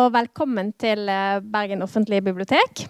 og 0.00 0.14
velkommen 0.14 0.70
til 0.80 1.08
eh, 1.12 1.42
Bergen 1.44 1.84
offentlige 1.84 2.24
bibliotek. 2.24 2.86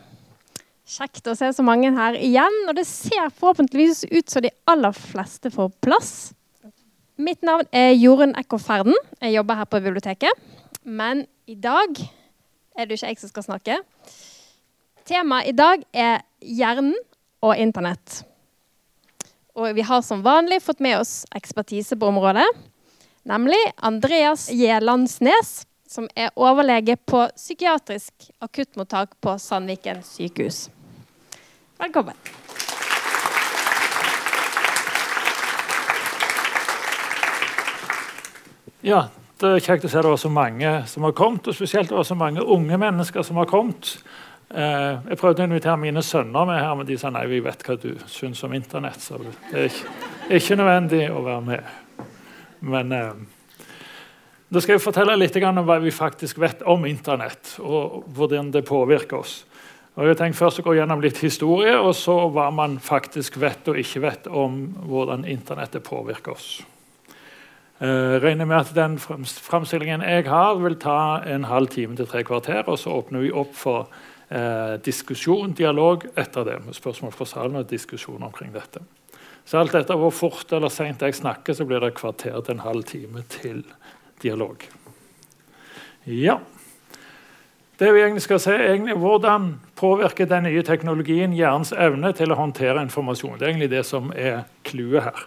Kjekt 0.90 1.26
å 1.30 1.34
se 1.38 1.48
så 1.54 1.64
mange 1.66 1.90
her 1.94 2.16
igjen, 2.18 2.56
og 2.68 2.76
det 2.78 2.84
ser 2.86 3.32
forhåpentligvis 3.34 4.04
ut 4.10 4.30
som 4.30 4.44
de 4.44 4.52
aller 4.70 4.94
fleste 4.94 5.50
får 5.54 5.72
plass. 5.82 6.12
Mitt 7.20 7.42
navn 7.46 7.66
er 7.74 7.92
Jorunn 7.96 8.36
Ekko 8.38 8.60
Ferden. 8.62 8.96
Jeg 9.20 9.34
jobber 9.36 9.58
her 9.58 9.68
på 9.70 9.82
biblioteket. 9.82 10.46
Men 10.84 11.24
i 11.50 11.56
dag 11.58 11.98
er 12.78 12.86
det 12.88 12.98
ikke 12.98 13.10
jeg 13.10 13.20
som 13.20 13.32
skal 13.32 13.46
snakke. 13.48 13.78
Temaet 15.08 15.50
i 15.50 15.56
dag 15.56 15.82
er 15.92 16.22
hjernen 16.40 16.94
og 17.42 17.58
internett. 17.58 18.22
Og 19.58 19.74
vi 19.76 19.84
har 19.84 20.04
som 20.06 20.22
vanlig 20.24 20.62
fått 20.62 20.82
med 20.84 21.00
oss 21.00 21.24
ekspertise 21.36 21.98
på 21.98 22.12
området. 22.12 22.46
Nemlig 23.28 23.60
Andreas 23.76 24.48
J. 24.52 24.78
Som 25.90 26.06
er 26.14 26.30
overlege 26.38 26.94
på 26.96 27.24
psykiatrisk 27.34 28.28
akuttmottak 28.38 29.16
på 29.20 29.32
Sandviken 29.42 30.04
sykehus. 30.06 30.68
Velkommen. 31.80 32.14
Ja, 38.86 39.08
det 39.42 39.50
er 39.50 39.64
kjekt 39.66 39.88
å 39.88 39.90
se 39.90 39.98
det 39.98 40.12
var 40.12 40.22
så 40.22 40.30
mange 40.30 40.70
som 40.86 41.08
har 41.08 41.16
kommet, 41.18 41.50
og 41.50 41.58
spesielt 41.58 41.90
det 41.90 41.98
var 41.98 42.06
så 42.06 42.14
mange 42.14 42.46
unge 42.46 42.78
mennesker 42.78 43.26
som 43.26 43.42
har 43.42 43.50
kommet. 43.50 43.96
Eh, 44.54 45.10
jeg 45.10 45.18
prøvde 45.18 45.42
å 45.42 45.50
invitere 45.50 45.76
mine 45.88 46.06
sønner 46.06 46.46
med 46.46 46.62
her, 46.62 46.78
men 46.78 46.86
de 46.86 47.00
sa 47.02 47.10
nei, 47.10 47.26
vi 47.34 47.42
vet 47.42 47.66
hva 47.66 47.74
du 47.82 47.90
syns 48.06 48.46
om 48.46 48.54
Internett. 48.54 49.02
Så 49.02 49.18
det 49.50 49.66
er 49.66 50.38
ikke 50.38 50.62
nødvendig 50.62 51.02
å 51.10 51.26
være 51.26 51.44
med. 51.50 51.76
Men 52.70 52.94
eh, 52.94 53.12
da 54.50 54.58
skal 54.58 54.74
jeg 54.76 54.82
fortelle 54.82 55.14
litt 55.14 55.36
om 55.46 55.62
hva 55.62 55.76
vi 55.78 55.92
faktisk 55.94 56.40
vet 56.42 56.64
om 56.66 56.82
Internett, 56.88 57.54
og 57.62 58.02
hvordan 58.16 58.50
det 58.50 58.64
påvirker 58.66 59.20
oss. 59.20 59.44
Og 59.94 60.08
jeg 60.08 60.18
tenkte 60.18 60.40
først 60.40 60.62
å 60.62 60.64
gå 60.66 60.74
gjennom 60.78 61.02
litt 61.02 61.20
historie, 61.22 61.76
og 61.78 61.94
så 61.98 62.16
hva 62.34 62.48
man 62.54 62.78
faktisk 62.82 63.38
vet 63.42 63.68
og 63.70 63.78
ikke 63.78 64.02
vet 64.02 64.26
om 64.26 64.62
hvordan 64.90 65.26
Internettet 65.28 65.86
påvirker 65.86 66.34
oss. 66.34 66.50
Jeg 67.80 68.20
regner 68.20 68.44
med 68.44 68.58
at 68.58 68.74
den 68.76 68.98
framstillingen 69.00 70.02
jeg 70.04 70.26
har, 70.28 70.58
vil 70.60 70.76
ta 70.82 71.22
en 71.24 71.46
halv 71.48 71.70
time 71.72 71.96
til 71.96 72.08
tre 72.10 72.20
kvarter. 72.28 72.66
Og 72.68 72.76
så 72.76 72.92
åpner 72.92 73.24
vi 73.24 73.30
opp 73.32 73.54
for 73.56 73.86
eh, 74.28 74.74
diskusjon, 74.84 75.54
dialog, 75.56 76.04
etter 76.12 76.44
det. 76.44 76.58
med 76.66 76.76
Spørsmål 76.76 77.14
fra 77.16 77.28
salen 77.30 77.56
og 77.62 77.70
diskusjon 77.70 78.26
omkring 78.26 78.52
dette. 78.52 78.82
Så 79.48 79.62
alt 79.62 79.74
etter 79.78 79.96
hvor 79.96 80.12
fort 80.12 80.52
eller 80.52 80.68
seint 80.68 81.00
jeg 81.00 81.16
snakker, 81.16 81.56
så 81.56 81.64
blir 81.64 81.80
det 81.80 81.94
kvarter 81.96 82.36
til 82.36 82.58
en 82.58 82.66
halv 82.66 82.84
time 82.84 83.24
til 83.32 83.64
dialog. 84.22 84.64
Ja. 86.04 86.40
Det 87.80 87.92
vi 87.92 88.02
egentlig 88.02 88.22
skal 88.26 88.40
se, 88.40 88.52
er 88.52 88.96
hvordan 89.00 89.54
påvirker 89.80 90.28
den 90.28 90.44
nye 90.44 90.62
teknologien 90.62 91.32
hjernens 91.32 91.72
evne 91.72 92.12
til 92.12 92.32
å 92.32 92.36
håndtere 92.36 92.82
informasjon. 92.84 93.38
Det 93.38 93.46
er 93.46 93.52
egentlig 93.54 93.70
det 93.72 93.84
som 93.88 94.10
er 94.12 94.42
clouet 94.68 95.06
her. 95.06 95.22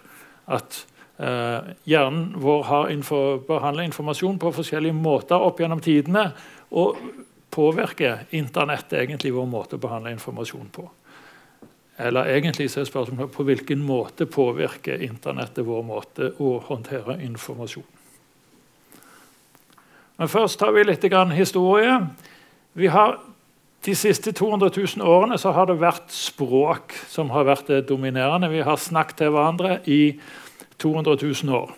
At 0.46 0.76
eh, 1.18 1.72
hjernen 1.90 2.28
vår 2.38 2.62
har 2.70 2.92
info, 2.94 3.20
behandla 3.48 3.88
informasjon 3.88 4.38
på 4.38 4.52
forskjellige 4.54 4.94
måter 4.94 5.42
opp 5.42 5.58
gjennom 5.58 5.82
tidene. 5.82 6.28
Og 6.70 7.00
påvirker 7.54 8.26
Internett 8.38 8.92
egentlig 8.92 9.34
vår 9.34 9.50
måte 9.50 9.74
å 9.74 9.82
behandle 9.82 10.14
informasjon 10.14 10.70
på. 10.74 10.86
Eller 12.06 12.30
egentlig 12.34 12.70
så 12.70 12.82
er 12.82 12.88
spørsmålet 12.90 13.34
på 13.34 13.46
hvilken 13.46 13.82
måte 13.82 14.26
påvirker 14.26 15.02
Internettet 15.06 15.66
vår 15.66 15.82
måte 15.86 16.32
å 16.42 16.56
håndtere 16.70 17.18
informasjon. 17.26 18.03
Men 20.18 20.30
først 20.30 20.58
tar 20.60 20.72
vi 20.74 20.84
litt 20.86 21.04
historie. 21.34 21.94
Vi 22.74 22.86
har, 22.86 23.18
de 23.84 23.94
siste 23.94 24.32
200 24.32 24.70
000 24.96 25.06
årene 25.06 25.38
så 25.38 25.50
har 25.52 25.66
det 25.66 25.80
vært 25.80 26.10
språk 26.14 26.94
som 27.10 27.30
har 27.30 27.44
vært 27.44 27.66
det 27.66 27.88
dominerende. 27.88 28.50
Vi 28.50 28.62
har 28.62 28.76
snakket 28.76 29.16
til 29.16 29.34
hverandre 29.34 29.80
i 29.86 30.20
200 30.78 31.18
000 31.44 31.54
år. 31.54 31.74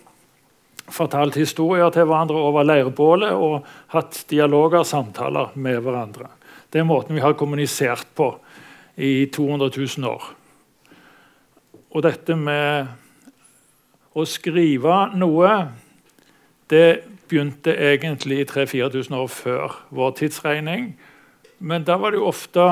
Fortalt 0.87 1.35
historier 1.35 1.89
til 1.91 2.05
hverandre 2.07 2.37
over 2.39 2.63
leirbålet 2.63 3.33
og 3.33 3.65
hatt 3.91 4.23
dialoger 4.29 4.85
og 4.85 4.87
samtaler 4.87 5.51
med 5.55 5.81
hverandre. 5.83 6.29
Det 6.71 6.79
er 6.79 6.87
måten 6.87 7.15
vi 7.15 7.23
har 7.23 7.35
kommunisert 7.39 8.07
på 8.15 8.31
i 8.97 9.25
200 9.33 9.71
000 9.97 10.07
år. 10.09 10.23
Og 11.91 12.03
dette 12.05 12.35
med 12.37 12.87
å 14.17 14.25
skrive 14.25 14.95
noe, 15.17 15.51
det 16.69 17.16
begynte 17.29 17.75
egentlig 17.75 18.45
3000-4000 18.51 19.15
år 19.15 19.27
før 19.27 19.77
vår 19.89 20.11
tidsregning. 20.19 20.91
Men 21.59 21.83
da 21.83 21.97
var 21.97 22.13
det 22.13 22.21
jo 22.21 22.27
ofte 22.29 22.65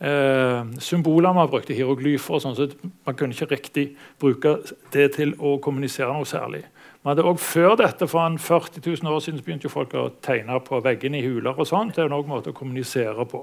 eh, 0.00 0.62
symboler 0.78 1.34
man 1.34 1.50
brukte, 1.50 1.74
hieroglyfer 1.74 2.38
og 2.38 2.44
sånn, 2.44 2.56
så 2.58 2.68
man 3.06 3.16
kunne 3.18 3.34
ikke 3.34 3.50
riktig 3.54 3.86
bruke 4.20 4.58
det 4.94 5.10
til 5.16 5.34
å 5.38 5.56
kommunisere 5.62 6.12
noe 6.14 6.28
særlig. 6.28 6.64
Man 7.04 7.12
hadde 7.12 7.26
også 7.28 7.44
Før 7.44 7.74
dette, 7.76 8.08
for 8.08 8.24
en 8.24 8.38
40 8.38 8.80
000 9.02 9.12
år 9.12 9.20
siden, 9.20 9.38
så 9.38 9.44
begynte 9.44 9.68
jo 9.68 9.74
folk 9.74 9.94
å 9.94 10.08
tegne 10.24 10.60
på 10.64 10.80
veggene 10.80 11.18
i 11.18 11.26
huler. 11.26 11.52
og 11.58 11.66
sånt. 11.66 11.96
Det 11.96 12.04
er 12.04 12.08
noen 12.08 12.28
måte 12.28 12.50
å 12.50 12.56
kommunisere 12.56 13.26
på. 13.28 13.42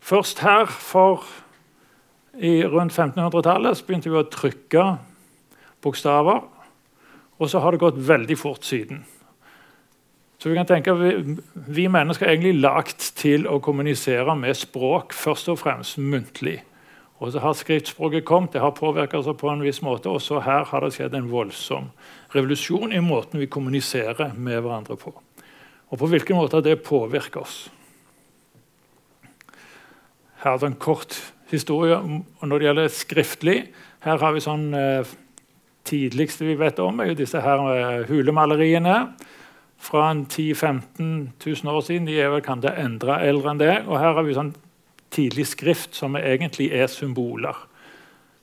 Først 0.00 0.40
her, 0.40 0.66
for 0.66 1.24
i 2.40 2.64
rundt 2.64 2.92
1500-tallet, 2.92 3.84
begynte 3.86 4.10
vi 4.10 4.16
å 4.16 4.24
trykke 4.28 4.86
bokstaver. 5.84 6.40
Og 7.38 7.50
så 7.50 7.60
har 7.60 7.74
det 7.74 7.82
gått 7.82 7.98
veldig 7.98 8.36
fort 8.38 8.64
siden. 8.64 9.02
Så 10.38 10.50
vi 10.50 10.58
kan 10.58 10.68
tenke 10.68 10.92
vi, 10.98 11.36
vi 11.54 11.86
mennesker 11.88 12.26
er 12.26 12.34
egentlig 12.34 12.60
lagt 12.60 13.14
til 13.16 13.46
å 13.48 13.60
kommunisere 13.64 14.34
med 14.36 14.56
språk, 14.58 15.14
først 15.16 15.48
og 15.48 15.60
fremst 15.62 15.98
muntlig. 15.98 16.58
Og 17.22 17.30
så 17.32 17.40
har 17.40 17.54
skriftspråket 17.56 18.26
kommet, 18.28 18.52
det 18.52 18.60
har 18.60 18.74
påvirket 18.76 19.24
seg 19.24 19.38
på 19.40 19.48
en 19.48 19.62
viss 19.64 19.80
måte. 19.86 20.10
Og 20.12 20.20
så 20.20 20.42
her 20.44 20.66
har 20.68 20.84
det 20.84 20.92
skjedd 20.96 21.14
en 21.16 21.30
voldsom 21.30 21.88
revolusjon 22.34 22.92
i 22.92 23.00
måten 23.00 23.40
vi 23.40 23.48
kommuniserer 23.48 24.34
med 24.34 24.60
hverandre 24.60 24.98
på. 25.00 25.14
Og 25.88 26.00
på 26.00 26.10
hvilken 26.10 26.36
måte 26.36 26.60
det 26.64 26.82
påvirker 26.84 27.44
oss. 27.44 27.56
Her 30.42 30.58
er 30.58 30.60
det 30.60 30.72
en 30.74 30.80
kort 30.82 31.16
historie 31.48 31.96
når 32.42 32.58
det 32.58 32.68
gjelder 32.68 32.92
skriftlig. 32.92 33.58
Her 34.04 34.20
har 34.20 34.34
vi 34.34 34.42
sånn 34.44 34.66
eh, 34.76 35.14
tidligste 35.84 36.46
vi 36.48 36.56
vet 36.58 36.78
om, 36.82 37.00
er 37.00 37.12
jo 37.12 37.18
disse 37.18 37.40
her 37.40 37.62
eh, 37.74 38.04
hulemaleriene 38.08 38.96
fra 39.84 40.08
10 40.14 40.52
000-15 40.52 41.28
000 41.64 41.74
år 41.74 41.80
siden. 41.80 42.06
De 42.08 42.16
er 42.20 42.32
vel 42.32 42.42
kan 42.44 42.62
det 42.62 42.74
endre 42.80 43.20
eldre 43.26 43.52
enn 43.52 43.60
det. 43.60 43.74
Og 43.86 43.98
her 44.00 44.16
har 44.16 44.24
vi 44.24 44.36
sånn 44.36 44.54
tidlig 45.14 45.46
skrift 45.52 45.96
som 45.98 46.16
egentlig 46.18 46.70
er 46.72 46.88
symboler. 46.90 47.56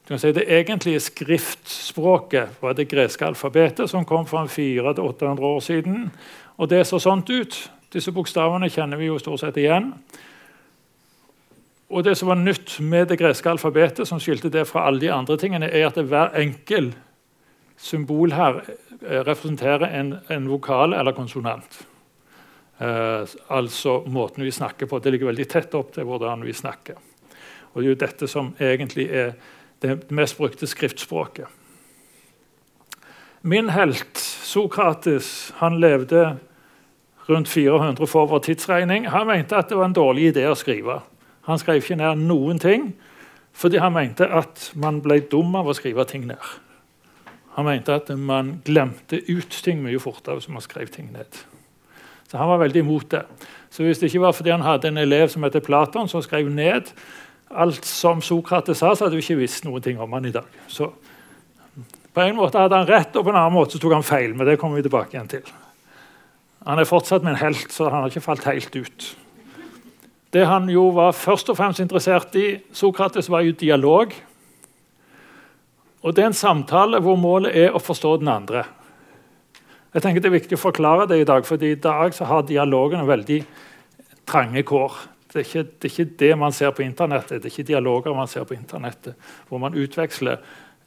Du 0.06 0.13
kan 0.13 0.19
si 0.19 0.31
Det 0.31 0.47
egentlige 0.50 1.00
skriftspråket 1.00 2.62
var 2.62 2.74
det 2.74 2.90
greske 2.90 3.25
alfabetet, 3.25 3.90
som 3.90 4.06
kom 4.06 4.25
for 4.25 4.46
400-800 4.47 5.41
år 5.41 5.59
siden. 5.59 6.12
Og 6.58 6.69
det 6.69 6.88
så 6.88 7.00
sånt 7.00 7.29
ut. 7.29 7.69
Disse 7.94 8.12
bokstavene 8.12 8.69
kjenner 8.69 8.97
vi 8.97 9.09
jo 9.09 9.19
stort 9.19 9.40
sett 9.40 9.58
igjen. 9.58 9.94
Og 11.91 12.03
det 12.03 12.16
som 12.18 12.29
var 12.31 12.40
nytt 12.40 12.78
med 12.79 13.09
det 13.12 13.18
greske 13.19 13.50
alfabetet, 13.50 14.08
som 14.08 14.19
skilte 14.19 14.50
det 14.50 14.68
fra 14.68 14.85
alle 14.88 15.02
de 15.02 15.12
andre 15.12 15.38
tingene, 15.38 15.68
er 15.68 15.90
at 15.90 15.97
hver 16.00 16.31
enkel 16.40 16.94
symbol 17.81 18.34
her 18.38 18.62
Eh, 19.02 19.24
representerer 19.25 19.88
en, 20.00 20.18
en 20.28 20.50
vokal 20.50 20.94
eller 20.94 21.12
konsonant. 21.12 21.88
Eh, 22.78 23.24
altså 23.47 24.03
måten 24.06 24.44
vi 24.44 24.52
snakker 24.52 24.86
på. 24.86 25.00
Det 25.00 25.12
ligger 25.12 25.31
veldig 25.31 25.47
tett 25.50 25.74
opp 25.74 25.96
til 25.96 26.06
hvordan 26.06 26.46
vi 26.46 26.53
snakker. 26.53 27.00
Og 27.74 27.81
Det 27.81 27.88
er 27.88 27.90
jo 27.90 28.02
dette 28.03 28.28
som 28.28 28.53
egentlig 28.59 29.09
er 29.09 29.34
det 29.82 30.11
mest 30.11 30.38
brukte 30.38 30.67
skriftspråket. 30.67 31.47
Min 33.41 33.70
helt, 33.73 34.17
Sokrates, 34.22 35.53
han 35.58 35.79
levde 35.79 36.38
rundt 37.29 37.50
400 37.50 38.05
for 38.08 38.29
vår 38.29 38.40
tidsregning. 38.40 39.09
Han 39.09 39.28
mente 39.28 39.58
at 39.58 39.70
det 39.70 39.78
var 39.78 39.90
en 39.90 39.97
dårlig 39.97 40.29
idé 40.35 40.46
å 40.46 40.55
skrive. 40.55 41.00
Han 41.50 41.58
skrev 41.58 41.82
ikke 41.82 41.97
ned 41.97 42.22
noen 42.28 42.59
ting 42.61 42.91
fordi 43.52 43.82
han 43.82 43.94
mente 43.94 44.29
at 44.29 44.70
man 44.79 45.02
ble 45.02 45.23
dum 45.32 45.55
av 45.55 45.67
å 45.67 45.73
skrive 45.73 46.05
ting 46.05 46.28
ned. 46.29 46.38
Han 47.56 47.68
mente 47.68 47.94
at 47.94 48.09
man 48.18 48.62
glemte 48.66 49.20
ut 49.30 49.62
ting 49.64 49.82
mye 49.84 50.00
fortere 50.00 50.40
hvis 50.40 50.50
man 50.50 50.64
skrev 50.64 50.88
ting 50.88 51.12
ned. 51.12 51.42
Så 52.32 52.38
Han 52.38 52.48
var 52.48 52.62
veldig 52.62 52.80
imot 52.80 53.12
det. 53.12 53.26
Så 53.70 53.84
Hvis 53.84 54.00
det 54.00 54.08
ikke 54.08 54.22
var 54.22 54.32
fordi 54.32 54.52
han 54.52 54.62
hadde 54.62 54.88
en 54.88 54.98
elev 54.98 55.28
som 55.30 55.44
heter 55.44 55.59
Platon, 55.59 56.08
som 56.08 56.22
skrev 56.22 56.50
ned 56.50 56.92
alt 57.52 57.86
som 57.86 58.22
Sokrates 58.22 58.78
sa, 58.78 58.94
så 58.96 59.06
hadde 59.06 59.18
vi 59.20 59.26
ikke 59.26 59.42
visst 59.42 59.66
noen 59.66 59.84
ting 59.84 60.00
om 60.00 60.14
han 60.14 60.26
i 60.26 60.32
dag. 60.32 60.48
Så 60.68 60.92
På 62.14 62.22
en 62.22 62.36
måte 62.36 62.59
hadde 62.59 62.76
han 62.76 62.88
rett, 62.88 63.16
og 63.16 63.24
på 63.24 63.32
en 63.32 63.38
annen 63.40 63.56
måte 63.56 63.80
tok 63.80 63.94
han 63.94 64.03
feil. 64.03 64.36
men 64.36 64.48
det 64.48 64.59
kommer 64.59 64.76
vi 64.76 64.82
tilbake 64.82 65.16
igjen 65.16 65.28
til. 65.28 65.44
Han 66.66 66.80
er 66.80 66.84
fortsatt 66.84 67.24
min 67.24 67.36
helt, 67.36 67.72
så 67.72 67.90
han 67.90 68.02
har 68.02 68.09
ikke 68.09 68.22
falt 68.22 68.44
helt 68.44 68.76
ut. 68.76 69.16
Det 70.34 70.46
han 70.48 70.70
jo 70.70 70.90
var 70.90 71.12
først 71.12 71.50
og 71.50 71.58
fremst 71.58 71.80
interessert 71.80 72.36
i, 72.36 72.59
Sokrates, 72.74 73.30
var 73.30 73.42
jo 73.42 73.52
dialog. 73.52 74.14
Og 76.02 76.16
Det 76.16 76.24
er 76.24 76.32
en 76.32 76.38
samtale 76.38 77.00
hvor 77.02 77.18
målet 77.20 77.56
er 77.56 77.76
å 77.76 77.82
forstå 77.82 78.18
den 78.22 78.32
andre. 78.32 78.66
Jeg 79.94 80.02
tenker 80.02 80.22
Det 80.22 80.30
er 80.30 80.40
viktig 80.40 80.58
å 80.58 80.66
forklare 80.70 81.08
det 81.08 81.22
i 81.22 81.28
dag, 81.28 81.46
for 81.46 81.64
i 81.64 81.76
dag 81.76 82.14
så 82.14 82.26
har 82.26 82.48
dialogene 82.48 83.06
veldig 83.06 83.44
trange 84.26 84.64
kår. 84.64 84.94
Det 85.32 85.40
er, 85.40 85.46
ikke, 85.46 85.64
det 85.64 85.88
er, 85.88 85.92
ikke, 85.92 86.18
det 86.20 86.38
man 86.38 86.52
ser 86.52 86.72
på 86.72 86.84
internettet, 86.84 87.42
det 87.42 87.48
er 87.48 87.53
ikke 87.53 87.68
dialoger 87.68 88.16
man 88.16 88.28
ser 88.28 88.44
på 88.44 88.56
internettet, 88.56 89.16
hvor 89.48 89.62
man 89.64 89.76
utveksler 89.80 90.42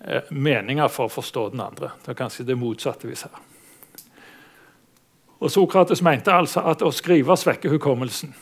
eh, 0.05 0.23
meninger 0.31 0.89
for 0.93 1.09
å 1.09 1.13
forstå 1.13 1.49
den 1.55 1.63
andre. 1.65 1.95
Det 2.05 2.13
er 2.13 2.19
kanskje 2.19 2.45
det 2.45 2.59
motsatte 2.61 3.09
vi 3.09 3.17
ser. 3.17 3.33
Og 5.41 5.51
Sokrates 5.53 6.03
mente 6.05 6.33
altså 6.33 6.61
at 6.69 6.85
å 6.85 6.93
skrive 6.93 7.37
svekker 7.37 7.73
hukommelsen. 7.73 8.35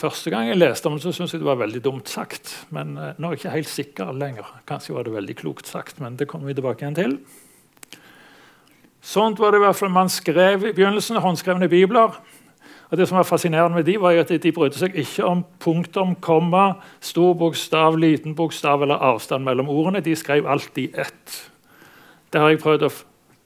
Første 0.00 0.30
gang 0.32 0.48
jeg 0.48 0.56
leste 0.56 0.88
om 0.88 0.96
det, 0.96 1.02
så 1.04 1.12
syntes 1.12 1.34
jeg 1.34 1.42
det 1.42 1.48
var 1.50 1.58
veldig 1.60 1.82
dumt 1.84 2.08
sagt. 2.08 2.54
Men 2.72 2.94
eh, 2.96 3.16
nå 3.20 3.28
er 3.28 3.36
jeg 3.36 3.42
ikke 3.42 3.54
helt 3.58 3.70
sikker 3.70 4.12
lenger. 4.16 4.48
Kanskje 4.68 4.94
var 4.96 5.04
det 5.04 5.12
veldig 5.12 5.36
klokt 5.42 5.68
sagt, 5.68 6.00
men 6.00 6.16
det 6.16 6.28
kommer 6.30 6.48
vi 6.48 6.56
tilbake 6.56 6.86
igjen 6.86 6.96
til. 6.96 7.16
Sånt 9.04 9.40
var 9.40 9.52
det 9.52 9.60
i 9.60 9.64
hvert 9.66 9.76
fall 9.76 9.92
man 9.92 10.12
skrev 10.12 10.64
i 10.70 10.72
begynnelsen. 10.76 11.20
Håndskrevne 11.20 11.68
bibler. 11.68 12.16
Og 12.90 12.98
det 12.98 13.06
som 13.06 13.20
var 13.20 13.28
fascinerende 13.28 13.76
med 13.76 13.86
De 13.86 13.98
var 14.00 14.16
at 14.18 14.32
de 14.32 14.52
brydde 14.52 14.80
seg 14.80 14.96
ikke 14.98 15.26
om 15.28 15.44
punktum, 15.62 16.16
komma, 16.24 16.80
stor 17.04 17.36
bokstav, 17.38 17.98
liten 18.00 18.34
bokstav 18.34 18.82
eller 18.82 19.04
avstand 19.10 19.44
mellom 19.44 19.68
ordene. 19.70 20.02
De 20.02 20.16
skrev 20.16 20.48
alt 20.48 20.80
i 20.80 20.88
ett. 20.94 21.36
Det 22.32 22.40
har 22.40 22.50
jeg 22.50 22.62
prøvd 22.62 22.88
å 22.88 22.92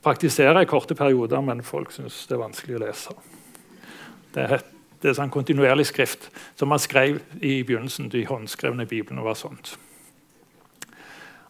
praktisere 0.05 0.63
i 0.63 0.69
korte 0.69 0.95
perioder, 0.95 1.43
men 1.43 1.65
folk 1.65 1.91
syns 1.93 2.23
det 2.29 2.37
er 2.37 2.41
vanskelig 2.45 2.79
å 2.79 2.83
lese. 2.85 3.17
Det 4.33 4.47
er 4.47 4.57
det 5.05 5.11
er 5.11 5.19
sånn 5.19 5.29
kontinuerlig 5.29 5.85
skrift 5.91 6.31
som 6.57 6.71
man 6.73 6.81
skrev 6.81 7.19
i 7.37 7.59
begynnelsen. 7.61 8.07
De 8.09 8.23
håndskrevne 8.25 8.87
biblene 8.89 9.21
var 9.21 9.37
sånt. 9.37 9.75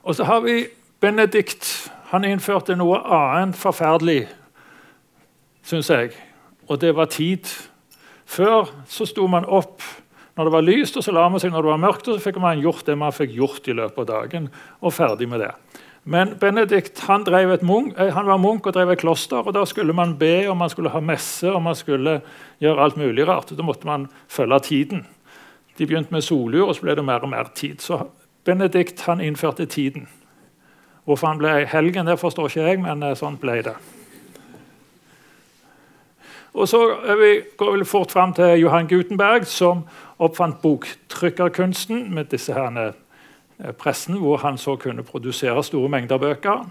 Og 0.03 0.17
så 0.17 0.27
har 0.27 0.41
vi 0.43 0.65
Benedikt. 0.99 1.69
Han 2.11 2.27
innførte 2.27 2.75
noe 2.75 2.99
annet 2.99 3.55
forferdelig, 3.55 4.25
syns 5.63 5.87
jeg. 5.89 6.11
Og 6.67 6.81
det 6.81 6.91
var 6.97 7.07
tid. 7.13 7.47
Før 8.27 8.73
så 8.91 9.07
sto 9.07 9.27
man 9.31 9.47
opp 9.47 9.79
når 10.35 10.49
det 10.49 10.55
var 10.57 10.67
lyst, 10.67 10.97
og 10.99 11.05
så 11.05 11.13
la 11.15 11.29
man 11.31 11.39
seg 11.39 11.53
når 11.53 11.63
det 11.63 11.71
var 11.71 11.83
mørkt, 11.85 12.09
og 12.09 12.17
så 12.17 12.25
fikk 12.25 12.41
man 12.43 12.59
gjort 12.59 12.83
det 12.89 12.97
man 12.99 13.15
fikk 13.15 13.37
gjort 13.37 13.69
i 13.71 13.77
løpet 13.77 14.01
av 14.03 14.09
dagen. 14.09 14.49
og 14.81 14.93
ferdig 14.93 15.29
med 15.31 15.45
det. 15.45 15.53
Men 16.07 16.35
Benedikt 16.39 16.99
han, 16.99 17.23
munk, 17.61 17.97
eh, 17.97 18.13
han, 18.13 18.27
var 18.27 18.37
munk 18.37 18.67
og 18.67 18.73
drev 18.73 18.91
et 18.93 18.99
kloster. 19.01 19.41
og 19.41 19.53
Da 19.53 19.65
skulle 19.65 19.93
man 19.93 20.17
be, 20.17 20.49
og 20.49 20.57
man 20.57 20.69
skulle 20.69 20.89
ha 20.89 20.99
messe 20.99 21.49
og 21.49 21.63
man 21.63 21.75
skulle 21.75 22.21
gjøre 22.61 22.83
alt 22.83 22.97
mulig 22.97 23.27
rart. 23.27 23.49
Da 23.57 23.63
måtte 23.63 23.87
man 23.87 24.07
følge 24.27 24.59
tiden. 24.59 25.05
De 25.77 25.85
begynte 25.85 26.13
med 26.13 26.21
solur, 26.21 26.67
og 26.67 26.75
så 26.75 26.81
ble 26.85 26.95
det 26.95 27.05
mer 27.05 27.25
og 27.25 27.29
mer 27.29 27.49
tid. 27.55 27.81
Så 27.81 28.05
Benedikt 28.45 29.01
han 29.01 29.21
innførte 29.21 29.65
tiden. 29.65 30.07
Hvorfor 31.05 31.27
han 31.27 31.41
ble 31.41 31.65
helgen, 31.65 32.05
det 32.05 32.19
forstår 32.19 32.45
ikke 32.49 32.67
jeg, 32.67 32.81
men 32.85 33.01
eh, 33.03 33.17
sånn 33.17 33.39
ble 33.41 33.61
det. 33.65 33.73
Og 36.53 36.69
Så 36.69 36.79
vi, 37.19 37.31
går 37.57 37.77
vi 37.77 37.85
fort 37.85 38.11
fram 38.11 38.33
til 38.33 38.59
Johan 38.61 38.87
Gutenberg, 38.87 39.45
som 39.45 39.87
oppfant 40.19 40.61
boktrykkerkunsten 40.61 42.13
med 42.13 42.29
disse 42.31 42.53
herne 42.53 42.93
Eh, 42.93 43.04
pressen, 43.77 44.17
hvor 44.19 44.37
han 44.37 44.57
så 44.57 44.75
kunne 44.75 45.03
produsere 45.03 45.63
store 45.63 45.89
mengder 45.89 46.17
bøker. 46.17 46.65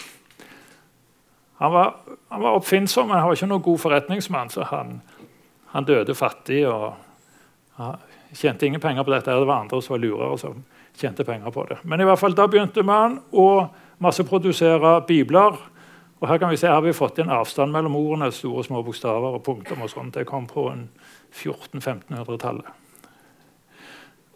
Han 1.59 1.73
var, 1.73 1.95
han 2.29 2.43
var 2.43 2.51
oppfinnsom, 2.59 3.09
men 3.09 3.19
han 3.19 3.29
var 3.29 3.39
ikke 3.39 3.47
noen 3.47 3.63
god 3.63 3.79
forretningsmann. 3.79 4.51
så 4.51 4.63
han, 4.69 5.01
han 5.73 5.85
døde 5.85 6.15
fattig 6.15 6.67
og 6.69 6.93
han 7.77 7.97
tjente 8.35 8.67
ingen 8.67 8.81
penger 8.81 9.03
på 9.03 9.15
dette. 9.15 9.31
Det 9.31 9.47
var 9.47 9.61
andre 9.61 9.83
som 9.83 9.95
var 9.95 10.03
lurere 10.03 10.39
som 10.39 10.65
tjente 10.99 11.25
penger 11.25 11.51
på 11.51 11.67
det. 11.71 11.79
Men 11.83 12.01
i 12.01 12.05
hvert 12.05 12.19
fall 12.19 12.35
da 12.35 12.47
begynte 12.51 12.83
man 12.83 13.21
å 13.33 13.69
masseprodusere 14.03 15.01
bibler. 15.09 15.57
Og 16.21 16.29
her 16.29 16.39
kan 16.39 16.51
vi 16.51 16.57
se, 16.57 16.67
her 16.67 16.75
har 16.75 16.85
vi 16.85 16.93
fått 16.93 17.19
en 17.19 17.31
avstand 17.31 17.73
mellom 17.73 17.97
ordene, 17.97 18.33
store 18.33 18.65
små 18.65 18.83
bokstaver 18.83 19.39
og 19.39 19.43
punktum. 19.45 19.83
og. 19.83 20.13
Det 20.13 20.27
kom 20.27 20.47
på 20.47 20.73
1400-1500-tallet. 21.33 22.84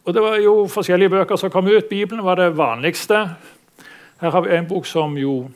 Og 0.08 0.14
Det 0.14 0.22
var 0.24 0.38
jo 0.40 0.52
forskjellige 0.72 1.12
bøker 1.12 1.36
som 1.36 1.50
kom 1.52 1.66
ut. 1.68 1.88
Bibelen 1.88 2.24
var 2.24 2.38
det 2.40 2.56
vanligste. 2.56 3.16
Her 4.20 4.30
har 4.30 4.40
vi 4.40 4.54
en 4.56 4.68
bok 4.68 4.86
som 4.88 5.18
jo 5.20 5.50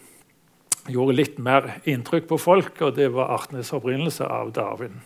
gjorde 0.92 1.14
litt 1.16 1.38
mer 1.40 1.70
inntrykk 1.88 2.26
på 2.28 2.36
folk, 2.36 2.82
og 2.82 2.96
det 2.96 3.14
var 3.14 3.32
'Artenes 3.32 3.72
opprinnelse' 3.72 4.28
av 4.28 4.52
Darwin. 4.52 5.00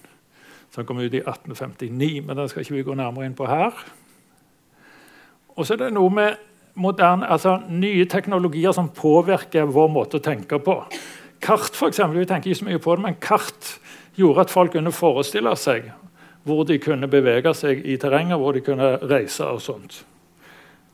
Som 0.71 0.85
kom 0.85 0.99
ut 0.99 1.15
i 1.15 1.23
1859, 1.23 2.21
men 2.27 2.37
den 2.37 2.49
skal 2.49 2.61
ikke 2.61 2.75
vi 2.75 2.83
gå 2.83 2.95
nærmere 2.95 3.27
inn 3.27 3.35
på 3.35 3.47
her. 3.47 3.71
Og 5.57 5.67
så 5.67 5.73
er 5.75 5.77
det 5.77 5.93
noe 5.93 6.11
med 6.11 6.35
moderne, 6.75 7.31
altså 7.31 7.63
nye 7.69 8.05
teknologier 8.05 8.73
som 8.73 8.89
påvirker 8.89 9.65
vår 9.65 9.89
måte 9.89 10.17
å 10.17 10.23
tenke 10.23 10.59
på. 10.59 10.85
Kart, 11.41 11.77
for 11.77 11.87
eksempel, 11.89 12.19
vi 12.19 12.25
tenker 12.25 12.51
ikke 12.51 12.59
så 12.59 12.65
mye 12.65 12.79
på 12.79 12.97
det, 12.97 13.03
men 13.03 13.15
kart 13.15 13.79
gjorde 14.17 14.41
at 14.41 14.51
folk 14.51 14.73
kunne 14.73 14.93
forestille 14.93 15.57
seg 15.57 15.93
hvor 16.47 16.63
de 16.67 16.79
kunne 16.79 17.09
bevege 17.11 17.53
seg 17.59 17.83
i 17.83 17.97
terrenget, 17.99 18.39
hvor 18.39 18.55
de 18.55 18.63
kunne 18.65 18.95
reise 19.03 19.47
og 19.51 19.63
sånt. 19.65 20.05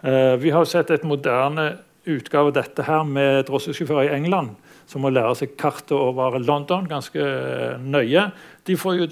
Eh, 0.03 0.37
vi 0.41 0.51
har 0.51 0.65
sett 0.67 0.91
et 0.91 1.05
moderne 1.05 1.75
utgave 2.09 2.51
av 2.51 2.57
dette 2.57 2.87
her 2.87 3.05
med 3.07 3.45
drosjesjåfører 3.47 4.09
i 4.09 4.17
England 4.17 4.57
som 4.91 5.05
må 5.05 5.13
lære 5.13 5.37
seg 5.39 5.53
kartet 5.61 5.95
over 5.97 6.39
London 6.43 6.89
ganske 6.91 7.21
eh, 7.21 7.77
nøye. 7.81 8.27
De 8.67 8.77
får 8.79 8.99
jo 8.99 9.09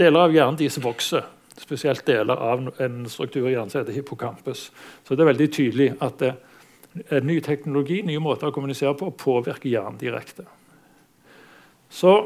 Deler 0.00 0.26
av 0.26 0.34
hjernen 0.34 0.58
deres 0.58 0.80
vokser, 0.82 1.26
spesielt 1.60 2.04
deler 2.08 2.40
av 2.40 2.72
en 2.82 3.04
struktur 3.10 3.46
i 3.46 3.54
hjernen 3.54 3.70
som 3.72 3.82
heter 3.82 3.96
hippocampus. 3.96 4.70
Så 5.04 5.16
det 5.16 5.24
er 5.24 5.32
veldig 5.32 5.50
tydelig 5.52 5.90
at 6.02 6.18
det, 6.22 6.32
ny 7.24 7.38
teknologi, 7.44 8.02
nye 8.04 8.20
måter 8.20 8.50
å 8.50 8.54
kommunisere 8.54 8.92
på, 8.98 9.12
påvirker 9.16 9.70
hjernen 9.70 10.00
direkte. 10.00 10.44
Så 11.92 12.16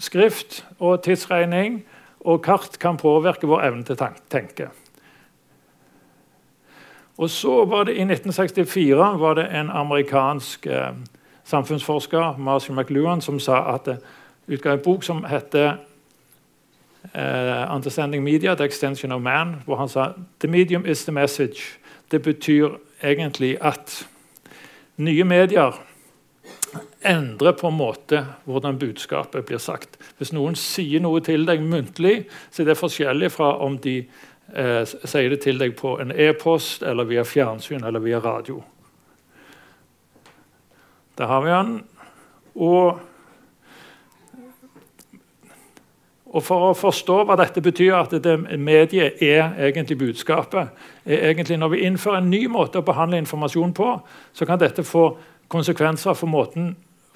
skrift 0.00 0.62
og 0.78 1.02
tidsregning 1.04 1.82
og 2.24 2.42
kart 2.42 2.78
kan 2.80 2.96
påvirke 2.96 3.46
vår 3.46 3.66
evne 3.68 3.84
til 3.84 3.96
å 3.98 4.08
tenke. 4.32 4.68
Og 7.16 7.30
så 7.30 7.64
var 7.64 7.86
det 7.86 7.94
I 7.94 8.06
1964 8.08 9.10
var 9.20 9.36
det 9.38 9.46
en 9.54 9.70
amerikansk 9.70 10.66
eh, 10.66 10.94
samfunnsforsker 11.44 12.38
Marshall 12.38 12.78
McLuhan, 12.78 13.20
som 13.20 13.38
sa 13.40 13.60
at 13.74 13.84
det 13.86 13.98
utga 14.46 14.72
en 14.72 14.82
bok 14.84 15.04
som 15.04 15.24
heter 15.24 15.76
eh, 17.14 17.74
'Understanding 17.74 18.22
Media 18.22 18.54
The 18.54 18.64
Extension 18.64 19.12
of 19.12 19.22
Man', 19.22 19.62
hvor 19.64 19.76
han 19.76 19.88
sa 19.88 20.12
«The 20.40 20.48
medium 20.48 20.86
is 20.86 21.04
the 21.04 21.12
message'. 21.12 21.78
Det 22.10 22.22
betyr 22.22 22.68
egentlig 23.02 23.56
at 23.60 24.08
nye 24.96 25.24
medier 25.24 25.80
endrer 27.04 27.52
på 27.52 27.68
en 27.68 27.76
måte 27.78 28.24
hvordan 28.44 28.78
budskapet 28.78 29.46
blir 29.46 29.62
sagt. 29.62 29.98
Hvis 30.18 30.32
noen 30.34 30.56
sier 30.58 31.02
noe 31.04 31.22
til 31.24 31.46
deg 31.48 31.62
muntlig, 31.62 32.24
så 32.50 32.62
er 32.62 32.70
det 32.70 32.78
forskjellig 32.80 33.30
fra 33.34 33.54
om 33.64 33.78
de 33.82 33.98
eh, 34.02 34.82
sier 34.84 35.32
det 35.32 35.42
til 35.44 35.58
deg 35.60 35.76
på 35.78 35.96
en 36.02 36.12
e-post, 36.12 36.82
eller 36.82 37.08
via 37.08 37.24
fjernsyn 37.24 37.84
eller 37.84 38.04
via 38.04 38.22
radio. 38.24 38.62
Der 41.18 41.26
har 41.30 41.42
vi 41.44 41.50
han. 41.50 41.74
Og, 42.54 43.00
og 46.26 46.42
For 46.42 46.70
å 46.70 46.74
forstå 46.74 47.20
hva 47.26 47.36
dette 47.38 47.62
betyr, 47.62 47.94
at 47.98 48.16
det 48.22 48.34
mediet 48.58 49.22
er 49.22 49.54
egentlig 49.68 49.98
budskapet 49.98 50.74
er 51.04 51.28
egentlig 51.30 51.58
Når 51.58 51.68
vi 51.68 51.84
innfører 51.86 52.18
en 52.18 52.30
ny 52.30 52.46
måte 52.48 52.80
å 52.80 52.86
behandle 52.86 53.20
informasjon 53.22 53.74
på, 53.76 53.90
så 54.32 54.46
kan 54.46 54.58
dette 54.58 54.82
få 54.82 55.12
konsekvenser 55.54 56.26
måten 56.26 56.74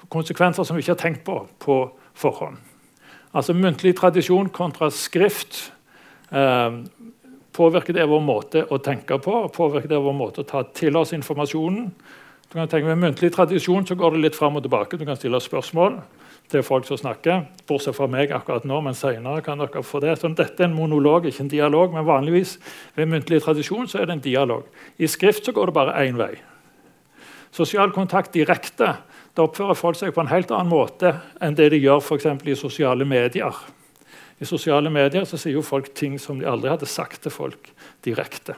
konsekvenser 0.09 0.63
som 0.63 0.77
vi 0.77 0.83
ikke 0.83 0.95
har 0.95 1.03
tenkt 1.03 1.25
på 1.27 1.41
på 1.59 1.77
forhånd. 2.17 2.57
Altså 3.33 3.53
Muntlig 3.53 3.95
tradisjon 3.97 4.49
kontra 4.49 4.89
skrift. 4.89 5.71
Eh, 6.31 6.79
påvirker 7.53 7.93
det 7.93 8.05
vår 8.07 8.21
måte 8.21 8.63
å 8.69 8.77
tenke 8.77 9.17
på 9.19 9.33
påvirker 9.53 9.89
det 9.89 9.99
vår 9.99 10.15
måte 10.15 10.43
å 10.43 10.47
ta 10.47 10.63
til 10.63 10.95
oss 10.97 11.13
informasjonen. 11.13 11.89
Du 12.49 12.53
kan 12.57 12.67
tenke 12.67 12.87
Med 12.87 12.97
muntlig 12.97 13.31
tradisjon 13.33 13.85
så 13.85 13.95
går 13.95 14.11
det 14.11 14.21
litt 14.21 14.35
fram 14.35 14.55
og 14.55 14.63
tilbake. 14.63 14.97
Du 14.97 15.05
kan 15.05 15.17
stille 15.17 15.39
spørsmål 15.39 15.99
til 16.49 16.63
folk 16.63 16.85
som 16.85 16.97
snakker. 16.97 17.45
Bortsett 17.67 17.95
fra 17.95 18.07
meg 18.07 18.31
akkurat 18.31 18.65
nå, 18.65 18.81
men 18.81 18.93
senere 18.97 19.43
kan 19.45 19.59
dere 19.59 19.83
få 19.83 20.01
det. 20.01 20.17
Så 20.17 20.33
dette 20.33 20.63
er 20.63 20.69
en 20.69 20.73
monolog, 20.73 21.25
ikke 21.25 21.43
en 21.43 21.51
dialog, 21.51 21.93
men 21.93 22.05
vanligvis 22.05 22.57
ved 22.95 23.05
muntlig 23.05 23.43
tradisjon 23.43 23.87
så 23.87 23.99
er 23.99 24.09
det 24.09 24.17
en 24.17 24.25
dialog. 24.25 24.63
I 24.97 25.07
skrift 25.07 25.45
så 25.45 25.51
går 25.51 25.69
det 25.69 25.73
bare 25.77 26.07
én 26.07 26.17
vei. 26.17 26.39
Sosial 27.51 27.91
kontakt 27.91 28.33
direkte 28.33 28.93
da 29.35 29.45
oppfører 29.45 29.77
folk 29.77 29.97
seg 29.97 30.13
på 30.13 30.23
en 30.23 30.31
helt 30.31 30.51
annen 30.51 30.71
måte 30.71 31.13
enn 31.41 31.57
det 31.57 31.69
de 31.73 31.81
gjør 31.81 32.01
for 32.03 32.19
i 32.19 32.55
sosiale 32.57 33.05
medier. 33.05 33.55
I 34.39 34.47
sosiale 34.47 34.89
medier 34.89 35.25
så 35.27 35.37
sier 35.37 35.57
jo 35.57 35.65
folk 35.65 35.93
ting 35.93 36.17
som 36.19 36.39
de 36.39 36.47
aldri 36.47 36.71
hadde 36.71 36.87
sagt 36.87 37.23
til 37.23 37.33
folk 37.33 37.71
direkte. 38.05 38.55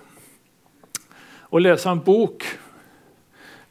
Å 1.52 1.60
lese 1.60 1.90
en 1.90 2.04
bok 2.04 2.46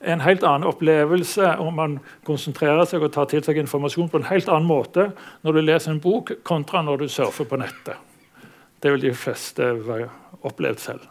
er 0.01 0.15
en 0.15 0.25
helt 0.25 0.45
annen 0.45 0.69
opplevelse 0.69 1.55
om 1.61 1.77
man 1.77 1.99
konsentrerer 2.27 2.89
seg 2.89 3.05
og 3.05 3.13
tar 3.15 3.29
til 3.31 3.45
seg 3.45 3.61
informasjon 3.61 4.09
på 4.11 4.21
en 4.21 4.31
helt 4.31 4.49
annen 4.49 4.69
måte 4.69 5.11
når 5.45 5.57
du 5.57 5.61
leser 5.63 5.95
en 5.95 6.03
bok, 6.03 6.33
kontra 6.43 6.83
når 6.83 7.05
du 7.05 7.09
surfer 7.13 7.49
på 7.49 7.61
nettet. 7.61 7.97
Det 8.81 8.93
vil 8.95 9.11
de 9.11 9.17
fleste 9.17 9.67
opplevd 10.41 10.81
selv. 10.81 11.05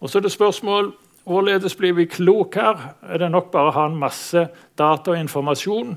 Og 0.00 0.10
så 0.10 0.18
er 0.18 0.26
det 0.26 0.34
spørsmål 0.34 0.92
Hvorledes 1.26 1.74
blir 1.74 1.92
vi 1.92 2.04
kloke 2.06 2.62
her? 2.62 2.82
Er 3.02 3.18
det 3.18 3.32
nok 3.34 3.48
bare 3.50 3.72
å 3.72 3.74
ha 3.74 3.86
en 3.90 3.98
masse 3.98 4.44
data 4.78 5.10
og 5.10 5.18
informasjon? 5.18 5.96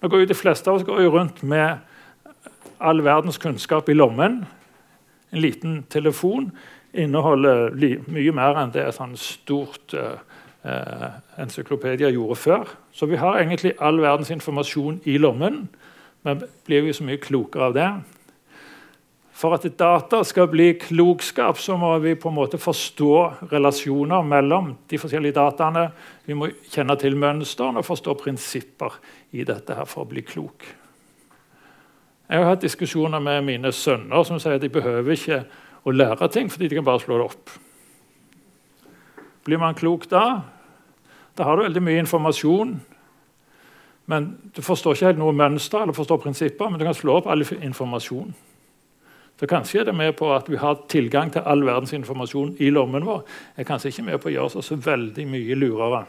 Nå 0.00 0.08
går 0.08 0.22
jo 0.22 0.28
De 0.30 0.36
fleste 0.36 0.70
av 0.70 0.78
oss 0.78 0.86
går 0.88 1.02
jo 1.04 1.10
rundt 1.12 1.42
med 1.42 1.82
all 2.80 3.04
verdens 3.04 3.38
kunnskap 3.38 3.88
i 3.92 3.96
lommen. 3.96 4.46
En 5.32 5.40
liten 5.40 5.82
telefon 5.92 6.48
inneholder 6.94 7.76
mye 8.08 8.32
mer 8.32 8.56
enn 8.62 8.72
det 8.72 8.86
et 8.86 8.96
sånn 8.96 9.12
stort 9.20 9.92
uh, 9.92 10.16
uh, 10.64 11.20
encyklopedia 11.36 12.08
gjorde 12.08 12.40
før. 12.40 12.72
Så 12.92 13.06
vi 13.12 13.20
har 13.20 13.36
egentlig 13.36 13.74
all 13.80 14.00
verdens 14.00 14.32
informasjon 14.32 15.02
i 15.04 15.18
lommen, 15.20 15.66
men 16.24 16.42
blir 16.64 16.88
vi 16.88 16.96
så 16.96 17.04
mye 17.04 17.20
klokere 17.20 17.68
av 17.68 17.76
det? 17.76 17.90
For 19.42 19.56
at 19.56 19.64
data 19.74 20.20
skal 20.22 20.46
bli 20.46 20.68
klokskap, 20.78 21.58
så 21.58 21.74
må 21.74 21.96
vi 21.98 22.12
på 22.14 22.30
en 22.30 22.36
måte 22.36 22.60
forstå 22.62 23.14
relasjoner 23.50 24.22
mellom 24.22 24.68
de 24.86 25.00
forskjellige 25.02 25.34
dataene. 25.34 25.88
Vi 26.28 26.36
må 26.38 26.46
kjenne 26.70 26.94
til 27.00 27.18
mønstrene 27.18 27.82
og 27.82 27.88
forstå 27.88 28.14
prinsipper 28.20 29.00
i 29.34 29.42
dette 29.48 29.74
her 29.74 29.88
for 29.90 30.04
å 30.04 30.10
bli 30.12 30.22
klok. 30.22 30.68
Jeg 32.28 32.38
har 32.38 32.52
hatt 32.52 32.62
diskusjoner 32.62 33.18
med 33.18 33.42
mine 33.48 33.72
sønner 33.74 34.22
som 34.24 34.38
sier 34.38 34.60
at 34.60 34.62
de 34.62 34.70
behøver 34.70 35.18
ikke 35.18 35.40
å 35.82 35.96
lære 35.96 36.30
ting, 36.30 36.46
fordi 36.46 36.70
de 36.70 36.78
kan 36.78 36.86
bare 36.86 37.02
slå 37.02 37.18
det 37.18 37.26
opp. 37.26 37.52
Blir 39.42 39.58
man 39.58 39.74
klok 39.74 40.06
da? 40.14 40.22
Da 41.34 41.50
har 41.50 41.58
du 41.58 41.66
veldig 41.66 41.82
mye 41.82 42.04
informasjon. 42.04 42.78
Men 44.06 44.30
Du 44.54 44.62
forstår 44.62 44.94
ikke 44.94 45.10
helt 45.10 45.18
noe 45.18 45.34
mønster 45.34 45.82
eller 45.82 45.98
forstår 45.98 46.22
prinsipper, 46.22 46.70
men 46.70 46.78
du 46.78 46.86
kan 46.86 46.94
slå 46.94 47.18
opp 47.18 47.26
all 47.26 47.42
informasjon. 47.42 48.34
Så 49.42 49.48
kanskje 49.50 49.80
er 49.80 49.88
det 49.88 49.92
med 49.98 50.12
på 50.14 50.28
at 50.30 50.46
vi 50.46 50.54
har 50.54 50.84
tilgang 50.86 51.32
til 51.34 51.42
all 51.50 51.64
verdens 51.66 51.90
informasjon 51.96 52.52
i 52.62 52.68
lommen 52.70 53.02
vår. 53.02 53.24
er 53.56 53.66
kanskje 53.66 53.90
ikke 53.90 54.04
med 54.06 54.20
på 54.22 54.28
å 54.30 54.32
gjøre 54.36 54.50
oss 54.60 54.68
så 54.68 54.76
veldig 54.78 55.24
mye 55.26 55.56
lurere. 55.58 56.04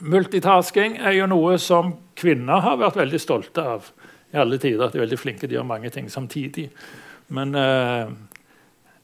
Multitasking 0.00 0.96
er 0.96 1.12
jo 1.18 1.26
noe 1.28 1.58
som 1.60 1.92
kvinner 2.16 2.64
har 2.64 2.80
vært 2.80 2.96
veldig 2.96 3.20
stolte 3.20 3.66
av 3.74 3.92
i 4.32 4.40
alle 4.40 4.56
tider. 4.56 4.86
at 4.86 4.96
De 4.96 5.02
er 5.02 5.04
veldig 5.04 5.20
flinke, 5.20 5.46
de 5.46 5.58
gjør 5.58 5.68
mange 5.68 5.92
ting 5.92 6.08
samtidig. 6.08 6.70
Men 7.28 7.52
uh, 7.52 8.08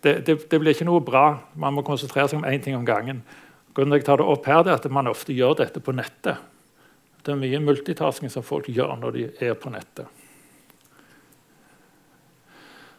det, 0.00 0.24
det, 0.24 0.40
det, 0.48 0.58
blir 0.58 0.72
ikke 0.72 0.88
noe 0.88 1.04
bra. 1.04 1.26
Man 1.52 1.76
må 1.76 1.84
konsentrere 1.84 2.32
seg 2.32 2.40
om 2.40 2.48
én 2.48 2.64
ting 2.64 2.80
om 2.80 2.88
gangen. 2.88 3.20
Grunnen 3.76 3.92
til 3.92 4.00
jeg 4.00 4.08
tar 4.08 4.24
det 4.24 4.32
opp 4.32 4.48
her, 4.48 4.64
er 4.64 4.78
at 4.78 4.88
man 4.88 5.12
ofte 5.12 5.36
gjør 5.36 5.60
dette 5.60 5.84
på 5.84 5.92
nettet. 5.92 6.40
Det 7.20 7.36
er 7.36 7.44
mye 7.44 7.60
multitasking 7.60 8.32
som 8.32 8.40
folk 8.40 8.72
gjør 8.72 8.96
når 8.96 9.18
de 9.20 9.32
er 9.44 9.52
på 9.52 9.68
nettet. 9.68 10.23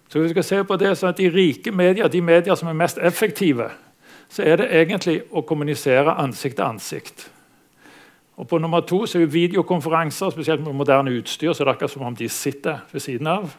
Så 0.10 0.20
vi 0.22 0.30
skal 0.30 0.44
se 0.44 0.64
på 0.64 0.78
det 0.78 0.94
sånn 0.98 1.10
at 1.10 1.18
De 1.18 1.30
rike 1.30 1.72
medier, 1.72 2.08
de 2.10 2.22
medier 2.22 2.56
som 2.56 2.70
er 2.70 2.78
mest 2.78 2.98
effektive, 2.98 3.70
så 4.30 4.44
er 4.44 4.62
det 4.62 4.72
egentlig 4.74 5.22
å 5.32 5.44
kommunisere 5.46 6.18
ansikt 6.22 6.60
til 6.60 6.66
ansikt. 6.66 7.30
Og 8.36 8.48
På 8.48 8.58
nummer 8.60 8.82
to 8.82 9.06
så 9.06 9.22
er 9.22 9.32
videokonferanser, 9.32 10.30
spesielt 10.30 10.64
med 10.64 10.76
moderne 10.76 11.12
utstyr. 11.12 11.54
så 11.54 11.64
det 11.64 11.70
er 11.70 11.76
akkurat 11.76 11.92
som 11.92 12.02
om 12.02 12.16
de 12.16 12.30
sitter 12.30 12.80
ved 12.92 13.02
siden 13.02 13.28
av. 13.28 13.56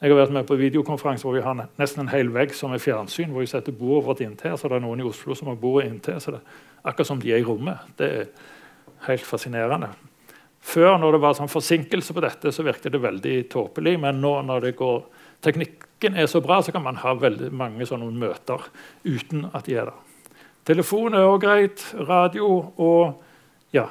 Jeg 0.00 0.12
har 0.12 0.18
vært 0.18 0.32
med 0.32 0.46
på 0.46 0.58
videokonferanse 0.60 1.24
hvor 1.24 1.34
vi 1.34 1.40
har 1.40 1.56
nesten 1.78 2.00
en 2.00 2.12
hel 2.12 2.28
vegg 2.28 2.54
som 2.54 2.72
er 2.72 2.78
fjernsyn. 2.78 3.32
hvor 3.32 3.40
vi 3.40 3.46
setter 3.46 3.72
bordet 3.72 4.06
vårt 4.06 4.20
inntil, 4.20 4.58
så 4.58 4.68
det 4.68 4.76
er 4.76 4.84
noen 4.84 5.00
i 5.00 5.08
Oslo 5.08 5.34
som 5.34 5.48
har 5.48 5.56
bordet 5.56 5.88
inntil. 5.88 6.20
så 6.20 6.30
det 6.30 6.40
er 6.40 6.64
Akkurat 6.86 7.06
som 7.06 7.20
de 7.20 7.32
er 7.32 7.38
i 7.38 7.44
rommet. 7.44 7.78
Det 7.96 8.06
er 8.06 8.26
helt 9.08 9.26
fascinerende. 9.26 9.88
Før, 10.60 10.98
når 10.98 11.12
det 11.12 11.20
var 11.20 11.34
sånn 11.34 11.50
forsinkelse 11.50 12.14
på 12.14 12.22
dette, 12.22 12.52
så 12.52 12.62
virket 12.62 12.92
det 12.92 13.02
veldig 13.02 13.48
tåpelig. 13.50 13.98
Men 14.00 14.20
nå 14.20 14.42
når 14.42 14.60
det 14.60 14.76
går 14.76 15.02
teknikken 15.44 16.16
er 16.16 16.26
så 16.30 16.40
bra, 16.44 16.60
så 16.62 16.72
kan 16.72 16.84
man 16.84 17.00
ha 17.02 17.14
veldig 17.18 17.52
mange 17.54 17.86
sånne 17.88 18.08
møter 18.12 18.62
uten 19.04 19.46
at 19.52 19.68
de 19.68 19.76
er 19.76 19.90
der. 19.90 20.02
Telefon 20.66 21.14
er 21.14 21.26
også 21.26 21.42
greit. 21.44 21.84
Radio 22.08 22.48
og 22.82 23.22
ja, 23.74 23.86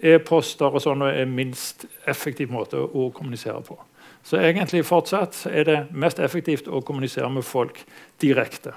e-poster 0.00 0.72
og 0.72 0.82
sånn 0.82 1.04
er 1.06 1.28
minst 1.28 1.84
effektiv 2.08 2.52
måte 2.52 2.80
å 2.80 3.10
kommunisere 3.14 3.60
på. 3.66 3.76
Så 4.24 4.40
egentlig 4.40 4.86
fortsatt 4.88 5.42
er 5.50 5.68
det 5.68 5.78
mest 5.92 6.18
effektivt 6.24 6.68
å 6.68 6.80
kommunisere 6.80 7.28
med 7.28 7.44
folk 7.44 7.82
direkte. 8.22 8.72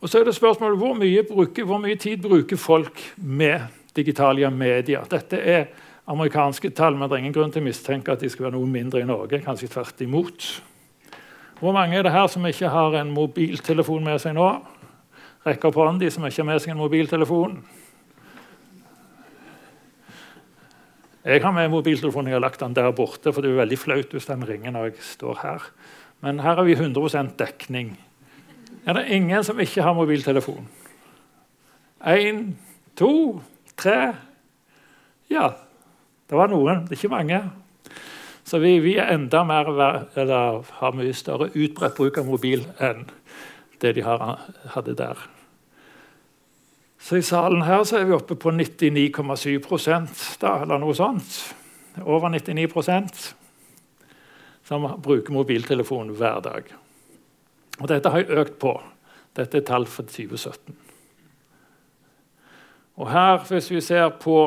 Og 0.00 0.08
så 0.08 0.20
er 0.20 0.28
det 0.28 0.36
spørsmålet 0.36 0.80
hvor 0.80 0.96
mye, 0.96 1.24
bruker, 1.28 1.66
hvor 1.68 1.80
mye 1.82 1.98
tid 2.00 2.22
bruker 2.24 2.56
folk 2.60 3.00
med 3.16 3.68
digitale 3.96 4.48
medier. 4.52 5.04
Dette 5.10 5.40
er 5.40 5.68
amerikanske 6.06 6.70
tall, 6.70 6.96
men 6.96 7.08
det 7.08 7.16
er 7.16 7.24
ingen 7.24 7.34
grunn 7.34 7.52
til 7.54 7.64
å 7.64 7.66
mistenke 7.66 8.14
at 8.14 8.22
de 8.22 8.30
skal 8.30 8.48
være 8.48 8.56
noe 8.56 8.70
mindre 8.70 9.02
i 9.02 9.08
Norge. 9.08 9.42
Kanskje 9.42 9.70
tvert 9.72 10.02
imot. 10.06 10.46
Hvor 11.58 11.74
mange 11.74 11.98
er 11.98 12.04
det 12.06 12.12
her 12.14 12.28
som 12.30 12.46
ikke 12.46 12.70
har 12.70 12.94
en 13.00 13.10
mobiltelefon 13.16 14.04
med 14.06 14.20
seg 14.22 14.36
nå? 14.36 14.46
Rekk 15.46 15.68
opp 15.68 15.78
hånden, 15.80 16.02
de 16.02 16.10
som 16.12 16.26
ikke 16.26 16.42
har 16.42 16.50
med 16.50 16.62
seg 16.62 16.74
en 16.74 16.82
mobiltelefon. 16.82 17.58
Jeg 21.26 21.42
har 21.42 21.50
med 21.50 21.72
mobiltelefonen, 21.72 22.30
jeg 22.30 22.36
har 22.36 22.44
lagt 22.44 22.60
den 22.62 22.74
der 22.76 22.92
borte, 22.94 23.32
for 23.34 23.42
det 23.42 23.50
er 23.50 23.62
veldig 23.64 23.78
flaut 23.82 24.12
hvis 24.14 24.28
den 24.28 24.44
ringer 24.46 24.70
når 24.70 24.92
jeg 24.92 25.06
står 25.08 25.40
her. 25.40 25.64
Men 26.22 26.38
her 26.44 26.54
har 26.60 26.66
vi 26.68 26.76
100% 26.78 27.34
dekning. 27.40 27.96
Er 28.86 28.94
det 28.94 29.08
ingen 29.10 29.42
som 29.44 29.58
ikke 29.58 29.82
har 29.82 29.96
mobiltelefon? 29.96 30.68
Én, 32.06 32.54
to, 32.94 33.42
tre 33.76 34.14
Ja, 35.26 35.48
det 36.26 36.38
var 36.38 36.50
noen, 36.50 36.84
det 36.86 36.96
er 36.96 37.00
ikke 37.00 37.14
mange. 37.14 37.40
Så 38.46 38.58
vi, 38.62 38.76
vi 38.82 38.96
er 38.98 39.10
enda 39.14 39.42
mer, 39.46 39.70
eller 40.18 40.66
har 40.78 40.94
mye 40.94 41.14
større 41.14 41.50
utbredt 41.54 41.96
bruk 41.98 42.18
av 42.18 42.28
mobil 42.28 42.62
enn 42.82 43.06
det 43.82 43.96
de 43.98 44.04
har, 44.06 44.22
hadde 44.74 44.94
der. 44.98 45.18
Så 46.98 47.20
i 47.20 47.26
salen 47.26 47.62
her 47.62 47.84
så 47.86 48.00
er 48.00 48.08
vi 48.08 48.16
oppe 48.16 48.34
på 48.34 48.50
99,7 48.50 50.38
da, 50.40 50.56
eller 50.62 50.80
noe 50.82 50.94
sånt. 50.96 51.36
Over 52.02 52.32
99% 52.34 53.26
som 54.66 54.88
bruker 55.02 55.34
mobiltelefon 55.34 56.10
hver 56.18 56.40
dag. 56.42 56.72
Og 57.78 57.88
dette 57.92 58.10
har 58.10 58.24
jeg 58.24 58.40
økt 58.40 58.58
på. 58.58 58.72
Dette 59.36 59.60
er 59.60 59.66
tall 59.68 59.86
for 59.86 60.08
2017. 60.08 60.74
Og 62.96 63.10
her, 63.12 63.42
hvis 63.50 63.70
vi 63.70 63.80
ser 63.84 64.08
på 64.18 64.38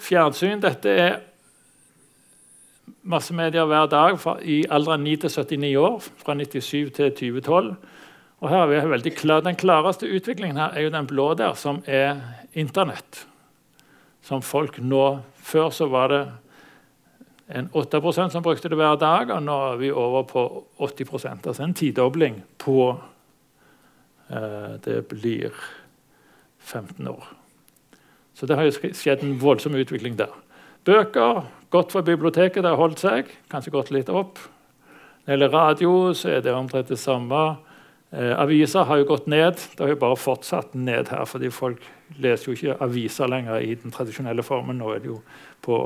fjernsyn 0.00 0.62
Dette 0.62 0.90
er 0.90 1.16
massemedier 3.04 3.66
hver 3.68 3.88
dag 3.92 4.18
fra, 4.20 4.38
i 4.40 4.64
alderen 4.70 5.04
9 5.04 5.16
til 5.24 5.30
79 5.30 5.76
år, 5.76 5.98
fra 6.24 6.34
97 6.34 6.94
til 6.96 7.10
2012. 7.12 7.74
Og 8.44 8.50
her 8.50 8.72
er 8.76 9.02
vi 9.02 9.10
klar. 9.10 9.40
Den 9.40 9.56
klareste 9.56 10.08
utviklingen 10.08 10.56
her 10.56 10.74
er 10.74 10.80
jo 10.80 10.90
den 10.92 11.06
blå 11.06 11.34
der, 11.34 11.54
som 11.54 11.82
er 11.86 12.20
Internett. 12.54 13.26
Som 14.22 14.42
folk 14.42 14.78
nå 14.78 15.20
Før 15.44 15.70
så 15.70 15.86
var 15.86 16.08
det 16.08 16.22
en 17.52 17.68
8% 17.68 18.30
som 18.32 18.42
brukte 18.42 18.68
det 18.68 18.76
hver 18.76 18.96
dag, 18.96 19.30
og 19.30 19.42
nå 19.42 19.56
er 19.72 19.76
vi 19.76 19.90
over 19.92 20.22
på 20.22 20.64
80% 20.80 21.46
Altså 21.46 21.62
en 21.62 21.74
tidobling 21.74 22.42
på 22.58 22.96
eh, 24.30 24.80
Det 24.84 25.06
blir 25.06 25.52
15 26.58 27.08
år. 27.08 27.43
Så 28.34 28.46
det 28.46 28.56
har 28.58 28.66
jo 28.66 28.92
skjedd 28.94 29.22
en 29.22 29.36
voldsom 29.40 29.76
utvikling 29.78 30.18
der. 30.18 30.32
Bøker 30.84 31.44
godt 31.70 31.94
fra 31.94 32.02
biblioteket, 32.04 32.62
det 32.62 32.72
har 32.72 32.80
holdt 32.80 33.02
seg. 33.02 33.30
Kanskje 33.50 33.72
gått 33.74 33.92
litt 33.94 34.10
opp. 34.10 34.40
Når 35.24 35.30
det 35.30 35.32
gjelder 35.32 35.54
radio, 35.54 35.92
så 36.12 36.34
er 36.34 36.42
det 36.44 36.52
omtrent 36.52 36.90
det 36.90 36.98
samme. 37.00 37.44
Eh, 38.12 38.34
aviser 38.38 38.84
har 38.84 39.00
jo 39.00 39.08
gått 39.08 39.26
ned. 39.26 39.56
Det 39.56 39.80
har 39.80 39.94
jo 39.94 40.02
bare 40.02 40.18
fortsatt 40.20 40.74
ned 40.74 41.08
her. 41.08 41.24
fordi 41.24 41.50
folk 41.50 41.82
leser 42.18 42.50
jo 42.50 42.52
ikke 42.52 42.76
aviser 42.84 43.26
lenger 43.28 43.58
i 43.58 43.74
den 43.74 43.90
tradisjonelle 43.90 44.42
formen. 44.42 44.78
Nå 44.78 44.92
er 44.92 44.98
det 44.98 45.10
jo 45.10 45.22
på, 45.62 45.78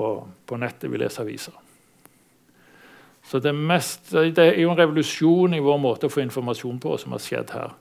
på 0.47 0.57
nettet 0.57 0.91
vi 0.91 0.99
leser 0.99 1.23
aviser. 1.23 1.55
Så 3.25 3.39
det, 3.39 3.55
mest, 3.55 4.11
det, 4.11 4.39
er 4.39 4.61
jo 4.61 4.71
en 4.71 4.79
revolusjon 4.79 5.55
i 5.55 5.61
vår 5.61 5.79
måte 5.79 6.09
å 6.09 6.13
få 6.13 6.23
informasjon 6.25 6.79
på 6.81 6.97
som 6.97 7.13
har 7.13 7.21
skjedd 7.21 7.51
her. 7.53 7.75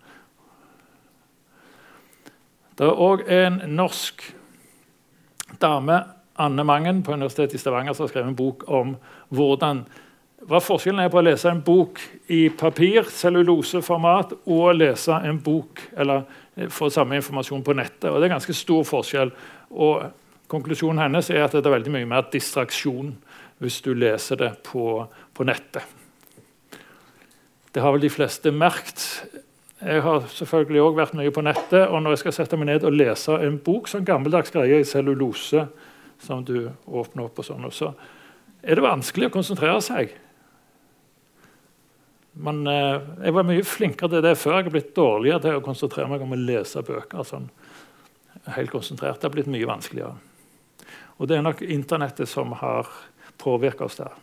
Det 2.78 2.86
er 2.86 3.00
òg 3.02 3.24
en 3.32 3.62
norsk 3.74 4.22
dame, 5.62 6.02
Anne 6.38 6.64
Mangen 6.68 7.02
på 7.04 7.14
Universitetet 7.14 7.58
i 7.58 7.62
Stavanger, 7.62 7.94
som 7.94 8.06
har 8.06 8.12
skrevet 8.12 8.30
en 8.30 8.38
bok 8.38 8.68
om 8.70 8.94
hvordan, 9.34 9.82
hva 10.48 10.60
forskjellen 10.62 11.02
er 11.02 11.10
på 11.12 11.18
å 11.18 11.26
lese 11.26 11.50
en 11.50 11.64
bok 11.66 12.02
i 12.34 12.44
papir, 12.54 13.08
celluloseformat, 13.10 14.36
og 14.46 14.62
å 14.70 14.76
lese 14.76 15.18
en 15.26 15.40
bok 15.42 15.82
eller 15.98 16.28
eh, 16.56 16.70
få 16.70 16.92
samme 16.94 17.18
informasjon 17.18 17.66
på 17.66 17.76
nettet. 17.78 18.12
Og 18.12 18.20
Det 18.20 18.30
er 18.30 18.36
ganske 18.36 18.56
stor 18.56 18.86
forskjell. 18.88 19.34
Og 19.74 20.06
Konklusjonen 20.48 21.02
hennes 21.04 21.28
er 21.34 21.44
at 21.44 21.56
det 21.58 21.66
er 21.66 21.74
veldig 21.74 21.92
mye 21.92 22.08
mer 22.08 22.30
distraksjon 22.32 23.12
hvis 23.60 23.82
du 23.84 23.92
leser 23.98 24.40
det 24.40 24.54
på, 24.64 25.02
på 25.36 25.48
nettet. 25.48 25.84
Det 27.74 27.84
har 27.84 27.92
vel 27.94 28.06
de 28.06 28.14
fleste 28.14 28.54
merkt. 28.56 29.04
Jeg 29.78 30.02
har 30.02 30.24
selvfølgelig 30.34 30.82
også 30.82 30.98
vært 30.98 31.18
mye 31.20 31.34
på 31.34 31.44
nettet, 31.46 31.84
og 31.86 32.00
når 32.02 32.16
jeg 32.16 32.22
skal 32.24 32.34
sette 32.40 32.58
meg 32.58 32.72
ned 32.72 32.86
og 32.88 32.96
lese 32.98 33.36
en 33.46 33.60
bok, 33.62 33.90
sånn 33.92 34.08
gammeldags 34.08 34.54
greie 34.54 34.80
i 34.82 34.88
cellulose, 34.88 35.68
som 36.24 36.42
du 36.46 36.72
åpner 36.88 37.28
opp, 37.28 37.44
og 37.44 37.46
sånn, 37.46 37.68
så 37.70 37.92
er 38.64 38.80
det 38.80 38.86
vanskelig 38.86 39.30
å 39.30 39.36
konsentrere 39.36 39.84
seg. 39.86 40.16
Men 42.42 42.64
eh, 42.70 42.98
jeg 43.26 43.34
var 43.38 43.46
mye 43.46 43.66
flinkere 43.66 44.16
til 44.16 44.26
det 44.26 44.34
før. 44.38 44.60
Jeg 44.60 44.68
har 44.68 44.74
blitt 44.74 44.96
dårligere 44.98 45.44
til 45.46 45.60
å 45.60 45.66
konsentrere 45.66 46.10
meg 46.10 46.26
om 46.26 46.34
å 46.34 46.40
lese 46.42 46.82
bøker. 46.86 47.22
Sånn, 47.26 47.48
helt 48.58 48.74
konsentrert. 48.74 49.22
Det 49.22 49.30
har 49.30 49.34
blitt 49.34 49.50
mye 49.50 49.70
vanskeligere. 49.70 50.18
Og 51.18 51.30
det 51.30 51.38
er 51.38 51.46
nok 51.46 51.64
internettet 51.66 52.30
som 52.30 52.54
har 52.60 52.90
påvirka 53.42 53.88
oss 53.88 53.98
der. 54.02 54.14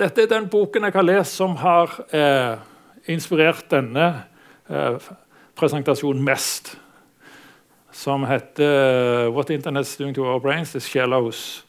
Dette 0.00 0.24
er 0.24 0.30
den 0.30 0.48
boken 0.50 0.88
jeg 0.88 0.96
har 0.96 1.06
lest 1.06 1.36
som 1.38 1.56
har 1.60 1.92
eh, 2.16 2.56
inspirert 3.10 3.68
denne 3.70 4.06
eh, 4.70 4.96
presentasjonen 5.56 6.24
mest. 6.24 6.76
Som 7.94 8.24
heter 8.24 9.30
'What 9.30 9.50
Internet's 9.50 9.96
Doing 9.98 10.14
to 10.14 10.24
Our 10.24 10.40
Brains 10.40 10.74
Is 10.74 10.88
Shallows'. 10.88 11.62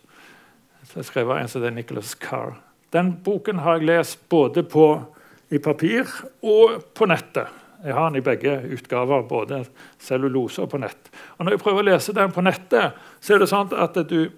Skrevet 1.01 1.31
av 1.31 1.37
en 1.37 1.47
som 1.47 1.61
heter 1.61 1.75
Nicholas 1.75 2.15
Carr. 2.15 2.55
Den 2.91 3.17
boken 3.23 3.59
har 3.59 3.77
jeg 3.77 3.85
lest 3.85 4.29
både 4.29 4.63
på, 4.63 5.03
i 5.51 5.57
papir 5.57 6.07
og 6.41 6.83
på 6.93 7.05
nettet. 7.05 7.47
Jeg 7.85 7.93
har 7.93 8.09
den 8.09 8.17
i 8.17 8.25
begge 8.25 8.61
utgaver, 8.73 9.21
både 9.21 9.65
cellulose 9.99 10.61
og 10.61 10.69
på 10.69 10.77
nett. 10.77 11.11
Og 11.37 11.45
når 11.45 11.51
jeg 11.51 11.59
prøver 11.59 11.83
å 11.83 11.89
lese 11.91 12.13
den 12.13 12.31
på 12.31 12.41
nettet, 12.41 12.95
så 13.21 13.35
er 13.35 13.39
det 13.39 13.49
sånn 13.51 13.73
at 13.77 13.99
du 14.09 14.31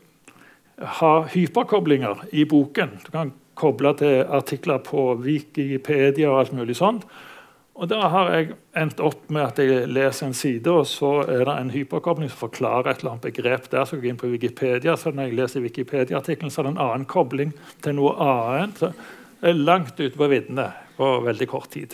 har 0.78 1.30
hyperkoblinger 1.32 2.26
i 2.36 2.44
boken. 2.44 2.98
Du 3.06 3.12
kan 3.12 3.32
koble 3.58 3.94
til 4.00 4.22
artikler 4.24 4.80
på 4.86 5.10
Wikipedia 5.24 6.30
og 6.32 6.44
alt 6.44 6.56
mulig 6.58 6.78
sånt. 6.80 7.08
Og 7.78 7.86
Da 7.92 8.08
har 8.10 8.32
jeg 8.34 8.56
endt 8.74 9.02
opp 9.06 9.28
med 9.30 9.44
at 9.44 9.60
jeg 9.62 9.86
leser 9.92 10.26
en 10.26 10.34
side, 10.34 10.66
og 10.66 10.88
så 10.90 11.20
er 11.30 11.44
det 11.46 11.54
en 11.54 11.70
hyperkobling 11.70 12.32
som 12.32 12.48
forklarer 12.48 12.90
et 12.90 13.04
eller 13.04 13.12
annet 13.12 13.28
begrep 13.28 13.68
der. 13.70 13.86
Så 13.86 14.00
går 14.00 14.08
jeg 14.08 14.16
inn 14.16 14.22
på 14.24 14.32
Wikipedia, 14.32 14.96
så 14.98 15.14
når 15.14 15.30
jeg 15.30 15.38
leser 15.38 15.62
Wikipedia-artikkelen, 15.62 16.50
så 16.50 16.64
er 16.64 16.66
det 16.66 16.72
en 16.74 16.86
annen 16.88 17.06
kobling 17.06 17.54
til 17.86 18.00
noe 18.00 18.16
annet. 18.18 18.82
Det 18.82 19.52
er 19.52 19.62
langt 19.62 19.94
ute 20.00 20.18
på 20.18 20.32
viddene 20.32 20.72
på 20.98 21.12
veldig 21.28 21.50
kort 21.52 21.70
tid. 21.76 21.94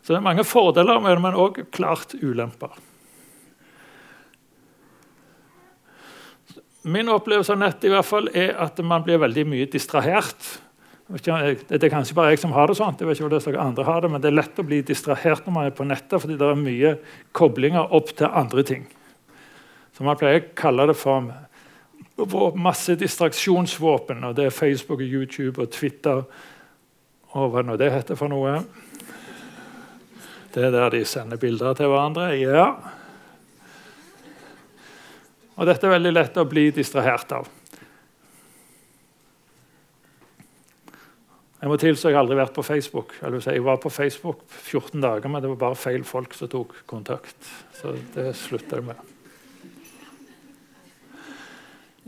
Så 0.00 0.14
det 0.14 0.20
er 0.20 0.28
mange 0.28 0.46
fordeler 0.46 1.02
med 1.02 1.16
det, 1.16 1.24
men 1.26 1.42
òg 1.42 1.58
klart 1.74 2.14
ulemper. 2.22 2.78
Min 6.82 7.10
opplevelse 7.12 7.52
av 7.52 7.60
nett 7.60 7.82
i 7.84 7.90
hvert 7.92 8.06
fall 8.06 8.30
er 8.32 8.54
at 8.62 8.78
man 8.86 9.02
blir 9.04 9.18
veldig 9.20 9.42
mye 9.50 9.66
distrahert 9.68 10.54
det 11.10 11.82
er 11.82 11.90
kanskje 11.90 12.14
bare 12.14 12.30
jeg 12.34 12.38
som 12.44 12.52
har 12.54 12.70
det 12.70 12.76
sånn, 12.78 12.94
jeg 12.94 13.08
vet 13.08 13.18
ikke 13.18 13.26
hvordan 13.26 13.56
andre 13.64 13.86
har 13.88 14.04
det, 14.04 14.10
men 14.12 14.22
det 14.22 14.28
er 14.30 14.36
lett 14.38 14.60
å 14.62 14.66
bli 14.66 14.78
distrahert 14.86 15.42
når 15.46 15.54
man 15.56 15.66
er 15.66 15.74
på 15.74 15.86
nettet, 15.88 16.20
fordi 16.22 16.36
det 16.38 16.46
er 16.46 16.60
mye 16.60 16.92
koblinger 17.34 17.94
opp 17.98 18.12
til 18.14 18.30
andre 18.30 18.62
ting. 18.66 18.84
Så 19.96 20.06
Man 20.06 20.16
pleier 20.16 20.44
å 20.44 20.52
kalle 20.54 20.86
det 20.86 20.96
for 20.96 22.54
masse 22.54 22.94
distraksjonsvåpen. 22.96 24.22
og 24.24 24.36
Det 24.36 24.46
er 24.46 24.54
Facebook, 24.54 25.00
og 25.00 25.06
YouTube 25.06 25.62
og 25.62 25.70
Twitter 25.70 26.22
og 27.32 27.52
hva 27.52 27.62
nå 27.62 27.76
det 27.78 27.92
heter 27.92 28.18
for 28.18 28.30
noe. 28.30 28.62
Det 30.50 30.64
er 30.66 30.72
der 30.74 30.90
de 30.90 31.04
sender 31.04 31.38
bilder 31.38 31.76
til 31.78 31.90
hverandre. 31.92 32.30
Ja. 32.38 32.66
Og 35.54 35.66
dette 35.68 35.86
er 35.86 35.94
veldig 35.98 36.12
lett 36.16 36.40
å 36.40 36.48
bli 36.48 36.70
distrahert 36.74 37.32
av. 37.36 37.50
Jeg 41.60 41.68
må 41.68 41.76
tilstå 41.76 42.08
jeg 42.08 42.16
har 42.16 42.24
aldri 42.24 42.38
vært 42.38 42.54
på 42.56 42.64
Facebook. 42.64 43.10
Jeg 43.20 43.64
var 43.66 43.80
på 43.82 43.90
Facebook 43.92 44.46
14 44.48 45.02
dager, 45.02 45.28
men 45.28 45.42
det 45.42 45.50
var 45.50 45.58
bare 45.60 45.76
feil 45.76 46.06
folk 46.08 46.32
som 46.32 46.48
tok 46.48 46.72
kontakt. 46.88 47.36
Så 47.76 47.92
det 48.14 48.30
slutta 48.40 48.78
jeg 48.78 48.86
med. 48.86 49.02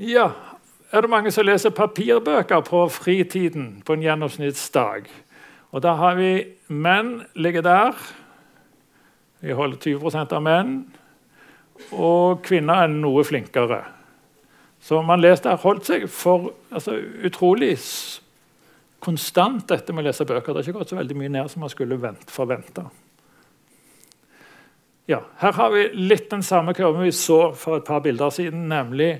Ja, 0.00 0.30
er 0.88 1.04
det 1.04 1.12
mange 1.12 1.30
som 1.32 1.44
leser 1.44 1.74
papirbøker 1.76 2.64
på 2.64 2.86
fritiden 2.88 3.82
på 3.84 3.92
en 3.92 4.06
gjennomsnittsdag? 4.06 5.12
Og 5.72 5.84
da 5.84 5.94
har 6.00 6.16
vi 6.16 6.32
menn 6.68 7.18
ligger 7.36 7.64
der. 7.64 8.00
Vi 9.44 9.52
holder 9.52 9.76
20% 9.84 10.32
av 10.32 10.44
menn. 10.44 10.74
Og 11.92 12.40
kvinner 12.44 12.86
er 12.86 12.92
noe 12.92 13.24
flinkere. 13.24 13.82
Så 14.80 15.04
man 15.04 15.20
leser 15.20 15.50
der 15.50 15.60
holdt 15.62 15.86
seg 15.92 16.08
for 16.10 16.54
altså, 16.72 16.96
utrolig 17.24 17.76
konstant 19.02 19.66
dette 19.68 19.92
med 19.92 20.04
å 20.04 20.08
lese 20.08 20.26
bøker. 20.28 20.52
Det 20.52 20.60
har 20.60 20.68
ikke 20.68 20.78
gått 20.78 20.92
så 20.94 20.98
veldig 21.00 21.16
mye 21.18 21.32
ned 21.34 21.50
som 21.50 21.64
man 21.64 21.72
skulle 21.72 21.98
forvente. 22.30 22.84
Ja, 25.10 25.18
her 25.42 25.52
har 25.58 25.72
vi 25.74 25.88
litt 25.98 26.28
den 26.30 26.44
samme 26.46 26.74
kurven 26.78 27.02
vi 27.02 27.12
så 27.12 27.50
for 27.58 27.80
et 27.80 27.88
par 27.88 28.04
bilder 28.04 28.30
siden. 28.30 28.68
nemlig 28.70 29.16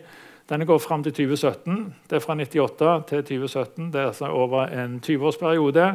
Denne 0.49 0.67
går 0.67 0.79
fram 0.79 1.03
til 1.03 1.13
2017. 1.13 1.95
Det 2.11 2.17
er 2.19 2.23
fra 2.23 2.35
98 2.35 2.93
til 3.09 3.23
2017. 3.25 3.93
Det 3.93 4.01
er 4.01 4.07
altså 4.11 4.29
over 4.31 4.69
en 4.69 5.01
20-årsperiode. 5.01 5.87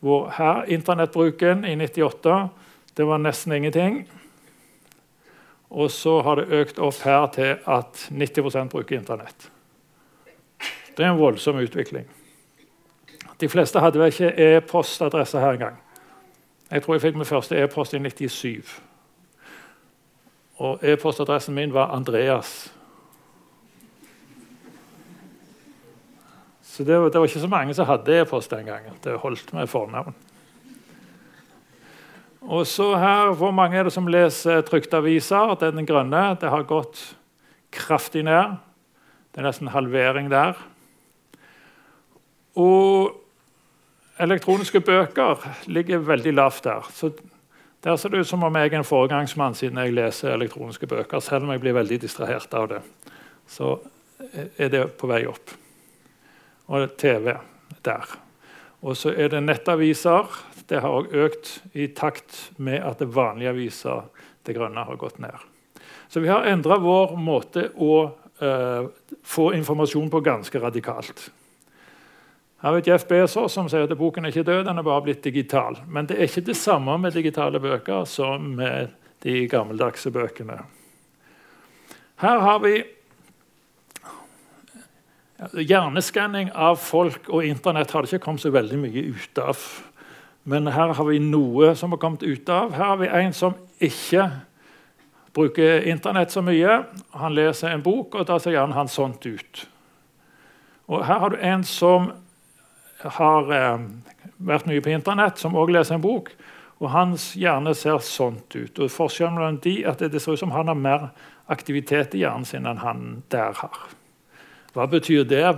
Hvor 0.00 0.28
her 0.36 0.64
internettbruken 0.68 1.64
i 1.64 1.76
98 1.76 2.48
det 2.96 3.06
var 3.06 3.18
nesten 3.18 3.52
ingenting. 3.52 4.08
Og 5.70 5.90
så 5.90 6.20
har 6.22 6.36
det 6.40 6.52
økt 6.54 6.78
opp 6.78 7.02
her 7.04 7.26
til 7.34 7.56
at 7.66 8.06
90% 8.12 8.70
bruker 8.72 8.96
Internett. 8.96 9.50
Det 10.96 11.04
er 11.04 11.10
en 11.10 11.20
voldsom 11.20 11.58
utvikling. 11.60 12.06
De 13.40 13.48
fleste 13.48 13.80
hadde 13.80 14.00
vel 14.00 14.12
ikke 14.12 14.32
e-postadresse 14.56 15.40
her 15.40 15.58
engang. 15.58 15.76
Jeg 16.70 16.82
tror 16.82 16.94
jeg 16.94 17.02
fikk 17.04 17.18
min 17.18 17.28
første 17.28 17.58
e-post 17.62 17.94
i 17.94 18.00
97. 18.00 18.82
Og 20.56 20.80
e-postadressen 20.82 21.54
min 21.54 21.74
var 21.74 21.92
Andreas. 21.94 22.72
Så 26.62 26.84
det 26.84 26.96
var, 27.00 27.08
det 27.08 27.20
var, 27.20 27.26
ikke 27.26 27.40
så 27.40 27.48
mange 27.48 27.74
som 27.74 27.86
hadde 27.86 28.20
e-post 28.20 28.50
den 28.50 28.66
gangen. 28.66 28.96
Det 29.04 29.18
holdt 29.20 29.52
med 29.52 29.66
fornavn. 29.66 30.14
Og 32.40 32.66
så 32.66 32.96
her, 32.96 33.34
Hvor 33.34 33.50
mange 33.50 33.78
er 33.78 33.82
det 33.82 33.92
som 33.92 34.08
leser 34.08 34.60
trykte 34.60 34.96
aviser? 34.96 35.56
Er 35.62 35.70
den 35.70 35.86
grønne. 35.86 36.36
Det 36.40 36.50
har 36.50 36.62
gått 36.62 37.16
kraftig 37.70 38.22
ned. 38.24 38.56
Det 39.32 39.40
er 39.40 39.48
nesten 39.48 39.68
halvering 39.68 40.30
der. 40.30 40.54
Og 42.56 43.25
elektroniske 44.22 44.80
bøker 44.80 45.42
ligger 45.66 46.04
veldig 46.04 46.32
lavt 46.34 46.64
der. 46.64 46.86
Så 46.92 47.10
der 47.84 47.96
ser 47.96 48.08
det 48.12 48.24
ut 48.24 48.28
som 48.28 48.42
om 48.42 48.56
jeg 48.56 48.72
er 48.72 48.78
en 48.78 48.88
foregangsmann 48.88 49.54
siden 49.54 49.78
jeg 49.78 49.94
leser 49.94 50.34
elektroniske 50.34 50.88
bøker. 50.90 51.20
Selv 51.20 51.46
om 51.46 51.52
jeg 51.54 51.62
blir 51.62 51.76
veldig 51.76 52.00
distrahert 52.02 52.54
av 52.54 52.68
det, 52.72 52.80
så 53.46 53.76
er 54.58 54.72
det 54.72 54.84
på 54.98 55.10
vei 55.10 55.22
opp. 55.28 55.52
Og 56.66 56.96
TV 56.98 57.36
der. 57.86 58.16
Og 58.82 58.96
så 58.98 59.12
er 59.14 59.30
det 59.32 59.44
nettaviser. 59.44 60.26
Det 60.66 60.80
har 60.82 60.94
òg 60.98 61.12
økt 61.14 61.52
i 61.78 61.86
takt 61.94 62.48
med 62.58 62.82
at 62.82 62.98
det 62.98 63.12
vanlige 63.14 63.52
aviser, 63.52 64.08
det 64.46 64.56
grønne, 64.56 64.82
har 64.82 64.98
gått 64.98 65.20
ned. 65.22 65.36
Så 66.08 66.22
vi 66.22 66.30
har 66.30 66.46
endra 66.46 66.78
vår 66.82 67.14
måte 67.18 67.68
å 67.82 67.94
uh, 68.42 68.88
få 69.22 69.52
informasjon 69.54 70.10
på 70.10 70.22
ganske 70.26 70.60
radikalt. 70.62 71.28
Her 72.62 72.76
er 72.78 72.86
Jeff 72.86 73.04
Bezos 73.04 73.52
som 73.52 73.68
sier 73.68 73.84
at 73.84 73.98
boken 73.98 74.24
er 74.24 74.32
ikke 74.32 74.46
død, 74.48 74.64
den 74.64 74.78
er 74.78 74.86
bare 74.86 75.04
blitt 75.04 75.24
digital. 75.24 75.76
Men 75.86 76.08
det 76.08 76.16
er 76.16 76.28
ikke 76.30 76.46
det 76.48 76.56
samme 76.56 76.96
med 76.98 77.12
digitale 77.12 77.60
bøker 77.60 78.04
som 78.08 78.54
med 78.56 78.94
de 79.22 79.42
gammeldagse 79.48 80.10
bøkene. 80.10 80.62
Her 82.16 82.38
har 82.40 82.62
vi 82.64 82.78
Hjerneskanning 85.36 86.48
av 86.56 86.78
folk 86.80 87.26
og 87.28 87.44
Internett 87.44 87.90
har 87.92 88.02
det 88.02 88.08
ikke 88.08 88.24
kommet 88.24 88.40
så 88.40 88.50
veldig 88.54 88.78
mye 88.80 89.02
ut 89.12 89.40
av. 89.42 89.60
Men 90.48 90.70
her 90.72 90.94
har 90.96 91.04
vi 91.04 91.18
noe 91.20 91.74
som 91.76 91.92
har 91.92 92.00
kommet 92.00 92.24
ut 92.24 92.48
av. 92.48 92.72
Her 92.72 92.94
har 92.94 93.00
vi 93.02 93.10
en 93.20 93.34
som 93.36 93.56
ikke 93.84 94.30
bruker 95.36 95.84
Internett 95.90 96.32
så 96.32 96.40
mye. 96.40 96.78
Han 97.20 97.36
leser 97.36 97.74
en 97.74 97.84
bok, 97.84 98.14
og 98.16 98.28
da 98.30 98.38
ser 98.40 98.56
gjerne 98.56 98.78
han 98.78 98.88
sånt 98.88 99.26
ut. 99.28 99.66
Og 100.88 101.04
her 101.04 101.20
har 101.20 101.34
du 101.34 101.42
en 101.42 101.66
som 101.68 102.12
har 103.02 103.52
eh, 103.52 103.86
vært 104.38 104.68
mye 104.68 104.82
på 104.84 104.92
Internett, 104.94 105.40
som 105.40 105.56
også 105.56 105.72
leser 105.72 105.96
en 105.96 106.04
bok. 106.04 106.30
og 106.78 106.90
Hans 106.90 107.34
hjerne 107.36 107.74
ser 107.74 107.98
sånt 107.98 108.56
ut. 108.56 108.78
og 108.78 108.90
Forskjellen 108.90 109.34
mellom 109.34 109.60
de 109.64 109.84
at 109.86 109.98
det 109.98 110.22
ser 110.22 110.32
ut 110.32 110.38
som 110.38 110.50
han 110.50 110.68
har 110.68 110.74
mer 110.74 111.08
aktivitet 111.48 112.14
i 112.14 112.24
hjernen 112.24 112.44
sin 112.44 112.66
enn 112.66 112.82
han 112.82 113.22
der 113.30 113.52
har. 113.52 113.78
Hva 114.74 114.86
betyr 114.86 115.24
det? 115.24 115.54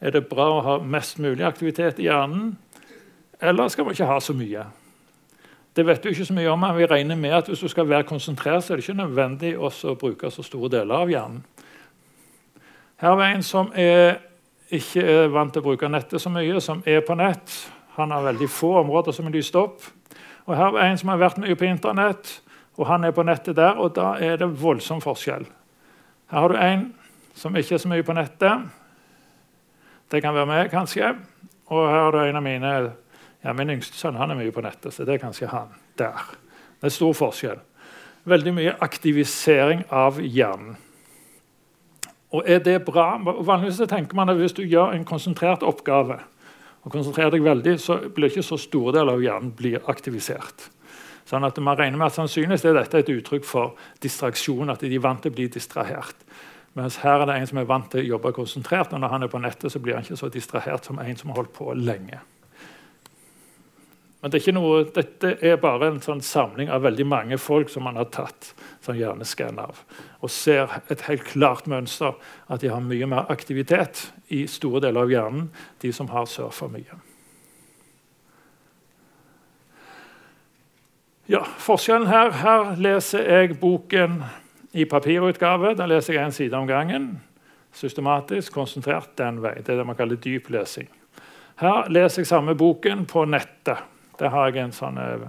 Er 0.00 0.10
det 0.10 0.28
bra 0.28 0.46
å 0.52 0.62
ha 0.62 0.78
mest 0.78 1.18
mulig 1.18 1.44
aktivitet 1.46 1.98
i 1.98 2.08
hjernen, 2.10 2.56
eller 3.40 3.68
skal 3.68 3.84
man 3.84 3.94
ikke 3.94 4.08
ha 4.08 4.20
så 4.20 4.34
mye? 4.36 4.66
Det 5.74 5.82
vet 5.86 6.02
du 6.02 6.10
ikke 6.10 6.26
så 6.28 6.34
mye 6.36 6.50
om, 6.52 6.60
men 6.60 6.76
vi 6.76 6.86
regner 6.86 7.16
med 7.18 7.32
at 7.34 7.48
hvis 7.50 7.64
du 7.64 7.68
skal 7.68 7.88
være 7.88 8.06
konsentrert, 8.06 8.62
så 8.62 8.74
er 8.74 8.78
det 8.78 8.84
ikke 8.84 9.00
nødvendig 9.00 9.56
å 9.58 9.70
bruke 9.98 10.30
så 10.30 10.44
store 10.46 10.70
deler 10.76 11.02
av 11.02 11.10
hjernen. 11.10 11.40
Her 13.02 13.18
er 13.18 13.34
en 13.34 13.42
som 13.42 13.72
er 13.74 14.20
ikke 14.72 15.02
er 15.02 15.32
vant 15.32 15.52
til 15.52 15.62
å 15.62 15.66
bruke 15.66 15.88
nettet 15.90 16.22
så 16.22 16.30
mye, 16.32 16.60
som 16.60 16.82
er 16.86 17.02
på 17.04 17.16
nett. 17.18 17.52
Han 17.98 18.10
har 18.10 18.24
veldig 18.24 18.48
få 18.50 18.72
områder 18.80 19.14
som 19.14 19.28
er 19.28 19.36
lyst 19.36 19.56
opp. 19.58 19.84
Og 20.46 20.56
Her 20.56 20.76
er 20.76 20.90
en 20.90 20.98
som 20.98 21.12
har 21.12 21.20
vært 21.20 21.40
mye 21.40 21.56
på 21.56 21.68
Internett, 21.68 22.40
og 22.76 22.86
han 22.86 23.04
er 23.04 23.14
på 23.14 23.22
nettet 23.22 23.56
der. 23.56 23.78
og 23.78 23.94
Da 23.94 24.14
er 24.20 24.36
det 24.36 24.48
voldsom 24.60 25.00
forskjell. 25.00 25.46
Her 26.30 26.40
har 26.40 26.48
du 26.48 26.56
en 26.58 26.94
som 27.34 27.56
ikke 27.56 27.74
er 27.74 27.82
så 27.82 27.88
mye 27.88 28.02
på 28.02 28.16
nettet. 28.16 28.66
Det 30.10 30.22
kan 30.22 30.34
være 30.34 30.46
meg, 30.46 30.70
kanskje. 30.70 31.14
Og 31.70 31.88
her 31.88 32.00
har 32.02 32.12
du 32.12 32.18
en 32.18 32.36
av 32.36 32.42
mine 32.42 32.92
Ja, 33.44 33.52
Min 33.52 33.68
yngste 33.68 33.98
sønn 33.98 34.16
han 34.16 34.30
er 34.30 34.38
mye 34.38 34.52
på 34.56 34.62
nettet, 34.64 34.94
så 34.94 35.04
det 35.04 35.14
er 35.14 35.20
kanskje 35.20 35.50
han 35.50 35.68
der. 36.00 36.16
Det 36.80 36.88
er 36.88 36.94
stor 36.94 37.12
forskjell. 37.12 37.58
Veldig 38.24 38.54
mye 38.56 38.72
aktivisering 38.80 39.82
av 39.92 40.16
hjernen. 40.16 40.78
Og 42.34 42.48
er 42.50 42.62
det 42.64 42.80
bra? 42.86 43.14
Vanligvis 43.22 43.82
tenker 43.88 44.16
man 44.18 44.32
at 44.32 44.36
Hvis 44.40 44.56
du 44.56 44.62
gjør 44.62 44.94
en 44.94 45.04
konsentrert 45.04 45.62
oppgave, 45.62 46.18
og 46.84 46.92
konsentrerer 46.92 47.30
deg 47.32 47.44
veldig, 47.44 47.78
så 47.80 47.96
blir 48.12 48.28
ikke 48.28 48.44
så 48.44 48.58
store 48.60 48.92
deler 48.98 49.16
av 49.16 49.22
hjernen 49.22 49.52
blir 49.56 49.84
aktivisert. 49.88 50.66
Sånn 51.24 51.46
at 51.46 51.56
man 51.64 51.78
regner 51.78 51.96
med 51.96 52.10
at 52.10 52.18
Sannsynligvis 52.18 52.66
er 52.68 52.76
dette 52.76 53.00
et 53.00 53.12
uttrykk 53.14 53.46
for 53.48 53.78
distraksjon. 54.04 54.70
at 54.70 54.80
de 54.80 54.94
er 54.94 55.00
vant 55.00 55.22
til 55.22 55.32
å 55.32 55.34
bli 55.34 55.48
distrahert. 55.48 56.16
Mens 56.74 56.98
her 57.00 57.22
er 57.22 57.26
det 57.26 57.38
en 57.38 57.46
som 57.46 57.58
er 57.58 57.70
vant 57.70 57.90
til 57.90 58.02
å 58.02 58.08
jobbe 58.16 58.32
konsentrert, 58.32 58.92
og 58.92 59.00
når 59.00 59.08
han 59.08 59.22
er 59.22 59.28
på 59.28 59.38
nettet, 59.38 59.72
så 59.72 59.78
blir 59.78 59.94
han 59.94 60.02
ikke 60.02 60.16
så 60.16 60.28
distrahert 60.28 60.84
som 60.84 60.98
en 60.98 61.16
som 61.16 61.30
har 61.30 61.36
holdt 61.36 61.52
på 61.54 61.72
lenge. 61.72 62.18
Men 64.24 64.32
det 64.32 64.38
er 64.48 64.54
noe, 64.56 64.86
dette 64.88 65.34
er 65.44 65.58
bare 65.60 65.90
en 65.90 65.98
sånn 66.00 66.22
samling 66.24 66.70
av 66.72 66.80
veldig 66.86 67.04
mange 67.04 67.36
folk 67.36 67.68
som 67.68 67.84
man 67.84 67.98
har 68.00 68.06
tatt 68.08 68.54
sånn 68.80 68.96
hjerneskann 68.96 69.60
av. 69.60 69.82
Og 70.24 70.32
ser 70.32 70.78
et 70.88 71.04
helt 71.10 71.26
klart 71.28 71.68
mønster 71.68 72.16
at 72.48 72.64
de 72.64 72.70
har 72.72 72.80
mye 72.80 73.04
mer 73.04 73.28
aktivitet 73.28 74.06
i 74.32 74.46
store 74.48 74.80
deler 74.86 75.04
av 75.04 75.12
hjernen, 75.12 75.52
de 75.84 75.92
som 75.92 76.08
har 76.08 76.24
surfa 76.24 76.70
mye. 76.72 76.96
Ja, 81.28 81.44
Forskjellen 81.44 82.08
her 82.08 82.32
Her 82.40 82.74
leser 82.80 83.28
jeg 83.28 83.60
boken 83.60 84.22
i 84.72 84.88
papirutgave. 84.88 85.76
Den 85.76 85.92
leser 85.92 86.16
jeg 86.16 86.24
en 86.24 86.32
side 86.32 86.56
om 86.56 86.66
gangen. 86.66 87.18
Systematisk, 87.76 88.56
konsentrert 88.56 89.18
den 89.20 89.44
vei. 89.44 89.58
Det 89.60 89.68
er 89.68 89.84
det 89.84 89.90
man 89.92 90.00
kaller 90.00 90.16
dyp 90.16 90.48
lesing. 90.48 90.88
Her 91.60 91.92
leser 91.92 92.24
jeg 92.24 92.32
samme 92.32 92.56
boken 92.56 93.04
på 93.04 93.28
nettet. 93.28 93.90
Der 94.18 94.32
har 94.34 94.50
jeg 94.50 94.62
en, 94.64 94.74
sånn, 94.74 94.98
eh, 94.98 95.24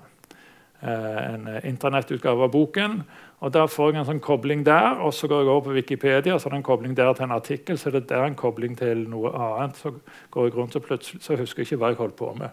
en 0.85 1.47
internettutgave 1.63 2.45
av 2.45 2.51
boken. 2.53 3.03
og 3.39 3.51
Der 3.51 3.67
får 3.67 3.91
jeg 3.91 3.99
en 3.99 4.09
sånn 4.11 4.23
kobling 4.23 4.63
der, 4.63 5.01
og 5.01 5.13
så 5.13 5.27
går 5.27 5.43
jeg 5.43 5.49
over 5.49 5.61
på 5.67 5.75
Wikipedia. 5.75 6.39
så 6.39 6.47
er 6.47 6.49
det 6.49 6.57
en 6.57 6.63
kobling 6.63 6.95
der 6.95 7.13
til 7.13 7.23
en 7.23 7.31
artikkel, 7.31 7.77
så 7.77 7.87
er 7.87 7.99
det 7.99 8.07
der 8.07 8.23
en 8.23 8.35
kobling 8.35 8.77
til 8.77 9.07
noe 9.09 9.31
annet. 9.33 9.75
Så 9.75 9.93
går 10.31 10.45
jeg 10.45 10.55
rundt 10.55 10.75
og 10.75 10.83
plutselig 10.83 11.21
så 11.21 11.37
husker 11.37 11.63
jeg 11.63 11.71
ikke 11.71 11.77
hva 11.77 11.89
jeg 11.89 11.97
holdt 11.97 12.15
på 12.15 12.33
med. 12.37 12.49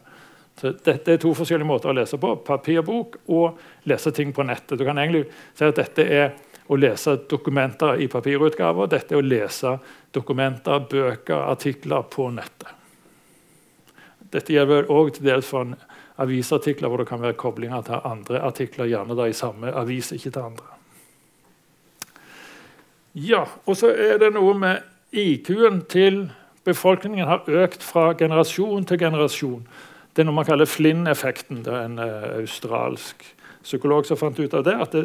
Så 0.60 0.72
dette 0.84 1.12
er 1.12 1.20
to 1.20 1.32
forskjellige 1.34 1.66
måter 1.66 1.90
å 1.90 1.96
lese 1.96 2.18
på. 2.20 2.34
Papirbok 2.44 3.16
og 3.28 3.58
lese 3.88 4.12
ting 4.12 4.32
på 4.32 4.44
nettet. 4.44 4.78
Du 4.78 4.84
kan 4.84 4.98
egentlig 4.98 5.26
si 5.54 5.64
at 5.64 5.76
Dette 5.76 6.04
er 6.04 6.34
å 6.68 6.76
lese 6.76 7.16
dokumenter 7.28 8.00
i 8.00 8.08
papirutgaver. 8.08 8.90
Dette 8.92 9.14
er 9.14 9.22
å 9.22 9.26
lese 9.26 9.76
dokumenter, 10.14 10.84
bøker, 10.90 11.48
artikler 11.50 12.04
på 12.12 12.28
nettet. 12.34 12.68
Dette 14.32 14.54
gjelder 14.54 14.88
òg 14.92 15.12
til 15.16 15.26
dels 15.28 15.48
for 15.48 15.74
avisartikler 16.22 16.90
hvor 16.90 17.02
det 17.02 17.08
kan 17.10 17.22
være 17.22 17.38
koblinger 17.38 17.82
til 17.86 18.00
andre 18.08 18.40
artikler, 18.46 18.90
gjerne 18.90 19.16
da 19.18 19.26
i 19.28 19.36
samme 19.36 19.72
avis, 19.74 20.12
ikke 20.16 20.30
til 20.30 20.46
andre. 20.52 20.78
Ja, 23.14 23.44
og 23.66 23.76
så 23.76 23.90
er 23.92 24.16
det 24.22 24.32
noe 24.32 24.54
med 24.56 24.86
IQ-en 25.12 25.82
til 25.92 26.30
befolkningen 26.64 27.28
har 27.28 27.48
økt 27.48 27.82
fra 27.84 28.12
generasjon 28.16 28.86
til 28.88 29.00
generasjon. 29.02 29.66
Det 30.12 30.22
er 30.22 30.28
noe 30.28 30.36
man 30.38 30.48
kaller 30.48 30.68
Flynn-effekten. 30.68 31.60
Det 31.64 31.72
er 31.72 31.88
en 31.88 31.98
uh, 32.00 32.38
australsk 32.38 33.24
psykolog 33.62 34.08
som 34.08 34.20
fant 34.20 34.38
ut 34.40 34.54
av 34.54 34.64
det. 34.64 34.76
at 34.80 34.96
det, 34.96 35.04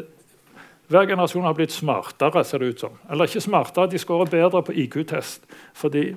hver 0.87 1.07
generasjon 1.07 1.43
har 1.43 1.55
blitt 1.55 1.75
smartere. 1.75 2.43
ser 2.45 2.59
det 2.59 2.67
ut 2.67 2.79
som. 2.79 2.99
Eller 3.11 3.27
ikke 3.27 3.41
smartere, 3.41 3.89
de 3.91 3.99
skårer 3.99 4.31
bedre 4.31 4.63
på 4.63 4.71
IQ-test. 4.71 5.43
fordi 5.73 6.15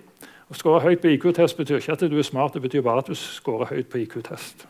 Å 0.50 0.54
skåre 0.54 0.82
høyt 0.82 1.00
på 1.02 1.08
IQ-test 1.14 1.56
betyr 1.56 1.78
ikke 1.78 1.92
at 1.92 2.00
du 2.10 2.18
er 2.18 2.26
smart, 2.26 2.54
det 2.54 2.62
betyr 2.62 2.82
bare 2.82 2.98
at 2.98 3.06
du 3.06 3.14
skårer 3.14 3.70
høyt 3.70 3.86
på 3.90 3.98
IQ-test. 4.02 4.66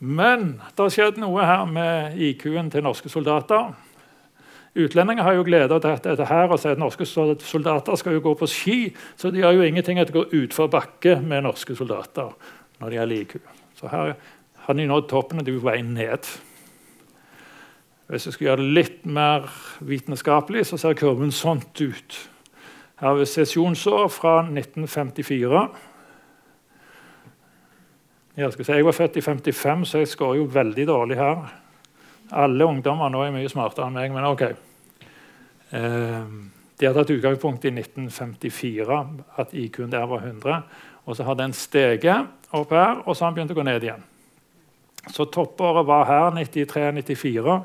Men 0.00 0.54
det 0.64 0.80
har 0.80 0.92
skjedd 0.92 1.20
noe 1.20 1.44
her 1.44 1.66
med 1.68 2.16
IQ-en 2.16 2.70
til 2.72 2.84
norske 2.84 3.12
soldater. 3.12 3.74
Utlendinger 4.80 5.26
har 5.26 5.34
jo 5.34 5.44
glede 5.44 5.76
av 5.76 5.82
dette 5.82 6.26
her 6.28 6.48
og 6.48 6.60
sier 6.62 6.76
at 6.76 6.80
norske 6.80 7.04
soldater 7.04 7.98
skal 7.98 8.16
jo 8.16 8.22
gå 8.24 8.34
på 8.38 8.48
ski, 8.48 8.78
så 9.18 9.32
de 9.34 9.42
har 9.44 9.52
jo 9.52 9.66
ingenting 9.66 9.98
å 10.00 10.06
gå 10.08 10.24
utfor 10.40 10.70
bakke 10.72 11.18
med 11.20 11.44
norske 11.44 11.76
soldater. 11.76 12.32
når 12.80 12.88
det 12.88 12.96
gjelder 12.96 13.16
IQ. 13.20 13.34
Så 13.76 13.88
her 13.92 14.14
har 14.64 14.74
de 14.74 14.86
nådd 14.86 15.08
toppen, 15.08 15.38
og 15.38 15.44
de 15.44 15.52
er 15.52 15.58
på 15.60 15.68
vei 15.68 15.82
ned. 15.82 16.28
Hvis 18.08 18.26
jeg 18.26 18.32
skulle 18.32 18.48
gjøre 18.48 18.62
det 18.62 18.76
litt 18.78 19.02
mer 19.06 19.50
vitenskapelig, 19.80 20.64
så 20.66 20.78
ser 20.80 20.96
kurven 20.96 21.30
sånt 21.30 21.76
ut. 21.80 22.16
Her 23.00 23.18
vi 23.18 23.26
sesjonsår 23.28 24.08
fra 24.08 24.40
1954. 24.48 25.68
Jeg, 28.36 28.52
si, 28.54 28.72
jeg 28.72 28.86
var 28.86 28.94
født 28.94 29.18
i 29.18 29.24
55, 29.24 29.84
så 29.90 30.00
jeg 30.02 30.08
skårer 30.12 30.38
jo 30.38 30.46
veldig 30.54 30.86
dårlig 30.86 31.16
her. 31.18 31.48
Alle 32.30 32.66
ungdommer 32.68 33.10
nå 33.10 33.24
er 33.24 33.32
mye 33.34 33.50
smartere 33.50 33.88
enn 33.88 33.96
meg, 33.96 34.12
men 34.14 34.28
OK. 34.28 34.44
Eh, 35.74 36.28
de 36.78 36.86
har 36.86 36.94
tatt 36.94 37.10
utgangspunkt 37.10 37.66
i 37.66 37.72
1954, 37.74 39.00
at 39.42 39.50
IQ-en 39.52 39.90
der 39.90 40.06
var 40.08 40.22
100. 40.22 40.62
Og 41.10 41.18
så 41.18 41.26
har 41.26 41.40
den 41.40 41.56
steget 41.56 42.54
opp 42.54 42.70
her, 42.70 43.02
og 43.02 43.16
så 43.16 43.26
har 43.26 43.32
den 43.32 43.40
begynt 43.40 43.56
å 43.56 43.58
gå 43.58 43.66
ned 43.66 43.88
igjen. 43.88 44.06
Så 45.10 45.26
toppåret 45.32 45.88
var 45.88 46.06
her 46.06 46.30
93-94, 46.38 47.58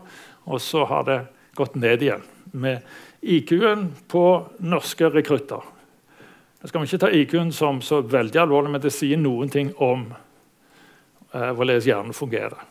og 0.49 0.61
så 0.61 0.83
har 0.89 1.05
det 1.05 1.21
gått 1.55 1.77
ned 1.77 2.01
igjen. 2.01 2.25
Med 2.57 2.81
IQ-en 3.21 3.91
på 4.09 4.25
norske 4.65 5.13
rekrutter. 5.13 5.61
Nå 6.59 6.69
skal 6.69 6.81
vi 6.81 6.89
ikke 6.89 7.03
ta 7.05 7.13
IQ-en 7.13 7.53
som 7.53 7.85
så 7.85 8.01
veldig 8.01 8.41
alvorlig, 8.41 8.73
men 8.73 8.81
det 8.81 8.93
sier 8.97 9.21
noen 9.21 9.53
ting 9.53 9.69
om 9.77 10.07
eh, 11.35 11.51
hvorledes 11.55 11.87
hjernen 11.89 12.15
fungerer. 12.15 12.63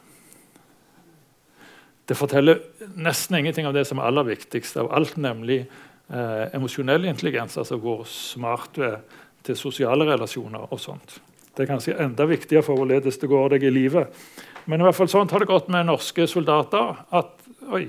Det 2.04 2.16
forteller 2.18 2.60
nesten 3.00 3.38
ingenting 3.38 3.68
av 3.68 3.76
det 3.76 3.86
som 3.88 4.00
er 4.00 4.10
aller 4.10 4.26
viktigst 4.28 4.76
av 4.80 4.90
alt, 4.92 5.16
nemlig 5.16 5.62
eh, 5.64 6.44
emosjonell 6.56 7.06
intelligens. 7.08 7.56
Altså 7.60 7.78
hvor 7.80 8.02
smart 8.08 8.74
du 8.76 8.84
er 8.90 8.98
til 9.44 9.56
sosiale 9.56 10.06
relasjoner 10.08 10.66
og 10.68 10.80
sånt. 10.80 11.18
Det 11.54 11.64
er 11.64 11.70
kanskje 11.70 11.96
enda 12.02 12.26
viktigere 12.28 12.64
for 12.66 12.76
hvorledes 12.76 13.20
det 13.20 13.30
går 13.30 13.54
deg 13.54 13.68
i 13.68 13.72
livet. 13.72 14.24
Men 14.66 14.80
i 14.80 14.86
hvert 14.86 14.96
fall 14.96 15.10
sånt 15.12 15.32
har 15.32 15.44
det 15.44 15.48
gått 15.48 15.68
med 15.72 15.86
norske 15.86 16.26
soldater. 16.28 16.96
At, 17.14 17.36
oi, 17.72 17.86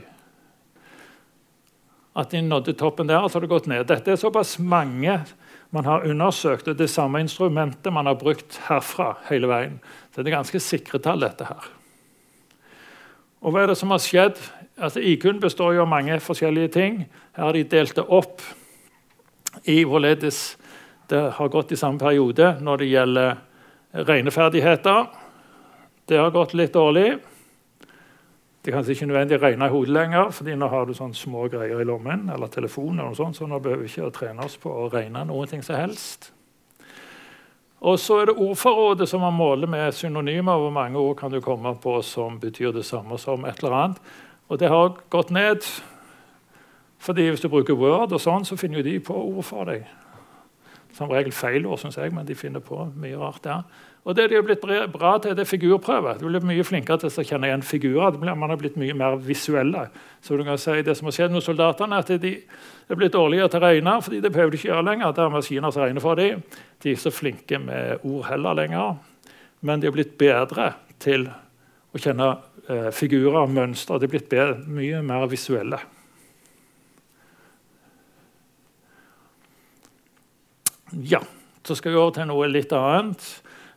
at 2.16 2.32
de 2.32 2.44
nådde 2.46 2.76
toppen 2.80 3.10
der, 3.10 3.24
og 3.24 3.32
så 3.32 3.40
har 3.40 3.46
det 3.46 3.52
gått 3.52 3.68
ned. 3.72 3.88
Dette 3.90 4.14
er 4.14 4.20
såpass 4.20 4.58
mange 4.60 5.18
man 5.76 5.88
har 5.88 6.06
undersøkt, 6.08 6.70
det 6.78 6.88
samme 6.90 7.20
instrumentet 7.24 7.94
man 7.94 8.08
har 8.08 8.18
brukt 8.20 8.60
herfra 8.70 9.16
hele 9.30 9.50
veien. 9.52 9.80
Så 10.14 10.24
det 10.24 10.32
er 10.32 10.38
ganske 10.38 10.62
sikre 10.64 11.02
tall, 11.04 11.24
dette 11.26 11.48
her. 11.48 11.68
Og 13.46 13.54
hva 13.54 13.66
er 13.66 13.70
det 13.70 13.78
som 13.78 13.92
har 13.94 14.02
skjedd? 14.02 14.40
Altså, 14.80 15.04
IQ-en 15.04 15.42
består 15.44 15.76
jo 15.76 15.84
av 15.84 15.92
mange 15.92 16.16
forskjellige 16.24 16.72
ting. 16.74 17.02
Her 17.36 17.50
har 17.50 17.58
de 17.58 17.66
delt 17.76 17.96
det 17.98 18.08
opp 18.08 18.42
i 19.70 19.84
hvorledes 19.88 20.56
det 21.12 21.22
har 21.38 21.52
gått 21.54 21.76
i 21.76 21.78
samme 21.78 22.02
periode 22.02 22.56
når 22.66 22.82
det 22.82 22.90
gjelder 22.90 23.36
regneferdigheter. 24.08 25.06
Det 26.10 26.18
har 26.18 26.34
gått 26.34 26.56
litt 26.58 26.74
dårlig. 26.74 27.20
Det 28.66 28.72
er 28.72 28.80
kanskje 28.80 28.96
ikke 28.96 29.06
nødvendig 29.06 29.38
å 29.38 29.42
regne 29.44 29.66
i 29.68 29.70
hodet 29.70 29.94
lenger, 29.94 30.30
fordi 30.34 30.54
nå 30.58 30.68
har 30.72 30.88
du 30.90 30.96
sånne 30.98 31.14
små 31.14 31.44
greier 31.54 31.84
i 31.84 31.86
lommen 31.86 32.24
eller 32.34 32.50
telefon, 32.50 32.96
eller 32.96 33.12
noe 33.12 33.18
sånt, 33.20 33.38
så 33.38 33.46
nå 33.46 33.60
behøver 33.62 33.84
vi 33.84 33.92
ikke 33.92 34.08
å 34.08 34.14
trene 34.16 34.42
oss 34.42 34.56
på 34.58 34.72
å 34.74 34.88
regne 34.90 35.22
noe 35.30 35.46
som 35.52 35.76
helst. 35.78 36.32
Og 37.86 38.00
så 38.02 38.18
er 38.24 38.32
det 38.32 38.36
ordforrådet 38.42 39.06
som 39.12 39.22
man 39.22 39.38
måler 39.38 39.70
med 39.70 39.94
synonymer. 39.94 40.58
Hvor 40.58 40.74
mange 40.74 40.98
ord 40.98 41.20
kan 41.20 41.30
du 41.30 41.38
komme 41.46 41.76
på 41.78 42.00
som 42.02 42.40
betyr 42.42 42.74
det 42.74 42.88
samme 42.90 43.20
som 43.22 43.46
et 43.46 43.62
eller 43.62 43.78
annet? 43.78 44.02
Og 44.50 44.60
det 44.60 44.74
har 44.74 44.98
gått 45.14 45.30
ned. 45.30 45.62
Fordi 46.98 47.30
Hvis 47.30 47.42
du 47.42 47.50
bruker 47.50 47.78
Word, 47.78 48.18
og 48.18 48.22
sånn, 48.22 48.50
så 48.50 48.58
finner 48.58 48.82
de 48.82 48.98
på 49.00 49.14
ord 49.14 49.46
for 49.46 49.70
deg. 49.70 49.86
Som 50.96 51.12
regel 51.12 51.34
feil 51.36 51.66
ord, 51.68 51.82
syns 51.82 51.98
jeg, 52.00 52.14
men 52.16 52.28
de 52.28 52.38
finner 52.40 52.64
på 52.64 52.86
mye 52.96 53.18
rart 53.20 53.44
der. 53.44 53.66
Og 54.06 54.14
det 54.16 54.28
de 54.30 54.38
har 54.38 54.44
blitt 54.46 54.62
bra 54.94 55.16
til, 55.18 55.34
det 55.34 55.44
er 55.44 55.50
figurprøve. 55.50 56.14
Du 56.22 56.28
blir 56.28 56.44
mye 56.46 56.64
flinkere 56.64 57.02
til 57.02 57.10
å 57.10 57.26
kjenne 57.26 57.50
igjen 57.50 57.66
figurer. 57.66 58.20
Man 58.22 58.52
har 58.52 58.60
blitt 58.62 58.78
mye 58.78 58.94
mer 58.94 59.18
visuelle. 59.18 59.88
Så 60.22 60.38
du 60.38 60.44
kan 60.46 60.60
si 60.62 60.84
Det 60.86 60.94
som 60.96 61.10
har 61.10 61.16
skjedd 61.18 61.34
med 61.34 61.44
soldatene, 61.44 61.98
er 61.98 62.06
at 62.06 62.22
de 62.22 62.34
er 62.90 63.00
blitt 63.00 63.14
dårligere 63.18 63.50
til 63.50 63.64
å 63.64 63.66
regne. 63.66 64.02
fordi 64.02 64.22
det 64.22 64.32
behøver 64.32 64.52
de 64.52 64.58
ikke 64.58 64.70
gjøre 64.70 64.86
lenger. 64.86 65.12
Det 65.12 65.24
er 65.24 65.34
maskiner 65.34 65.72
som 65.72 65.82
regner 65.82 66.02
for 66.02 66.16
dem. 66.16 66.44
De 66.82 66.90
er 66.90 66.94
ikke 66.94 67.10
så 67.10 67.12
flinke 67.12 67.60
med 67.60 67.98
ord 68.04 68.26
heller 68.30 68.54
lenger. 68.54 68.96
Men 69.62 69.80
de 69.80 69.88
har 69.88 69.94
blitt 69.94 70.18
bedre 70.18 70.74
til 71.00 71.28
å 71.28 71.98
kjenne 71.98 72.38
eh, 72.70 72.92
figurer 72.92 73.42
og 73.42 73.50
mønstre. 73.50 74.00
De 74.00 74.06
er 74.06 74.14
blitt 74.14 74.38
mye 74.68 75.02
mer 75.02 75.26
visuelle. 75.28 75.82
Ja, 80.92 81.22
så 81.66 81.76
skal 81.76 81.92
vi 81.92 81.98
over 81.98 82.14
til 82.14 82.28
noe 82.30 82.48
litt 82.52 82.74
annet. 82.76 83.24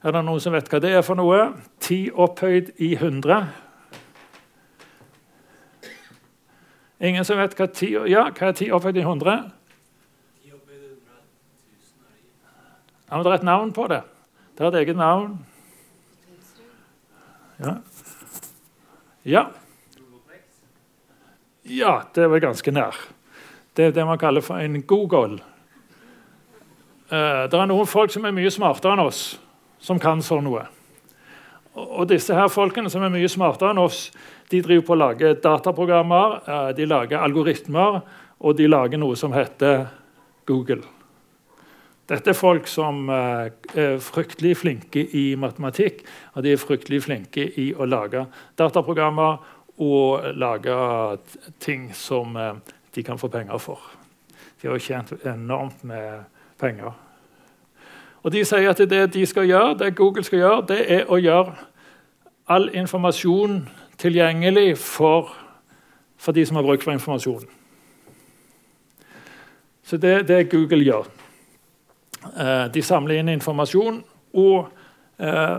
Er 0.05 0.15
det 0.15 0.21
noen 0.27 0.43
som 0.43 0.53
vet 0.55 0.69
hva 0.71 0.81
det 0.83 0.93
er 0.95 1.05
for 1.07 1.19
noe? 1.19 1.55
Ti 1.83 2.09
opphøyd 2.13 2.75
i 2.85 2.93
100. 2.99 3.49
Ingen 7.09 7.25
som 7.25 7.39
vet 7.39 7.55
hva 7.57 7.69
ti, 7.71 7.93
ja, 8.11 8.29
hva 8.29 8.51
er 8.51 8.59
ti 8.59 8.69
opphøyd 8.75 9.01
i 9.01 9.07
100? 9.07 9.39
Ja, 13.09 13.17
men 13.17 13.25
Det 13.25 13.31
er 13.31 13.39
et 13.39 13.47
navn 13.49 13.73
på 13.73 13.87
det. 13.89 14.03
Det 14.55 14.65
har 14.65 14.75
et 14.75 14.83
eget 14.83 14.97
navn. 14.97 15.39
Ja. 17.59 17.77
ja. 19.25 19.47
Ja, 21.63 22.03
det 22.15 22.27
var 22.31 22.39
ganske 22.39 22.71
nær. 22.71 22.97
Det 23.77 23.85
er 23.85 23.95
det 23.97 24.05
man 24.07 24.19
kaller 24.19 24.45
for 24.45 24.61
en 24.61 24.83
Google. 24.83 25.41
Uh, 27.09 27.47
det 27.49 27.57
er 27.57 27.69
noen 27.71 27.89
folk 27.89 28.13
som 28.13 28.27
er 28.29 28.35
mye 28.37 28.51
smartere 28.53 28.93
enn 28.93 29.01
oss, 29.07 29.39
som 29.81 30.01
kan 30.03 30.21
sånn 30.25 30.45
noe. 30.45 30.67
Og 31.79 32.05
disse 32.11 32.35
her 32.37 32.51
folkene 32.53 32.91
som 32.93 33.05
er 33.07 33.13
mye 33.15 33.31
smartere 33.33 33.73
enn 33.73 33.81
oss, 33.81 34.09
de 34.53 34.61
driver 34.65 34.85
på 34.85 34.97
å 34.97 34.99
lage 35.01 35.33
dataprogrammer, 35.41 36.37
uh, 36.45 36.69
de 36.77 36.85
lager 36.89 37.25
algoritmer, 37.25 38.03
og 38.39 38.59
de 38.61 38.69
lager 38.69 39.01
noe 39.01 39.17
som 39.17 39.33
heter 39.33 39.87
Google. 40.49 40.85
Dette 42.09 42.33
er 42.33 42.37
folk 42.37 42.69
som 42.69 43.09
uh, 43.09 43.49
er 43.73 43.97
fryktelig 44.05 44.59
flinke 44.61 45.09
i 45.17 45.33
matematikk, 45.41 46.05
og 46.37 46.45
de 46.45 46.53
er 46.53 46.61
fryktelig 46.61 47.07
flinke 47.09 47.49
i 47.57 47.71
å 47.73 47.89
lage 47.89 48.27
dataprogrammer 48.61 49.41
og 49.81 50.33
lage 50.37 50.75
ting 51.63 51.89
som 51.95 52.35
de 52.35 53.05
kan 53.07 53.21
få 53.21 53.31
penger 53.31 53.61
for. 53.63 53.79
De 54.59 54.67
har 54.67 54.83
tjent 54.83 55.13
enormt 55.23 55.85
med 55.87 56.27
penger. 56.61 56.93
Og 58.23 58.33
De 58.33 58.45
sier 58.45 58.71
at 58.71 58.79
det 58.91 59.15
de 59.15 59.27
skal 59.27 59.47
gjøre, 59.47 59.79
det 59.79 59.97
Google 59.97 60.25
skal 60.25 60.39
gjøre, 60.39 60.65
det 60.69 60.81
er 60.93 61.05
å 61.09 61.17
gjøre 61.17 61.55
all 62.49 62.69
informasjon 62.75 63.69
tilgjengelig 63.99 64.79
for, 64.79 65.31
for 66.17 66.33
de 66.33 66.47
som 66.47 66.57
har 66.57 66.67
bruk 66.67 66.83
for 66.83 66.93
informasjonen. 66.93 67.49
Så 69.89 69.97
det 69.97 70.13
er 70.13 70.23
det 70.29 70.51
Google 70.51 70.85
gjør. 70.85 71.07
Eh, 72.37 72.67
de 72.75 72.83
samler 72.83 73.21
inn 73.23 73.31
informasjon 73.33 74.03
og 74.37 74.69
eh, 75.17 75.59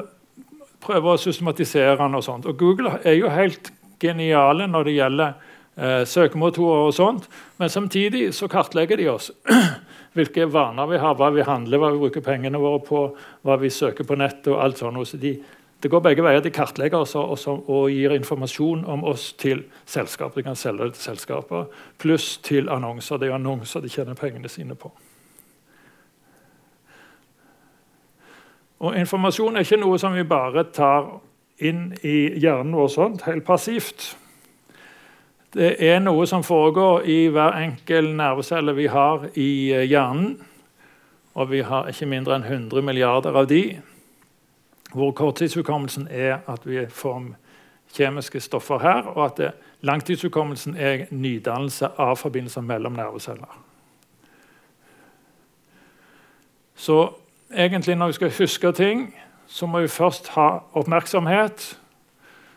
prøver 0.84 1.16
å 1.16 1.22
systematisere 1.22 1.96
den. 1.98 2.16
Og 2.16 2.24
sånt. 2.24 2.46
Og 2.46 2.58
Google 2.58 3.00
er 3.04 3.18
jo 3.18 3.32
helt 3.34 3.72
geniale 4.00 4.68
når 4.70 4.86
det 4.86 4.94
gjelder 5.00 5.32
eh, 5.78 6.04
søkemotorer 6.06 6.92
og 6.92 6.94
sånt, 6.94 7.30
men 7.58 7.70
samtidig 7.70 8.30
så 8.36 8.48
kartlegger 8.52 9.02
de 9.02 9.10
oss. 9.10 9.32
Hvilke 10.20 10.50
vaner 10.52 10.90
vi 10.90 11.00
har, 11.00 11.16
hva 11.16 11.30
vi 11.32 11.46
handler, 11.48 11.80
hva 11.80 11.94
vi 11.94 12.02
bruker 12.02 12.24
pengene 12.26 12.60
våre 12.60 12.82
på, 12.84 13.06
hva 13.48 13.56
vi 13.62 13.72
søker 13.72 14.04
på 14.04 14.18
nettet. 14.20 14.52
og 14.52 14.64
alt 14.64 14.82
sånt. 14.82 15.08
Så 15.08 15.18
de, 15.18 15.38
det 15.80 15.92
går 15.92 16.04
begge 16.04 16.24
veier. 16.26 16.42
De 16.44 16.52
kartlegger 16.52 17.06
oss 17.06 17.16
og, 17.16 17.38
og, 17.70 17.86
gir 17.92 18.12
informasjon 18.12 18.84
om 18.86 19.06
oss 19.08 19.32
til 19.40 19.64
selskaper. 19.86 20.42
De 20.42 20.48
kan 20.50 20.60
selge 20.60 20.90
det 20.90 20.98
til 20.98 21.08
selskaper, 21.12 21.70
pluss 21.98 22.38
til 22.44 22.70
annonser. 22.70 23.18
Det 23.18 23.30
er 23.30 23.38
annonser 23.38 23.80
de 23.86 23.92
tjener 23.94 24.20
pengene 24.20 24.52
sine 24.52 24.76
på. 24.76 24.92
Og 28.80 28.96
Informasjon 28.96 29.56
er 29.60 29.66
ikke 29.66 29.80
noe 29.80 30.00
som 30.00 30.14
vi 30.16 30.24
bare 30.24 30.64
tar 30.72 31.18
inn 31.60 31.90
i 32.08 32.40
hjernen 32.40 32.76
vår 32.76 32.92
sånt, 32.94 33.26
helt 33.28 33.44
passivt. 33.48 34.14
Det 35.54 35.76
er 35.82 35.98
noe 36.00 36.28
som 36.30 36.44
foregår 36.46 37.08
i 37.10 37.28
hver 37.34 37.56
enkel 37.58 38.12
nervecelle 38.14 38.76
vi 38.78 38.86
har 38.86 39.24
i 39.34 39.72
eh, 39.74 39.88
hjernen. 39.90 40.36
Og 41.34 41.50
vi 41.50 41.64
har 41.66 41.90
ikke 41.90 42.06
mindre 42.10 42.36
enn 42.38 42.46
100 42.46 42.86
milliarder 42.86 43.34
av 43.34 43.48
de. 43.50 43.80
Hvor 44.94 45.12
korttidshukommelsen 45.18 46.08
er 46.12 46.44
at 46.50 46.68
vi 46.70 46.84
får 46.86 47.32
kjemiske 47.94 48.40
stoffer 48.40 48.80
her, 48.80 49.10
og 49.16 49.26
at 49.26 49.54
langtidshukommelsen 49.82 50.78
er 50.78 51.08
nydannelse 51.10 51.90
av 51.98 52.16
forbindelser 52.22 52.62
mellom 52.62 52.94
nerveceller. 52.94 53.50
Så 56.76 57.10
egentlig 57.50 57.96
når 57.98 58.08
vi 58.08 58.14
skal 58.14 58.38
huske 58.38 58.72
ting, 58.72 59.16
så 59.48 59.66
må 59.66 59.82
vi 59.82 59.88
først 59.88 60.30
ha 60.38 60.60
oppmerksomhet. 60.74 61.80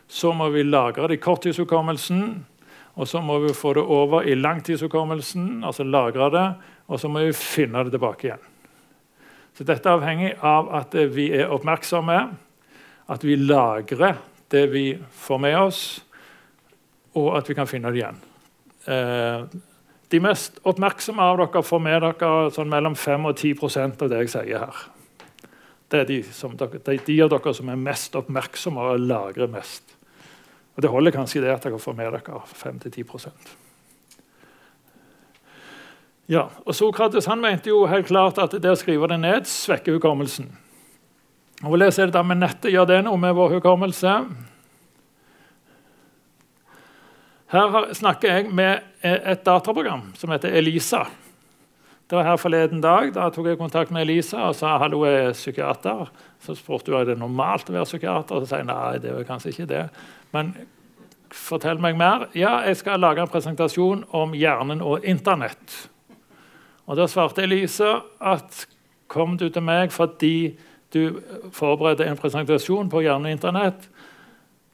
Så 0.07 0.31
må 0.31 0.49
vi 0.49 0.63
lagre 0.63 1.07
det 1.07 1.17
i 1.17 1.21
korttidshukommelsen. 1.21 2.45
Og 2.93 3.09
så 3.09 3.21
må 3.25 3.39
vi 3.41 3.53
få 3.57 3.73
det 3.73 3.83
over 3.83 4.27
i 4.29 4.35
langtidshukommelsen, 4.37 5.63
altså 5.65 5.83
lagre 5.83 6.29
det. 6.33 6.47
Og 6.87 6.99
så 7.01 7.09
må 7.09 7.23
vi 7.25 7.33
finne 7.33 7.83
det 7.85 7.93
tilbake 7.95 8.27
igjen. 8.27 8.49
Så 9.57 9.65
Dette 9.65 9.89
er 9.89 9.97
avhengig 9.97 10.31
av 10.41 10.69
at 10.73 10.95
vi 11.13 11.29
er 11.33 11.51
oppmerksomme, 11.53 12.19
at 13.09 13.25
vi 13.25 13.37
lagrer 13.37 14.17
det 14.53 14.63
vi 14.71 14.87
får 15.25 15.41
med 15.41 15.57
oss, 15.57 15.81
og 17.17 17.35
at 17.37 17.49
vi 17.49 17.57
kan 17.57 17.69
finne 17.69 17.91
det 17.93 18.01
igjen. 18.01 18.19
Eh, 18.89 19.45
de 20.13 20.19
mest 20.21 20.59
oppmerksomme 20.67 21.25
av 21.25 21.39
dere 21.41 21.63
får 21.65 21.81
med 21.81 22.03
dere 22.05 22.51
sånn 22.53 22.69
mellom 22.69 22.97
5 22.97 23.29
og 23.29 23.37
10% 23.37 24.03
av 24.05 24.11
det 24.11 24.23
jeg 24.23 24.33
sier 24.35 24.65
her. 24.65 24.81
Det 25.89 26.01
er 26.01 26.09
de, 26.09 26.19
som, 26.33 26.53
de, 26.57 26.67
de, 26.85 27.17
av 27.21 27.31
dere 27.33 27.53
som 27.53 27.69
er 27.69 27.81
mest 27.81 28.17
oppmerksomme 28.17 28.89
og 28.93 29.05
lagrer 29.05 29.49
mest. 29.49 29.95
Og 30.73 30.81
Det 30.81 30.89
holder 30.89 31.13
kanskje 31.13 31.41
det 31.43 31.53
at 31.53 31.63
dere 31.63 31.79
får 31.79 31.93
med 31.97 32.11
dere 32.11 32.41
5-10% 32.49 33.53
ja, 36.31 36.45
og 36.63 36.75
Sokrates 36.75 37.27
han 37.27 37.41
mente 37.43 37.67
jo 37.67 37.83
helt 37.91 38.07
klart 38.07 38.39
at 38.39 38.55
det 38.55 38.71
å 38.71 38.79
skrive 38.79 39.09
det 39.11 39.19
ned 39.19 39.47
svekker 39.49 39.97
hukommelsen. 39.97 40.47
Og 41.63 41.73
Hvordan 41.73 41.91
er 41.91 42.07
det 42.07 42.15
da 42.15 42.23
med 42.23 42.39
nettet? 42.39 42.71
Gjør 42.71 42.87
det 42.87 43.01
noe 43.03 43.19
med 43.19 43.35
vår 43.35 43.57
hukommelse? 43.57 44.13
Her 47.53 47.91
snakker 47.93 48.31
jeg 48.31 48.55
med 48.55 49.03
et 49.03 49.43
dataprogram 49.45 50.07
som 50.17 50.31
heter 50.33 50.55
Elisa. 50.57 51.03
Det 52.09 52.17
var 52.17 52.27
her 52.27 52.37
forleden 52.37 52.81
dag. 52.83 53.13
Da 53.15 53.29
tok 53.31 53.47
jeg 53.47 53.57
kontakt 53.57 53.91
med 53.91 54.03
Elisa 54.03 54.49
og 54.49 54.57
sa 54.59 54.75
hallo, 54.81 55.05
jeg 55.07 55.29
er 55.29 55.37
psykiater. 55.37 56.11
Så 56.43 56.55
spurte 56.59 56.91
hun 56.91 56.99
om 56.99 57.07
det 57.07 57.15
er 57.15 57.21
normalt 57.21 57.71
å 57.71 57.75
være 57.77 57.87
psykiater. 57.87 58.35
Og 58.35 58.43
så 58.43 58.51
sa 58.51 58.59
jeg 58.61 58.69
nei, 58.69 58.99
det 59.01 59.13
er 59.13 59.27
kanskje 59.27 59.53
ikke 59.53 59.69
det. 59.71 59.83
Men 60.35 60.51
fortell 61.33 61.79
meg 61.81 61.97
mer. 61.97 62.27
Ja, 62.37 62.59
jeg 62.67 62.77
skal 62.81 63.01
lage 63.01 63.23
en 63.23 63.31
presentasjon 63.31 64.03
om 64.13 64.35
hjernen 64.37 64.83
og 64.83 65.05
Internett. 65.07 65.87
Og 66.85 66.99
Da 66.99 67.07
svarte 67.07 67.45
Elisa 67.45 68.01
at 68.19 68.65
kom 69.07 69.37
du 69.37 69.47
til 69.49 69.63
meg 69.63 69.91
fordi 69.93 70.57
du 70.93 71.21
forberedte 71.55 72.05
en 72.05 72.19
presentasjon 72.19 72.91
på 72.91 73.01
hjernen 73.05 73.31
og 73.31 73.37
Internett? 73.37 73.87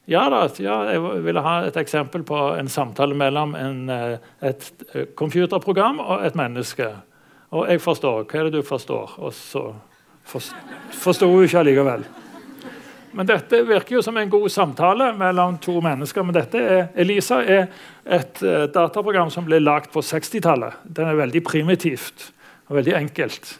Ja 0.09 0.23
da, 0.33 0.47
ja, 0.57 0.79
jeg 0.89 1.01
ville 1.21 1.41
ha 1.45 1.59
et 1.67 1.77
eksempel 1.77 2.23
på 2.25 2.37
en 2.57 2.67
samtale 2.71 3.13
mellom 3.13 3.53
en, 3.55 3.83
eh, 3.93 4.17
et 4.41 4.71
eh, 4.95 5.05
computerprogram 5.15 5.99
og 5.99 6.25
et 6.25 6.35
menneske. 6.35 6.87
Og 7.49 7.69
jeg 7.69 7.81
forstår. 7.81 8.25
Hva 8.29 8.39
er 8.39 8.49
det 8.49 8.59
du 8.59 8.65
forstår? 8.65 9.15
Og 9.17 9.33
så 9.33 9.71
forsto 10.29 11.29
hun 11.29 11.45
ikke 11.45 11.63
allikevel. 11.63 12.03
Men 13.17 13.25
dette 13.25 13.63
virker 13.65 13.95
jo 13.95 14.03
som 14.05 14.17
en 14.21 14.29
god 14.29 14.51
samtale 14.53 15.07
mellom 15.17 15.57
to 15.63 15.79
mennesker. 15.81 16.25
Men 16.25 16.35
dette 16.37 16.61
er, 16.61 16.83
Elisa 16.99 17.39
er 17.41 17.71
et 18.05 18.43
uh, 18.45 18.67
dataprogram 18.69 19.31
som 19.33 19.47
ble 19.47 19.61
lagd 19.63 19.89
på 19.93 20.03
60-tallet. 20.05 20.83
Den 20.85 21.09
er 21.09 21.17
veldig 21.17 21.41
primitivt 21.47 22.29
og 22.69 22.77
veldig 22.77 22.93
enkelt. 22.99 23.55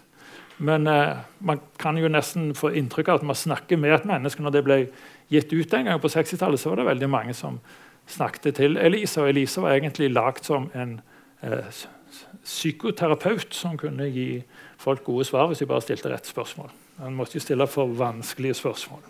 Men 0.59 0.87
eh, 0.91 1.17
man 1.39 1.61
kan 1.79 1.95
jo 1.97 2.09
nesten 2.11 2.49
få 2.51 2.73
inntrykk 2.75 3.07
av 3.09 3.21
at 3.21 3.27
man 3.29 3.37
snakker 3.37 3.79
med 3.79 3.93
et 3.95 4.07
menneske. 4.07 4.43
Når 4.43 4.53
det 4.57 4.61
ble 4.67 4.77
gitt 5.31 5.53
ut 5.55 5.73
en 5.73 5.87
gang 5.87 6.01
på 6.03 6.11
60-tallet, 6.11 6.65
var 6.67 6.81
det 6.81 6.89
veldig 6.89 7.09
mange 7.09 7.35
som 7.37 7.61
snakket 8.11 8.57
til 8.59 8.75
Elisa. 8.77 9.23
Og 9.23 9.31
Elisa 9.31 9.63
var 9.63 9.77
egentlig 9.77 10.11
lagd 10.11 10.43
som 10.49 10.67
en 10.75 10.97
uh, 11.45 11.79
psykoterapeut 12.43 13.53
som 13.53 13.77
kunne 13.77 14.09
gi 14.09 14.43
folk 14.79 15.03
gode 15.03 15.27
svar 15.27 15.49
hvis 15.49 15.63
de 15.63 15.69
bare 15.69 15.83
stilte 15.85 16.11
rett 16.11 16.27
spørsmål. 16.27 16.71
Han 16.99 17.15
måtte 17.15 17.37
jo 17.37 17.43
stille 17.43 17.67
for 17.67 17.91
vanskelige 17.99 18.57
spørsmål. 18.59 19.01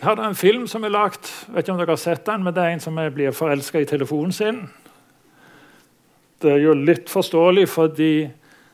Her 0.00 0.10
er 0.12 0.18
det 0.18 0.26
en 0.26 0.36
film 0.38 0.66
som 0.68 0.84
er 0.84 0.92
lagt. 0.92 1.30
vet 1.48 1.64
ikke 1.64 1.72
om 1.72 1.78
dere 1.80 1.94
har 1.94 2.00
sett 2.00 2.26
den, 2.26 2.44
men 2.44 2.54
Det 2.54 2.62
er 2.62 2.74
en 2.74 2.80
som 2.80 2.94
blir 3.14 3.30
forelska 3.32 3.80
i 3.80 3.88
telefonen 3.88 4.32
sin. 4.32 4.68
Det 6.38 6.52
er 6.52 6.58
jo 6.58 6.74
litt 6.74 7.08
forståelig, 7.08 7.68
fordi 7.68 8.30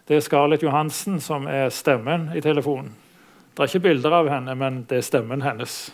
det 0.08 0.16
er 0.16 0.20
Scarlett 0.20 0.62
Johansen 0.62 1.20
som 1.20 1.46
er 1.46 1.70
stemmen 1.70 2.30
i 2.34 2.40
telefonen. 2.40 2.90
Det 3.54 3.62
er 3.62 3.70
ikke 3.70 3.86
bilder 3.86 4.12
av 4.12 4.28
henne, 4.28 4.54
men 4.54 4.84
det 4.88 4.98
er 4.98 5.06
stemmen 5.06 5.42
hennes. 5.42 5.92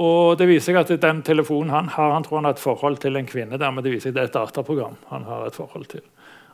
Og 0.00 0.38
det 0.40 0.48
viser 0.48 0.72
seg 0.72 0.78
at 0.80 1.02
den 1.02 1.20
telefonen 1.26 1.74
han 1.74 1.90
har, 1.92 2.14
han 2.14 2.24
tror 2.24 2.40
han 2.40 2.48
har 2.48 2.56
et 2.56 2.62
forhold 2.62 3.00
til 3.02 3.18
en 3.20 3.28
kvinne. 3.28 3.58
der, 3.58 3.70
men 3.70 3.84
det 3.84 3.92
viser 3.92 4.08
seg 4.08 4.14
at 4.14 4.16
det 4.16 4.22
er 4.22 4.30
et 4.30 4.38
dataprogram 4.38 4.96
han 5.10 5.26
har 5.28 5.46
et 5.46 5.56
forhold 5.56 5.86
til. 5.92 6.04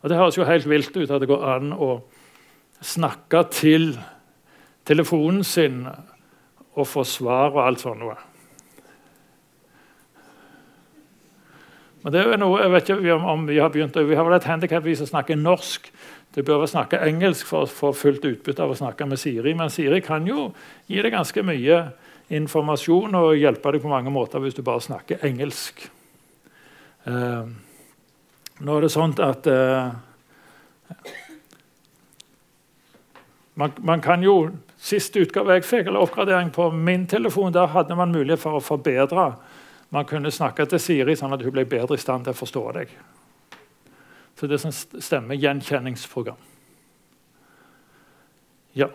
Og 0.02 0.08
Det 0.10 0.18
høres 0.18 0.38
jo 0.38 0.44
helt 0.44 0.68
vilt 0.68 0.96
ut 0.96 1.10
at 1.10 1.20
det 1.20 1.30
går 1.30 1.44
an 1.54 1.72
å 1.72 1.90
snakke 2.82 3.44
til 3.50 3.98
telefonen 4.86 5.44
sin 5.44 5.86
og 6.76 6.86
få 6.86 7.04
svar 7.08 7.54
og 7.54 7.62
alt 7.64 7.80
sånt 7.80 8.02
noe. 8.02 8.16
Men 12.02 12.14
det 12.14 12.22
er 12.22 12.38
noe, 12.38 12.60
jeg 12.62 12.70
vet 12.70 12.90
ikke 12.90 13.14
om 13.16 13.46
Vi 13.48 13.58
har 13.58 13.70
begynt, 13.74 13.96
vi 13.96 14.14
har 14.14 14.24
vel 14.24 14.36
et 14.36 14.44
handikap 14.46 14.84
vi 14.84 14.94
som 14.94 15.08
snakker 15.08 15.38
norsk. 15.38 15.88
Du 16.36 16.42
bør 16.42 16.60
vel 16.62 16.70
snakke 16.70 17.00
engelsk 17.02 17.48
for 17.48 17.64
å 17.64 17.70
få 17.70 17.90
fullt 17.96 18.26
utbytte 18.28 18.62
av 18.62 18.70
å 18.70 18.78
snakke 18.78 19.08
med 19.08 19.18
Siri. 19.18 19.54
Men 19.58 19.72
Siri 19.74 20.02
kan 20.04 20.26
jo 20.28 20.52
gi 20.86 21.00
deg 21.02 21.14
ganske 21.14 21.42
mye 21.42 21.80
informasjon 22.34 23.14
og 23.14 23.36
hjelpe 23.38 23.72
deg 23.72 23.84
på 23.84 23.90
mange 23.90 24.10
måter 24.10 24.42
hvis 24.42 24.56
du 24.56 24.62
bare 24.66 24.82
snakker 24.82 25.22
engelsk. 25.26 25.86
Eh, 27.06 27.46
nå 28.66 28.76
er 28.76 28.86
det 28.86 28.92
sånn 28.92 29.14
at 29.22 29.46
eh, 29.50 29.92
man, 33.54 33.76
man, 33.80 34.02
kan 34.04 34.24
jo 34.24 34.38
Siste 34.86 35.22
utgave 35.24 35.56
jeg 35.56 35.64
fikk, 35.66 35.86
eller 35.88 36.04
oppgradering 36.04 36.50
på 36.54 36.68
min 36.70 37.06
telefon, 37.10 37.48
der 37.50 37.72
hadde 37.72 37.96
man 37.98 38.12
mulighet 38.14 38.38
for 38.38 38.58
å 38.58 38.62
forbedre. 38.62 39.24
Man 39.90 40.06
kunne 40.06 40.30
snakke 40.30 40.66
til 40.68 40.78
Siri 40.78 41.16
sånn 41.18 41.32
at 41.34 41.42
hun 41.42 41.54
ble 41.56 41.64
bedre 41.66 41.96
i 41.96 42.02
stand 42.02 42.26
til 42.26 42.36
å 42.36 42.38
forstå 42.38 42.62
deg. 42.76 42.92
Så 44.36 44.46
det 44.46 44.58
er 44.58 44.62
sånn 44.62 44.76
stemmegjenkjenningsprogram. 45.02 46.38
Ja. 48.76 48.90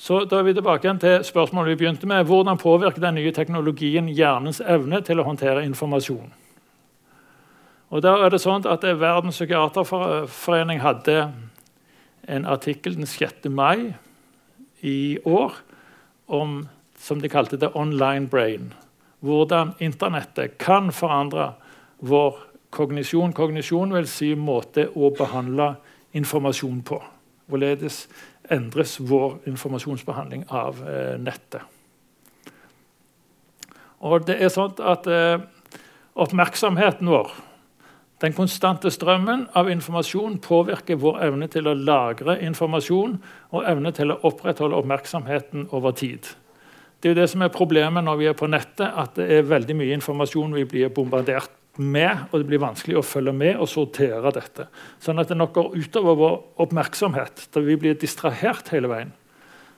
Så 0.00 0.22
da 0.24 0.38
er 0.40 0.46
vi 0.46 0.54
tilbake 0.56 0.86
igjen 0.86 1.00
til 1.00 1.24
spørsmålet 1.28 1.74
vi 1.74 1.82
begynte 1.82 2.08
med. 2.08 2.24
Hvordan 2.24 2.58
påvirker 2.58 3.02
den 3.02 3.18
nye 3.18 3.32
teknologien 3.36 4.08
hjernens 4.08 4.62
evne 4.64 5.02
til 5.04 5.20
å 5.20 5.26
håndtere 5.26 5.64
informasjon? 5.68 6.30
Og 7.90 8.02
der 8.02 8.24
er 8.24 8.32
det 8.32 8.40
sånn 8.40 8.64
at 8.64 8.86
Verdens 8.86 9.36
psykiaterforening 9.36 10.80
hadde 10.80 11.18
en 12.30 12.46
artikkel 12.48 12.96
den 12.96 13.08
6. 13.10 13.50
mai 13.52 13.92
i 14.80 15.18
år 15.28 15.58
om 16.32 16.62
som 16.96 17.20
de 17.20 17.28
kalte 17.28 17.56
det 17.60 17.74
'online 17.74 18.28
brain'. 18.28 18.72
Hvordan 19.20 19.74
internettet 19.80 20.58
kan 20.58 20.92
forandre 20.92 21.52
vår 22.00 22.38
kognisjon. 22.70 23.32
Kognisjon 23.32 23.92
vil 23.92 24.06
si 24.06 24.34
måte 24.34 24.88
å 24.96 25.10
behandle 25.10 25.74
informasjon 26.14 26.82
på. 26.82 27.02
Hvorledes 27.50 28.04
endres 28.50 28.96
vår 29.02 29.40
informasjonsbehandling 29.50 30.46
av 30.48 30.80
eh, 30.86 31.14
nettet. 31.20 31.62
Og 34.00 34.24
det 34.26 34.38
er 34.40 34.52
sånn 34.52 34.78
at 34.80 35.06
eh, 35.10 35.38
Oppmerksomheten 36.20 37.08
vår 37.08 37.30
den 38.20 38.34
konstante 38.36 38.90
strømmen 38.92 39.46
av 39.56 39.70
informasjon 39.72 40.34
påvirker 40.44 40.98
vår 41.00 41.22
evne 41.24 41.46
til 41.48 41.70
å 41.70 41.72
lagre 41.72 42.34
informasjon 42.44 43.14
og 43.56 43.64
evne 43.64 43.94
til 43.96 44.12
å 44.12 44.18
opprettholde 44.28 44.76
oppmerksomheten 44.76 45.70
over 45.72 45.94
tid. 45.96 46.28
Det 47.00 47.08
er 47.08 47.14
jo 47.14 47.20
det 47.22 47.30
som 47.32 47.46
er 47.46 47.54
problemet 47.54 48.04
når 48.04 48.18
vi 48.20 48.28
er 48.28 48.36
på 48.36 48.50
nettet, 48.50 48.84
at 48.92 49.14
det 49.16 49.30
er 49.38 49.48
veldig 49.48 49.78
mye 49.78 49.96
informasjon 49.96 50.52
vi 50.58 50.66
blir 50.68 50.92
bombardert 50.92 51.54
med, 51.78 52.26
og 52.30 52.40
det 52.40 52.48
blir 52.48 52.62
vanskelig 52.62 52.98
å 52.98 53.04
følge 53.06 53.32
med 53.36 53.60
og 53.60 53.68
sortere 53.70 54.32
dette. 54.34 54.66
Sånn 55.02 55.22
at 55.22 55.30
det 55.30 55.38
nok 55.38 55.54
går 55.56 55.78
utover 55.78 56.18
vår 56.18 56.36
oppmerksomhet, 56.66 57.46
da 57.54 57.62
vi 57.64 57.78
blir 57.80 57.98
distrahert 57.98 58.72
hele 58.74 58.90
veien. 58.90 59.14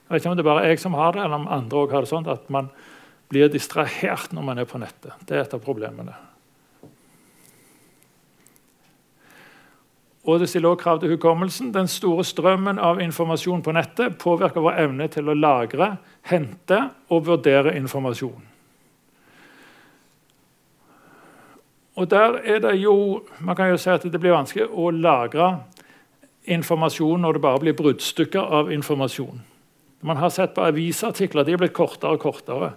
Jeg 0.06 0.14
vet 0.14 0.24
ikke 0.24 0.32
om 0.32 0.36
det 0.36 0.44
er 0.44 0.50
bare 0.50 0.66
jeg 0.68 0.82
som 0.82 0.96
har 0.98 1.14
det, 1.14 1.22
eller 1.24 1.40
om 1.40 1.48
andre 1.52 1.84
også 1.84 1.96
har 1.96 2.04
det 2.04 2.12
sånn 2.12 2.28
at 2.32 2.50
man 2.52 2.68
blir 3.32 3.48
distrahert 3.52 4.34
når 4.36 4.44
man 4.44 4.60
er 4.60 4.68
på 4.68 4.80
nettet. 4.82 5.14
Det 5.24 5.36
er 5.36 5.44
et 5.44 5.56
av 5.56 5.62
problemene. 5.64 6.16
Og 10.22 10.38
det 10.38 10.46
stiller 10.50 10.70
også 10.70 10.82
krav 10.84 11.00
til 11.02 11.16
hukommelsen. 11.16 11.72
Den 11.74 11.88
store 11.90 12.22
strømmen 12.26 12.78
av 12.78 13.00
informasjon 13.02 13.64
på 13.64 13.74
nettet 13.74 14.20
påvirker 14.22 14.62
vår 14.62 14.78
evne 14.84 15.08
til 15.10 15.32
å 15.32 15.34
lagre, 15.34 15.96
hente 16.30 16.78
og 17.10 17.26
vurdere 17.26 17.74
informasjon. 17.80 18.51
Og 21.96 22.08
der 22.10 22.38
er 22.44 22.58
det 22.64 22.76
jo 22.80 23.22
Man 23.40 23.56
kan 23.56 23.70
jo 23.70 23.76
si 23.76 23.90
at 23.90 24.02
det 24.02 24.20
blir 24.20 24.32
vanskelig 24.32 24.68
å 24.70 24.90
lagre 24.90 25.64
informasjon 26.44 27.20
når 27.22 27.32
det 27.32 27.42
bare 27.42 27.60
blir 27.62 27.76
bruddstykker 27.78 28.40
av 28.40 28.72
informasjon. 28.72 29.42
Man 30.02 30.16
har 30.16 30.30
sett 30.30 30.54
på 30.54 30.64
avisartikler. 30.66 31.44
De 31.44 31.52
er 31.54 31.60
blitt 31.60 31.76
kortere 31.76 32.16
og 32.16 32.24
kortere. 32.24 32.72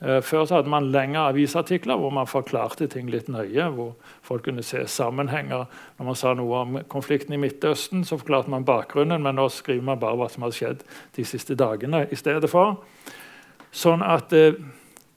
Eh, 0.00 0.20
før 0.22 0.44
så 0.46 0.54
hadde 0.56 0.70
man 0.72 0.92
lengre 0.94 1.26
avisartikler 1.28 1.98
hvor 2.00 2.12
man 2.14 2.28
forklarte 2.30 2.86
ting 2.88 3.10
litt 3.10 3.28
nøye. 3.28 3.68
hvor 3.74 3.96
folk 4.22 4.44
kunne 4.44 4.62
se 4.62 4.86
sammenhenger. 4.86 5.66
Når 5.98 6.06
man 6.06 6.14
sa 6.14 6.34
noe 6.34 6.60
om 6.60 6.78
konflikten 6.88 7.34
i 7.34 7.36
Midtøsten, 7.36 8.04
så 8.04 8.16
forklarte 8.16 8.50
man 8.50 8.64
bakgrunnen, 8.64 9.22
men 9.22 9.34
nå 9.34 9.48
skriver 9.48 9.82
man 9.82 9.98
bare 9.98 10.16
hva 10.16 10.30
som 10.30 10.42
har 10.42 10.50
skjedd 10.50 10.84
de 11.16 11.24
siste 11.24 11.54
dagene 11.54 12.06
i 12.10 12.16
stedet 12.16 12.50
for. 12.50 12.78
Sånn 13.72 14.02
at 14.02 14.32
eh, 14.32 14.54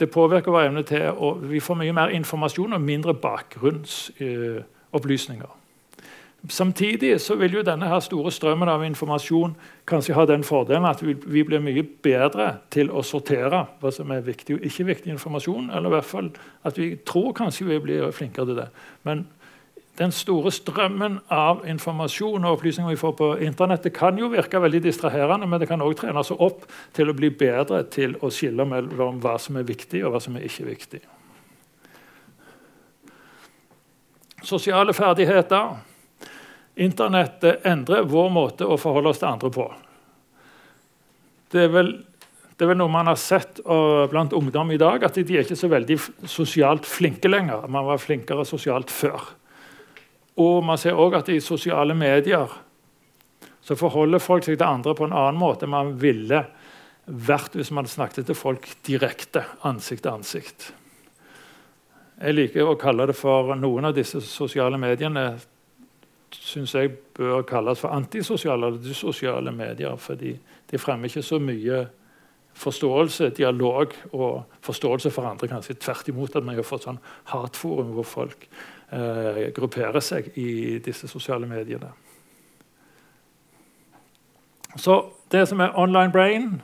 det 0.04 0.12
påvirker 0.12 0.52
vår 0.52 0.68
evne 0.68 0.84
til 0.88 1.04
å 1.16 1.34
Vi 1.48 1.60
får 1.64 1.76
mye 1.80 1.94
mer 1.96 2.10
informasjon 2.16 2.74
og 2.76 2.82
mindre 2.82 3.14
bakgrunnsopplysninger. 3.14 5.50
Eh, 5.50 5.60
Samtidig 6.50 7.22
så 7.22 7.36
vil 7.40 7.54
jo 7.56 7.62
denne 7.64 7.88
her 7.88 8.00
store 8.04 8.32
strømmen 8.32 8.68
av 8.68 8.82
informasjon 8.84 9.54
kanskje 9.88 10.14
ha 10.18 10.26
den 10.28 10.44
fordelen 10.44 10.84
at 10.90 11.00
vi, 11.00 11.44
blir 11.44 11.64
mye 11.64 11.84
bedre 12.04 12.50
til 12.74 12.92
å 12.92 13.04
sortere 13.04 13.66
hva 13.80 13.92
som 13.96 14.12
er 14.12 14.26
viktig 14.26 14.56
og 14.58 14.66
ikke 14.68 14.90
viktig 14.90 15.12
informasjon. 15.14 15.70
Eller 15.72 15.88
i 15.88 15.96
hvert 15.96 16.10
fall 16.10 16.30
at 16.68 16.78
vi 16.78 16.96
tror 17.08 17.32
kanskje 17.38 17.66
vi 17.70 17.80
blir 17.80 18.12
flinkere 18.12 18.46
til 18.50 18.58
det. 18.60 18.68
Men 19.08 19.18
den 19.98 20.12
store 20.16 20.50
strømmen 20.54 21.20
av 21.30 21.62
informasjon 21.70 22.42
og 22.42 22.58
opplysninger 22.58 22.96
vi 22.96 23.00
får 23.00 23.14
på 23.20 23.30
internettet, 23.46 23.94
kan 23.94 24.18
jo 24.18 24.32
virke 24.34 24.62
veldig 24.62 24.82
distraherende, 24.88 25.46
men 25.46 25.62
det 25.62 25.70
kan 25.70 25.84
òg 25.86 25.94
trene 26.00 26.24
seg 26.26 26.42
opp 26.42 26.66
til 26.98 27.12
å 27.12 27.18
bli 27.18 27.30
bedre 27.30 27.84
til 27.94 28.18
å 28.26 28.32
skille 28.34 28.66
mellom 28.66 29.22
hva 29.22 29.36
som 29.42 29.60
er 29.62 29.68
viktig, 29.70 30.02
og 30.02 30.16
hva 30.16 30.24
som 30.24 30.40
er 30.40 30.48
ikke 30.50 30.66
viktig. 30.72 31.04
Sosiale 34.44 34.96
ferdigheter 34.98 35.76
Internettet 36.74 37.66
endrer 37.70 38.08
vår 38.10 38.32
måte 38.34 38.66
å 38.66 38.80
forholde 38.82 39.12
oss 39.12 39.20
til 39.22 39.30
andre 39.30 39.52
på. 39.54 39.68
Det 41.54 41.68
er 41.68 41.70
vel, 41.70 41.92
det 42.58 42.66
er 42.66 42.72
vel 42.72 42.80
noe 42.80 42.90
man 42.90 43.12
har 43.12 43.20
sett 43.22 43.62
uh, 43.68 44.10
blant 44.10 44.34
ungdom 44.34 44.74
i 44.74 44.80
dag, 44.82 45.06
at 45.06 45.20
de 45.20 45.38
er 45.38 45.46
ikke 45.46 45.60
så 45.60 45.70
veldig 45.70 46.00
sosialt 46.26 46.90
flinke 46.90 47.30
lenger. 47.30 47.68
Man 47.70 47.86
var 47.86 48.02
flinkere 48.02 48.46
sosialt 48.50 48.90
før. 48.90 49.36
Og 50.42 50.64
man 50.66 50.80
ser 50.82 50.98
òg 50.98 51.20
at 51.20 51.30
i 51.30 51.40
sosiale 51.44 51.94
medier 51.98 52.52
så 53.64 53.76
forholder 53.80 54.20
folk 54.20 54.46
seg 54.46 54.58
til 54.58 54.68
andre 54.68 54.96
på 54.98 55.08
en 55.08 55.16
annen 55.16 55.40
måte 55.40 55.68
enn 55.68 55.76
man 55.76 55.94
ville 56.00 56.42
vært 57.06 57.56
hvis 57.58 57.72
man 57.76 57.88
snakket 57.88 58.28
til 58.28 58.38
folk 58.38 58.68
direkte, 58.88 59.44
ansikt 59.68 60.06
til 60.06 60.14
ansikt. 60.14 60.68
Jeg 62.24 62.36
liker 62.38 62.70
å 62.70 62.78
kalle 62.80 63.08
det 63.10 63.16
for 63.18 63.56
noen 63.60 63.90
av 63.90 63.96
disse 63.96 64.22
sosiale 64.24 64.80
mediene 64.80 65.34
syns 66.34 66.74
jeg 66.76 66.92
bør 67.18 67.44
kalles 67.48 67.82
for 67.82 67.94
antisosiale 67.94 68.68
eller 68.68 68.82
dysosiale 68.82 69.52
medier. 69.52 69.96
fordi 69.98 70.38
de 70.72 70.78
fremmer 70.78 71.06
ikke 71.08 71.22
så 71.22 71.40
mye 71.40 71.88
forståelse, 72.54 73.30
dialog 73.30 73.94
og 74.14 74.44
forståelse 74.62 75.12
for 75.12 75.26
andre. 75.26 75.48
kanskje 75.48 75.74
Tvert 75.74 76.08
imot 76.08 76.36
at 76.36 76.44
vi 76.44 76.56
har 76.56 76.64
fått 76.64 76.84
sånn 76.84 77.00
hatforum 77.26 77.94
hvor 77.94 78.04
folk 78.04 78.48
eh, 78.94 79.50
grupperer 79.56 80.04
seg 80.04 80.32
i 80.38 80.80
disse 80.84 81.10
sosiale 81.10 81.50
mediene. 81.50 81.92
Så 84.78 85.02
det 85.34 85.48
som 85.50 85.62
er 85.62 85.76
online 85.78 86.14
brain, 86.14 86.62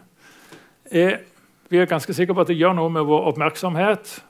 er 0.92 1.26
Vi 1.70 1.78
er 1.78 1.86
ganske 1.86 2.14
sikre 2.18 2.34
på 2.34 2.42
at 2.42 2.48
det 2.50 2.56
gjør 2.58 2.74
noe 2.74 2.90
med 2.90 3.06
vår 3.06 3.28
oppmerksomhet 3.30 4.24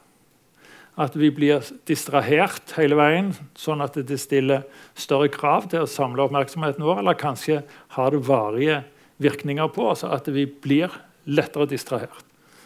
at 1.00 1.16
vi 1.16 1.30
blir 1.32 1.64
distrahert 1.88 2.74
hele 2.76 2.98
veien, 3.00 3.30
sånn 3.56 3.80
at 3.80 3.96
det 3.96 4.18
stiller 4.20 4.66
større 5.00 5.30
krav 5.32 5.70
til 5.72 5.86
å 5.86 5.90
samle 5.90 6.26
oppmerksomheten 6.26 6.84
vår, 6.84 7.00
eller 7.00 7.16
kanskje 7.20 7.62
har 7.96 8.12
det 8.12 8.20
varige 8.28 8.82
virkninger 9.24 9.72
på 9.72 9.88
oss, 9.94 10.04
at 10.04 10.28
vi 10.28 10.44
blir 10.46 10.92
lettere 11.32 11.70
distrahert. 11.72 12.26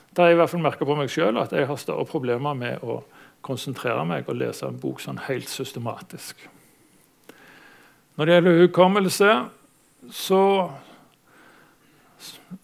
Det 0.09 0.21
har 0.21 0.31
jeg 0.31 0.37
i 0.37 0.41
hvert 0.41 0.51
fall 0.51 0.65
merka 0.65 0.85
på 0.85 0.97
meg 0.97 1.13
sjøl 1.13 1.37
at 1.41 1.53
jeg 1.53 1.69
har 1.69 1.77
større 1.81 2.05
problemer 2.09 2.57
med 2.57 2.81
å 2.85 2.99
konsentrere 3.43 4.05
meg 4.07 4.29
og 4.29 4.39
lese 4.39 4.67
en 4.67 4.79
bok 4.79 5.01
sånn 5.03 5.21
helt 5.27 5.51
systematisk. 5.51 6.39
Når 8.17 8.29
det 8.29 8.37
gjelder 8.37 8.61
hukommelse, 8.61 9.29
så 10.13 10.43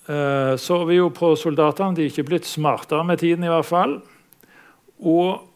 eh, 0.07 0.55
så 0.57 0.79
vi 0.85 0.99
jo 0.99 1.09
på 1.13 1.33
soldatene. 1.39 1.97
De 1.97 2.05
er 2.05 2.13
ikke 2.13 2.27
blitt 2.31 2.47
smartere 2.47 3.03
med 3.05 3.21
tiden, 3.21 3.45
i 3.45 3.51
hvert 3.51 3.69
fall. 3.69 3.99
Og 4.99 5.49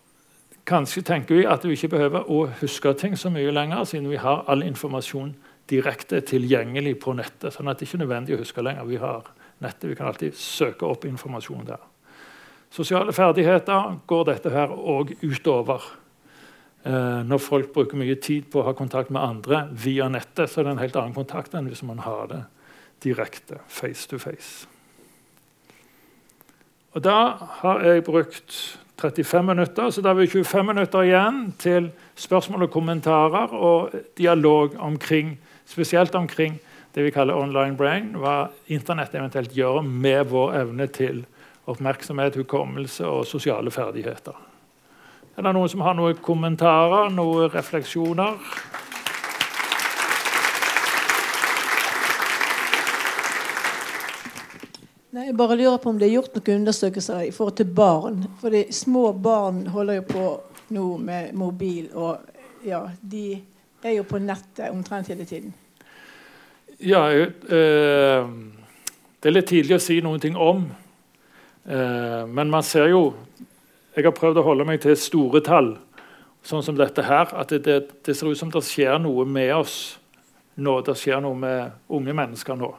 Kanskje 0.63 1.01
tenker 1.03 1.35
vi 1.35 1.43
at 1.43 1.65
vi 1.67 1.75
ikke 1.75 1.91
behøver 1.91 2.29
å 2.31 2.45
huske 2.61 2.93
ting 2.95 3.17
så 3.19 3.27
mye 3.33 3.51
lenger, 3.51 3.83
siden 3.83 4.07
vi 4.07 4.19
har 4.21 4.45
all 4.47 4.63
informasjon 4.63 5.33
direkte 5.67 6.21
tilgjengelig 6.23 6.95
på 7.03 7.15
nettet. 7.17 7.51
sånn 7.51 7.67
at 7.67 7.79
det 7.79 7.87
ikke 7.87 7.97
er 7.99 8.05
nødvendig 8.05 8.35
å 8.35 8.39
huske 8.39 8.63
lenger. 8.63 8.87
Vi 8.87 8.95
har 8.95 9.27
nettet, 9.59 9.89
vi 9.89 9.95
kan 9.95 10.07
alltid 10.07 10.37
søke 10.39 10.87
opp 10.87 11.03
informasjon 11.05 11.67
der. 11.67 11.83
Sosiale 12.73 13.13
ferdigheter 13.13 13.99
går 14.09 14.23
dette 14.31 14.49
her 14.49 14.71
òg 14.73 15.13
utover. 15.21 15.83
Eh, 16.83 17.21
når 17.21 17.37
folk 17.39 17.69
bruker 17.75 17.99
mye 17.99 18.15
tid 18.17 18.47
på 18.49 18.63
å 18.63 18.65
ha 18.65 18.73
kontakt 18.73 19.11
med 19.13 19.21
andre 19.21 19.67
via 19.77 20.07
nettet, 20.09 20.49
så 20.49 20.59
er 20.59 20.65
det 20.65 20.71
en 20.73 20.81
helt 20.81 20.97
annen 20.97 21.13
kontakt 21.13 21.53
enn 21.53 21.69
hvis 21.69 21.83
man 21.85 22.01
har 22.01 22.31
det 22.31 22.41
direkte, 23.05 23.59
face 23.67 24.07
to 24.09 24.17
face. 24.17 24.65
Og 26.93 27.01
Da 27.01 27.37
har 27.61 27.81
jeg 27.85 28.03
brukt 28.03 28.77
35 28.97 29.45
minutter, 29.45 29.89
så 29.91 30.01
da 30.01 30.09
har 30.09 30.15
vi 30.15 30.27
25 30.27 30.65
minutter 30.65 31.05
igjen 31.05 31.53
til 31.57 31.91
spørsmål 32.15 32.67
og 32.67 32.71
kommentarer 32.71 33.53
og 33.53 33.93
dialog 34.17 34.75
omkring, 34.79 35.37
spesielt 35.65 36.15
omkring 36.15 36.59
det 36.95 37.03
vi 37.03 37.11
kaller 37.11 37.37
online 37.37 37.77
brain, 37.77 38.13
hva 38.15 38.49
Internett 38.67 39.15
eventuelt 39.15 39.53
gjør 39.53 39.81
med 39.81 40.29
vår 40.29 40.53
evne 40.61 40.87
til 40.87 41.25
oppmerksomhet, 41.65 42.35
hukommelse 42.35 43.07
og 43.07 43.25
sosiale 43.27 43.71
ferdigheter. 43.71 44.35
Er 45.33 45.45
det 45.45 45.53
noen 45.55 45.69
som 45.71 45.81
har 45.81 45.95
noen 45.97 46.19
kommentarer, 46.21 47.09
noen 47.09 47.49
refleksjoner? 47.53 48.37
Nei, 55.13 55.27
jeg 55.27 55.37
bare 55.37 55.57
lurer 55.57 55.77
på 55.77 55.91
om 55.93 55.97
det 56.01 56.07
er 56.07 56.15
gjort 56.15 56.37
noen 56.37 56.59
undersøkelser 56.59 57.27
i 57.27 57.33
forhold 57.33 57.57
til 57.59 57.69
barn. 57.69 58.23
For 58.41 58.53
de 58.53 58.65
små 58.73 59.11
barn 59.13 59.67
holder 59.73 60.01
jo 60.01 60.05
på 60.09 60.27
nå 60.73 60.85
med 60.97 61.33
mobil, 61.37 61.89
og 61.93 62.65
ja, 62.65 62.81
de 63.01 63.37
er 63.83 63.97
jo 63.97 64.05
på 64.09 64.21
nettet 64.21 64.71
omtrent 64.71 65.11
hele 65.13 65.25
tiden. 65.25 65.53
Ja, 66.81 67.05
øh, 67.13 68.29
det 69.21 69.29
er 69.29 69.35
litt 69.37 69.51
tidlig 69.53 69.77
å 69.77 69.83
si 69.83 69.99
noen 70.01 70.21
ting 70.23 70.37
om. 70.37 70.65
Eh, 71.65 72.27
men 72.27 72.49
man 72.51 72.63
ser 72.63 72.89
jo 72.91 73.13
Jeg 73.93 74.07
har 74.07 74.15
prøvd 74.17 74.39
å 74.41 74.43
holde 74.47 74.65
meg 74.65 74.79
til 74.81 74.95
store 74.97 75.37
tall, 75.45 75.75
sånn 76.41 76.63
som 76.65 76.73
dette 76.73 77.03
her. 77.05 77.29
At 77.37 77.51
det, 77.53 77.59
det, 77.67 77.75
det 78.01 78.15
ser 78.17 78.31
ut 78.31 78.39
som 78.39 78.49
det 78.49 78.63
skjer 78.65 78.97
noe 78.97 79.21
med 79.29 79.51
oss 79.53 79.75
nå. 80.57 80.79
Det 80.81 80.95
skjer 80.97 81.21
noe 81.21 81.37
med 81.37 81.93
unge 81.93 82.15
mennesker 82.17 82.57
nå. 82.57 82.71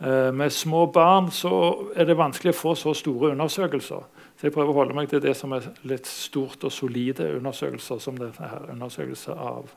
Eh, 0.00 0.30
med 0.32 0.52
små 0.52 0.86
barn 0.86 1.28
så 1.28 1.52
er 1.92 2.08
det 2.08 2.16
vanskelig 2.16 2.54
å 2.54 2.56
få 2.56 2.72
så 2.72 2.94
store 2.96 3.34
undersøkelser. 3.34 4.06
Så 4.40 4.48
jeg 4.48 4.54
prøver 4.54 4.72
å 4.72 4.78
holde 4.78 4.96
meg 4.96 5.10
til 5.10 5.20
det 5.20 5.34
som 5.36 5.52
er 5.52 5.66
litt 5.84 6.08
stort 6.08 6.64
og 6.64 6.72
solide 6.72 7.26
undersøkelser, 7.36 8.00
som 8.00 8.16
dette 8.16 8.40
her, 8.40 8.64
undersøkelser 8.72 9.36
av 9.36 9.68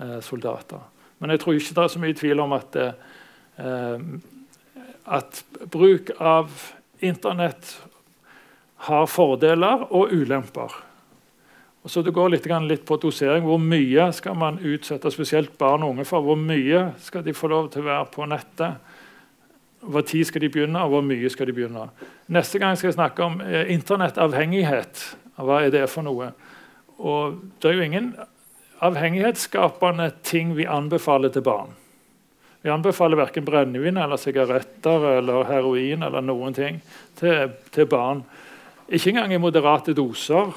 eh, 0.00 0.16
soldater. 0.24 0.80
Men 1.20 1.34
jeg 1.34 1.42
tror 1.42 1.58
ikke 1.58 1.76
det 1.76 1.84
er 1.84 1.92
så 1.92 2.00
mye 2.00 2.16
tvil 2.16 2.40
om 2.40 2.56
at, 2.56 2.78
eh, 3.60 4.08
at 5.18 5.44
bruk 5.68 6.14
av 6.16 6.48
Internett 7.00 7.74
har 8.88 9.06
fordeler 9.10 9.86
og 9.90 10.12
ulemper. 10.12 10.74
Og 11.82 11.90
så 11.90 12.02
Det 12.02 12.12
går 12.12 12.28
litt, 12.28 12.46
litt, 12.46 12.84
på 12.84 12.96
dosering. 12.96 13.44
Hvor 13.44 13.58
mye 13.58 14.12
skal 14.12 14.34
man 14.34 14.58
utsette 14.58 15.10
spesielt 15.10 15.58
barn 15.58 15.82
og 15.82 15.94
unge 15.94 16.04
for? 16.04 16.20
Hvor 16.20 16.36
mye 16.36 16.92
skal 16.98 17.22
de 17.22 17.32
få 17.32 17.48
lov 17.48 17.70
til 17.70 17.82
å 17.82 17.88
være 17.88 18.10
på 18.12 18.26
nettet? 18.26 18.74
Hvor 19.80 20.02
tid 20.02 20.26
skal 20.26 20.40
de 20.40 20.50
begynne, 20.50 20.82
og 20.82 20.90
hvor 20.90 21.02
mye 21.06 21.30
skal 21.30 21.46
de 21.46 21.54
begynne? 21.54 21.88
Neste 22.28 22.58
gang 22.58 22.76
skal 22.76 22.90
jeg 22.90 22.98
snakke 22.98 23.24
om 23.24 23.40
eh, 23.40 23.70
internettavhengighet. 23.72 25.04
Hva 25.38 25.62
er 25.64 25.70
det 25.70 25.86
for 25.88 26.02
noe? 26.02 26.32
Og 26.98 27.38
Det 27.62 27.70
er 27.70 27.78
jo 27.78 27.86
ingen 27.86 28.14
avhengighetsskapende 28.82 30.10
ting 30.22 30.56
vi 30.56 30.66
anbefaler 30.66 31.30
til 31.30 31.46
barn. 31.46 31.77
Vi 32.68 32.72
anbefaler 32.72 33.16
verken 33.16 33.44
brennevin 33.44 33.96
eller 33.96 34.20
sigaretter 34.20 35.04
eller 35.14 35.46
heroin 35.48 36.02
eller 36.04 36.20
noen 36.20 36.52
ting 36.52 36.82
til, 37.16 37.54
til 37.72 37.86
barn. 37.88 38.20
Ikke 38.92 39.08
engang 39.08 39.32
i 39.32 39.38
moderate 39.40 39.94
doser. 39.96 40.50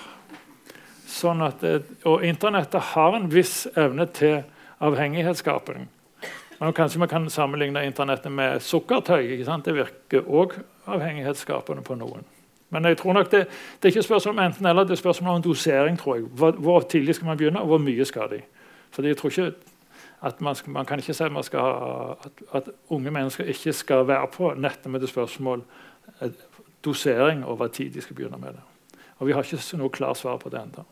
Sånn 1.07 1.45
det, 1.62 1.78
og 2.03 2.26
Internettet 2.28 2.91
har 2.91 3.16
en 3.16 3.32
viss 3.32 3.64
evne 3.80 4.09
til 4.12 4.41
avhengighetsskaping. 4.84 5.88
Men 6.59 6.76
kanskje 6.76 6.99
vi 6.99 7.12
kan 7.16 7.32
sammenligne 7.32 7.86
Internettet 7.88 8.36
med 8.36 8.59
sukkertøy. 8.59 9.32
Det 9.47 9.80
virker 9.80 10.28
òg 10.28 10.59
avhengighetsskapende 10.91 11.88
på 11.88 11.95
noen. 11.95 12.28
Men 12.76 12.91
jeg 12.91 12.99
tror 12.99 13.22
nok 13.22 13.32
det, 13.32 13.45
det 13.80 13.88
er 13.88 13.95
ikke 13.95 14.09
spørsmål 14.09 14.36
om 14.36 14.47
enten 14.49 14.68
eller, 14.68 14.84
det 14.84 14.99
er 14.99 15.05
spørsmål 15.05 15.39
om 15.39 15.47
dosering. 15.47 15.95
tror 15.95 16.20
jeg. 16.20 16.28
Hvor 16.36 16.84
tidlig 16.91 17.16
skal 17.16 17.32
man 17.32 17.39
begynne, 17.39 17.64
og 17.64 17.72
hvor 17.72 17.86
mye 17.88 18.03
skal 18.03 18.36
de? 18.36 18.43
Fordi 18.91 19.16
jeg 19.16 19.24
tror 19.24 19.32
ikke 19.32 19.53
at 20.22 20.42
man, 20.42 20.56
man 20.68 20.86
kan 20.86 21.00
ikke 21.02 21.14
si 21.14 21.24
at, 21.24 21.46
skal, 21.46 21.60
at, 22.26 22.42
at, 22.54 22.70
unge 22.90 23.12
mennesker 23.12 23.44
ikke 23.44 23.74
skal 23.74 24.08
være 24.08 24.28
på 24.34 24.54
nettet 24.54 24.92
med 24.92 25.02
det 25.02 25.10
spørsmål 25.10 25.64
eh, 26.22 26.34
dosering 26.86 27.42
hva 27.46 27.68
tid 27.74 27.90
de 27.94 28.02
skal 28.02 28.16
begynne 28.16 28.38
med 28.38 28.58
det. 28.58 28.66
Og 29.18 29.28
Vi 29.28 29.34
har 29.34 29.46
ikke 29.46 29.78
noe 29.78 29.94
klart 29.94 30.18
svar 30.18 30.38
på 30.42 30.50
det 30.50 30.62
ennå. 30.62 30.86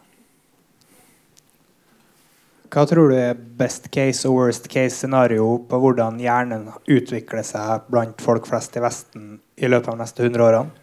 Hva 2.69 2.83
tror 2.85 3.09
du 3.09 3.15
er 3.17 3.33
best 3.33 3.87
case 3.89 4.29
og 4.29 4.35
worst 4.35 4.67
case 4.69 4.93
scenario 4.97 5.57
på 5.69 5.77
hvordan 5.81 6.19
hjernen 6.21 6.67
utvikler 6.85 7.41
seg 7.45 7.87
blant 7.89 8.21
folk 8.21 8.45
flest 8.45 8.77
i 8.77 8.83
Vesten 8.83 9.39
i 9.57 9.69
løpet 9.69 9.89
av 9.89 9.97
de 9.97 10.03
neste 10.03 10.25
100 10.25 10.45
årene? 10.45 10.78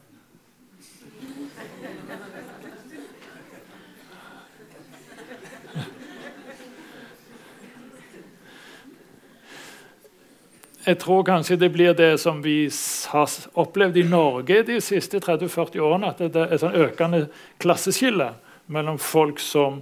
Jeg 10.87 11.01
tror 11.03 11.24
kanskje 11.26 11.57
det 11.59 11.72
blir 11.74 11.95
det 11.99 12.12
som 12.22 12.39
vi 12.45 12.68
har 13.11 13.32
opplevd 13.59 13.97
i 13.99 14.05
Norge 14.07 14.61
de 14.68 14.76
siste 14.78 15.18
30-40 15.18 15.80
årene. 15.82 16.12
At 16.12 16.20
det 16.22 16.39
er 16.39 16.53
et 16.55 16.62
sånn 16.62 16.76
økende 16.78 17.24
klasseskille 17.59 18.28
mellom 18.70 19.01
folk 19.03 19.43
som 19.43 19.80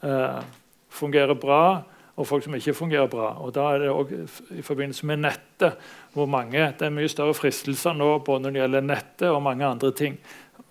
eh, 0.00 0.38
fungerer 0.96 1.36
bra, 1.36 1.82
og 2.16 2.28
folk 2.30 2.46
som 2.46 2.56
ikke 2.56 2.72
fungerer 2.72 3.10
bra. 3.12 3.34
Og 3.44 3.52
da 3.52 3.66
er 3.74 3.84
det 3.84 3.90
også 3.92 4.46
i 4.56 4.64
forbindelse 4.64 5.10
med 5.10 5.20
nettet 5.26 5.76
hvor 6.16 6.24
mange, 6.24 6.72
Det 6.78 6.88
er 6.88 6.96
mye 6.96 7.12
større 7.12 7.36
fristelser 7.36 7.92
nå 7.92 8.14
både 8.24 8.46
når 8.46 8.54
det 8.54 8.60
gjelder 8.62 8.88
nettet 8.88 9.28
og 9.28 9.42
mange 9.44 9.68
andre 9.68 9.92
ting. 9.92 10.16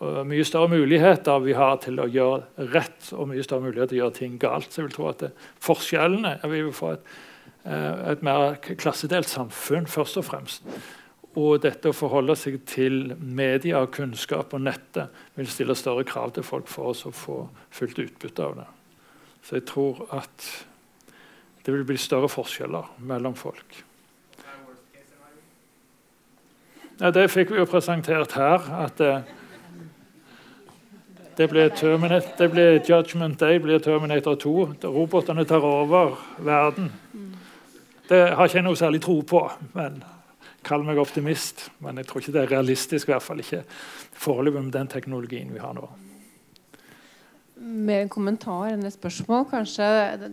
Og 0.01 0.25
mye 0.25 0.43
større 0.49 0.73
muligheter 0.73 1.45
vi 1.45 1.53
har 1.53 1.77
til 1.85 2.01
å 2.01 2.09
gjøre 2.09 2.67
rett 2.73 3.13
og 3.13 3.29
mye 3.29 3.45
større 3.45 3.67
muligheter 3.69 3.93
til 3.93 4.01
å 4.01 4.03
gjøre 4.03 4.17
ting 4.17 4.41
galt. 4.41 4.73
Så 4.73 4.81
jeg 4.81 4.89
vil 4.89 4.97
tro 4.97 5.07
at 5.13 5.21
det, 5.21 5.31
forskjellene 5.61 6.39
vi 6.41 6.65
vil 6.65 6.73
få 6.73 6.95
et 6.97 7.05
et 7.65 8.21
mer 8.25 8.59
klassedelt 8.61 9.29
samfunn, 9.29 9.87
først 9.89 10.19
og 10.21 10.27
fremst. 10.27 10.67
Og 11.35 11.59
dette 11.63 11.91
å 11.91 11.95
forholde 11.95 12.35
seg 12.39 12.61
til 12.69 13.15
media, 13.19 13.81
kunnskap 13.91 14.53
og 14.55 14.63
nettet 14.63 15.11
vil 15.35 15.49
stille 15.51 15.75
større 15.75 16.05
krav 16.07 16.31
til 16.35 16.45
folk 16.47 16.69
for 16.71 16.93
oss 16.93 17.03
å 17.09 17.11
få 17.11 17.41
fullt 17.75 17.99
utbytte 18.05 18.45
av 18.45 18.55
det. 18.61 18.67
Så 19.43 19.59
jeg 19.59 19.67
tror 19.69 20.05
at 20.15 20.47
det 21.65 21.73
vil 21.73 21.83
bli 21.85 21.97
større 21.99 22.29
forskjeller 22.31 22.95
mellom 23.03 23.35
folk. 23.35 23.81
Ja, 27.01 27.11
det 27.11 27.27
fikk 27.33 27.51
vi 27.51 27.59
jo 27.59 27.65
presentert 27.67 28.37
her. 28.39 28.63
at 28.85 28.97
det, 28.97 29.23
det 31.37 31.49
blir, 31.49 31.69
det 32.37 32.51
blir 32.51 32.79
Judgment 32.79 33.39
Day, 33.39 33.59
blir 33.59 33.79
Terminator 33.79 34.35
2. 34.35 34.53
Robotene 34.83 35.43
tar 35.45 35.65
over 35.67 36.15
verden. 36.39 36.93
Det 38.09 38.21
har 38.37 38.45
ikke 38.45 38.59
jeg 38.59 38.67
noe 38.67 38.77
særlig 38.77 39.01
tro 39.01 39.19
på. 39.25 39.41
men 39.73 40.03
Kall 40.65 40.81
meg 40.85 40.97
optimist, 40.97 41.67
men 41.83 41.99
jeg 42.01 42.09
tror 42.09 42.23
ikke 42.23 42.33
det 42.33 42.41
er 42.41 42.51
realistisk. 42.55 43.09
i 43.09 43.13
hvert 43.13 43.25
fall 43.25 43.41
ikke 43.43 43.61
foreløpig 44.17 44.63
med 44.63 44.73
den 44.73 44.89
teknologien 44.89 45.53
vi 45.53 45.61
har 45.61 45.75
nå. 45.77 45.85
Mer 47.55 48.01
en 48.03 48.11
kommentar 48.11 48.73
enn 48.73 48.85
et 48.85 48.93
spørsmål. 48.93 49.45
kanskje. 49.49 49.85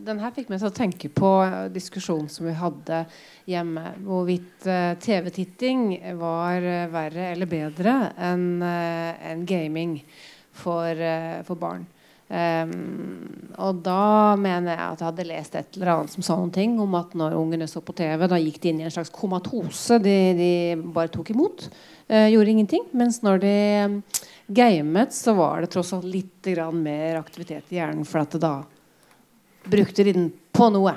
Den 0.04 0.20
her 0.20 0.32
fikk 0.34 0.48
meg 0.48 0.60
til 0.60 0.70
å 0.70 0.74
tenke 0.74 1.08
på 1.08 1.32
diskusjonen 1.72 2.28
som 2.32 2.48
vi 2.48 2.56
hadde 2.56 3.04
hjemme. 3.46 3.94
Hvorvidt 4.04 4.66
uh, 4.66 4.96
TV-titting 5.00 6.00
var 6.18 6.64
uh, 6.64 6.88
verre 6.92 7.30
eller 7.34 7.46
bedre 7.46 7.96
enn 8.16 9.46
gaming 9.48 10.00
for, 10.52 10.96
for 11.44 11.60
barn. 11.60 11.86
Um, 12.32 13.50
og 13.60 13.82
da 13.84 14.32
mener 14.40 14.72
jeg 14.72 14.80
at 14.80 15.02
jeg 15.02 15.08
hadde 15.10 15.26
lest 15.28 15.56
et 15.58 15.76
eller 15.76 15.90
annet 15.92 16.14
som 16.14 16.24
sa 16.24 16.36
noen 16.38 16.52
ting 16.54 16.78
om 16.80 16.94
at 16.96 17.12
når 17.18 17.36
ungene 17.36 17.66
så 17.68 17.82
på 17.84 17.92
TV, 17.98 18.24
da 18.24 18.38
gikk 18.40 18.56
de 18.62 18.70
inn 18.70 18.80
i 18.80 18.86
en 18.88 18.94
slags 18.94 19.12
komatose. 19.12 19.98
De, 20.00 20.16
de 20.38 20.52
bare 20.94 21.12
tok 21.12 21.34
imot. 21.34 21.66
Uh, 22.08 22.30
gjorde 22.32 22.54
ingenting. 22.54 22.86
Mens 22.96 23.20
når 23.26 23.42
de 23.44 23.54
um, 23.84 23.98
gamet, 24.48 25.12
så 25.12 25.36
var 25.36 25.60
det 25.60 25.72
tross 25.74 25.92
alt 25.96 26.08
litt 26.08 26.52
mer 26.72 27.20
aktivitet 27.20 27.68
i 27.68 27.80
hjernen. 27.80 28.08
For 28.08 28.24
at 28.24 28.38
da 28.40 28.54
brukte 29.68 30.04
de 30.04 30.16
den 30.16 30.30
på 30.52 30.72
noe. 30.72 30.96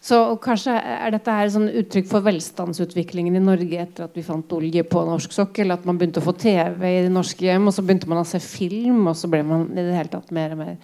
Så 0.00 0.16
kanskje 0.40 0.72
er 0.80 1.12
dette 1.12 1.32
her 1.36 1.50
sånn 1.52 1.68
uttrykk 1.82 2.06
for 2.08 2.24
velstandsutviklingen 2.24 3.34
i 3.36 3.42
Norge 3.44 3.82
etter 3.82 4.06
at 4.06 4.14
vi 4.16 4.24
fant 4.24 4.54
olje 4.56 4.84
på 4.88 5.02
norsk 5.04 5.34
sokkel. 5.36 5.74
At 5.74 5.84
man 5.84 6.00
begynte 6.00 6.22
å 6.22 6.24
få 6.24 6.32
TV 6.40 6.86
i 6.88 7.02
det 7.04 7.12
norske 7.12 7.44
hjem, 7.44 7.68
og 7.68 7.76
så 7.76 7.84
begynte 7.84 8.08
man 8.08 8.22
å 8.22 8.28
se 8.28 8.40
film. 8.40 9.02
Og 9.10 9.18
så 9.20 9.28
ble 9.28 9.42
man 9.44 9.68
i 9.74 9.82
det 9.82 9.98
hele 9.98 10.12
tatt 10.12 10.32
mer 10.32 10.56
og 10.56 10.62
mer 10.62 10.76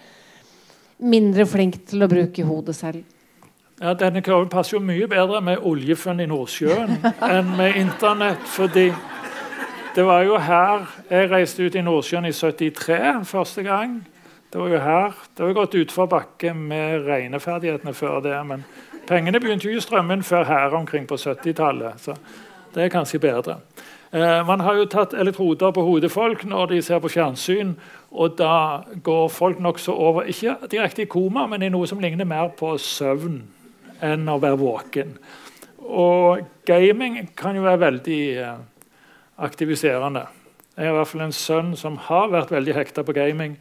mindre 0.97 1.45
flink 1.49 1.83
til 1.89 2.05
å 2.05 2.11
bruke 2.13 2.45
hodet 2.45 2.77
selv. 2.77 3.05
Ja, 3.81 3.93
Denne 3.93 4.23
kraven 4.25 4.49
passer 4.49 4.79
jo 4.79 4.85
mye 4.85 5.09
bedre 5.09 5.43
med 5.45 5.65
oljefunn 5.69 6.23
i 6.25 6.29
Nordsjøen 6.29 6.97
enn 7.33 7.51
med 7.59 7.77
Internett. 7.77 8.45
fordi 8.49 8.91
det 9.97 10.05
var 10.05 10.25
jo 10.29 10.37
her 10.37 10.85
jeg 11.09 11.31
reiste 11.31 11.65
ut 11.65 11.77
i 11.77 11.85
Nordsjøen 11.85 12.29
i 12.29 12.33
73 12.33 13.25
første 13.25 13.65
gang. 13.65 13.99
Det 14.53 14.61
var 14.61 14.69
jo 14.69 14.79
her. 14.79 15.15
Det 15.37 15.45
var 15.45 15.53
gått 15.53 15.75
utfor 15.75 16.07
bakke 16.11 16.55
med 16.55 17.07
regneferdighetene 17.07 17.95
før 17.95 18.21
det. 18.25 18.37
men 18.47 18.65
Pengene 19.07 19.41
begynte 19.43 19.69
jo 19.71 19.79
å 19.79 19.83
strømme 19.83 20.17
inn 20.17 20.27
før 20.27 20.47
her 20.49 20.75
omkring 20.75 21.07
på 21.07 21.19
70-tallet. 21.19 22.01
Så 22.03 22.15
det 22.75 22.85
er 22.85 22.95
kanskje 22.95 23.23
bedre. 23.23 23.61
Eh, 24.11 24.47
man 24.47 24.61
har 24.61 24.79
jo 24.79 24.87
tatt 24.91 25.15
elektroder 25.15 25.73
på 25.75 25.83
hodet 25.83 26.13
folk 26.13 26.45
når 26.47 26.71
de 26.73 26.81
ser 26.83 27.03
på 27.03 27.11
fjernsyn. 27.11 27.75
Og 28.11 28.39
da 28.39 28.83
går 29.05 29.29
folk 29.35 29.61
nokså 29.63 29.93
over 29.93 30.31
ikke 30.31 30.57
direkte 30.71 31.05
i 31.05 31.11
koma, 31.11 31.47
men 31.51 31.63
i 31.63 31.71
noe 31.73 31.87
som 31.91 32.01
ligner 32.01 32.29
mer 32.29 32.55
på 32.59 32.77
søvn 32.79 33.43
enn 34.05 34.29
å 34.29 34.39
være 34.43 34.61
våken. 34.61 35.17
Og 35.87 36.47
gaming 36.67 37.29
kan 37.39 37.57
jo 37.57 37.67
være 37.67 37.83
veldig 37.87 38.23
eh, 38.43 38.59
aktiviserende. 39.43 40.27
Jeg 40.77 40.89
har 40.89 40.95
i 40.95 40.97
hvert 40.99 41.09
fall 41.09 41.27
en 41.27 41.35
sønn 41.35 41.77
som 41.79 41.97
har 42.09 42.33
vært 42.33 42.51
veldig 42.53 42.75
hekta 42.77 43.05
på 43.07 43.15
gaming. 43.17 43.55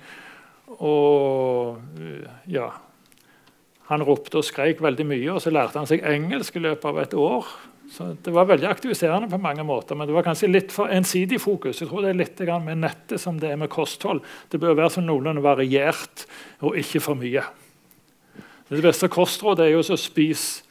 Og 0.84 1.78
ja, 2.52 2.72
Han 3.86 4.02
ropte 4.02 4.40
og 4.40 4.46
skrek 4.48 4.80
veldig 4.82 5.06
mye, 5.06 5.30
og 5.36 5.42
så 5.44 5.52
lærte 5.54 5.78
han 5.78 5.86
seg 5.86 6.02
engelsk 6.10 6.56
i 6.58 6.64
løpet 6.64 6.88
av 6.90 7.00
et 7.04 7.14
år. 7.14 7.46
Så 7.92 8.16
Det 8.22 8.34
var 8.34 8.48
veldig 8.50 8.68
aktiviserende 8.68 9.30
på 9.30 9.38
mange 9.38 9.64
måter, 9.64 9.96
men 9.96 10.08
det 10.08 10.16
var 10.16 10.26
kanskje 10.26 10.50
litt 10.50 10.72
for 10.74 10.90
ensidig 10.90 11.38
fokus. 11.42 11.82
Jeg 11.82 11.90
tror 11.90 12.02
det 12.02 12.10
er 12.10 12.18
litt 12.18 12.40
med 12.66 12.82
nettet 12.82 13.22
som 13.22 13.38
det 13.40 13.52
er 13.52 13.62
med 13.62 13.70
kosthold. 13.70 14.24
Det 14.50 14.60
bør 14.60 14.76
være 14.76 14.90
sånn 14.90 15.06
noenlunde 15.06 15.44
variert 15.46 16.26
og 16.62 16.78
ikke 16.78 17.00
for 17.00 17.16
mye. 17.16 17.44
Det 18.70 18.82
beste 18.82 19.08
kostrådet 19.08 19.68
er 19.68 19.76
jo 19.76 19.84
å 19.86 19.98
spise 19.98 20.64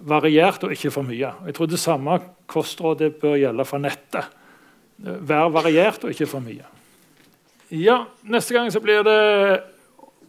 variert 0.00 0.64
og 0.64 0.72
ikke 0.72 0.90
for 0.90 1.04
mye. 1.04 1.34
Jeg 1.46 1.54
tror 1.54 1.66
Det 1.66 1.78
samme 1.78 2.20
kostrådet 2.46 3.20
bør 3.20 3.36
gjelde 3.36 3.64
for 3.68 3.78
nettet. 3.78 4.24
Vær 4.98 5.52
variert 5.52 6.04
og 6.04 6.10
ikke 6.10 6.26
for 6.26 6.40
mye. 6.40 6.64
Ja, 7.70 8.06
Neste 8.22 8.54
gang 8.54 8.72
så 8.72 8.80
blir 8.80 9.02
det 9.06 9.62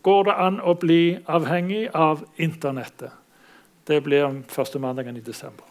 går 0.01 0.23
det 0.23 0.33
an 0.33 0.59
å 0.61 0.73
bli 0.77 1.17
avhengig 1.25 1.87
av 1.93 2.23
internettet. 2.37 3.11
Det 3.85 4.01
blir 4.05 4.43
første 4.49 4.79
mandagen 4.79 5.17
i 5.17 5.23
desember. 5.25 5.65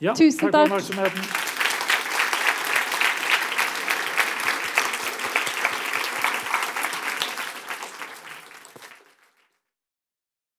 Ja, 0.00 0.14
Tusen 0.16 0.50
takk. 0.50 0.70
oppmerksomheten. 0.70 1.49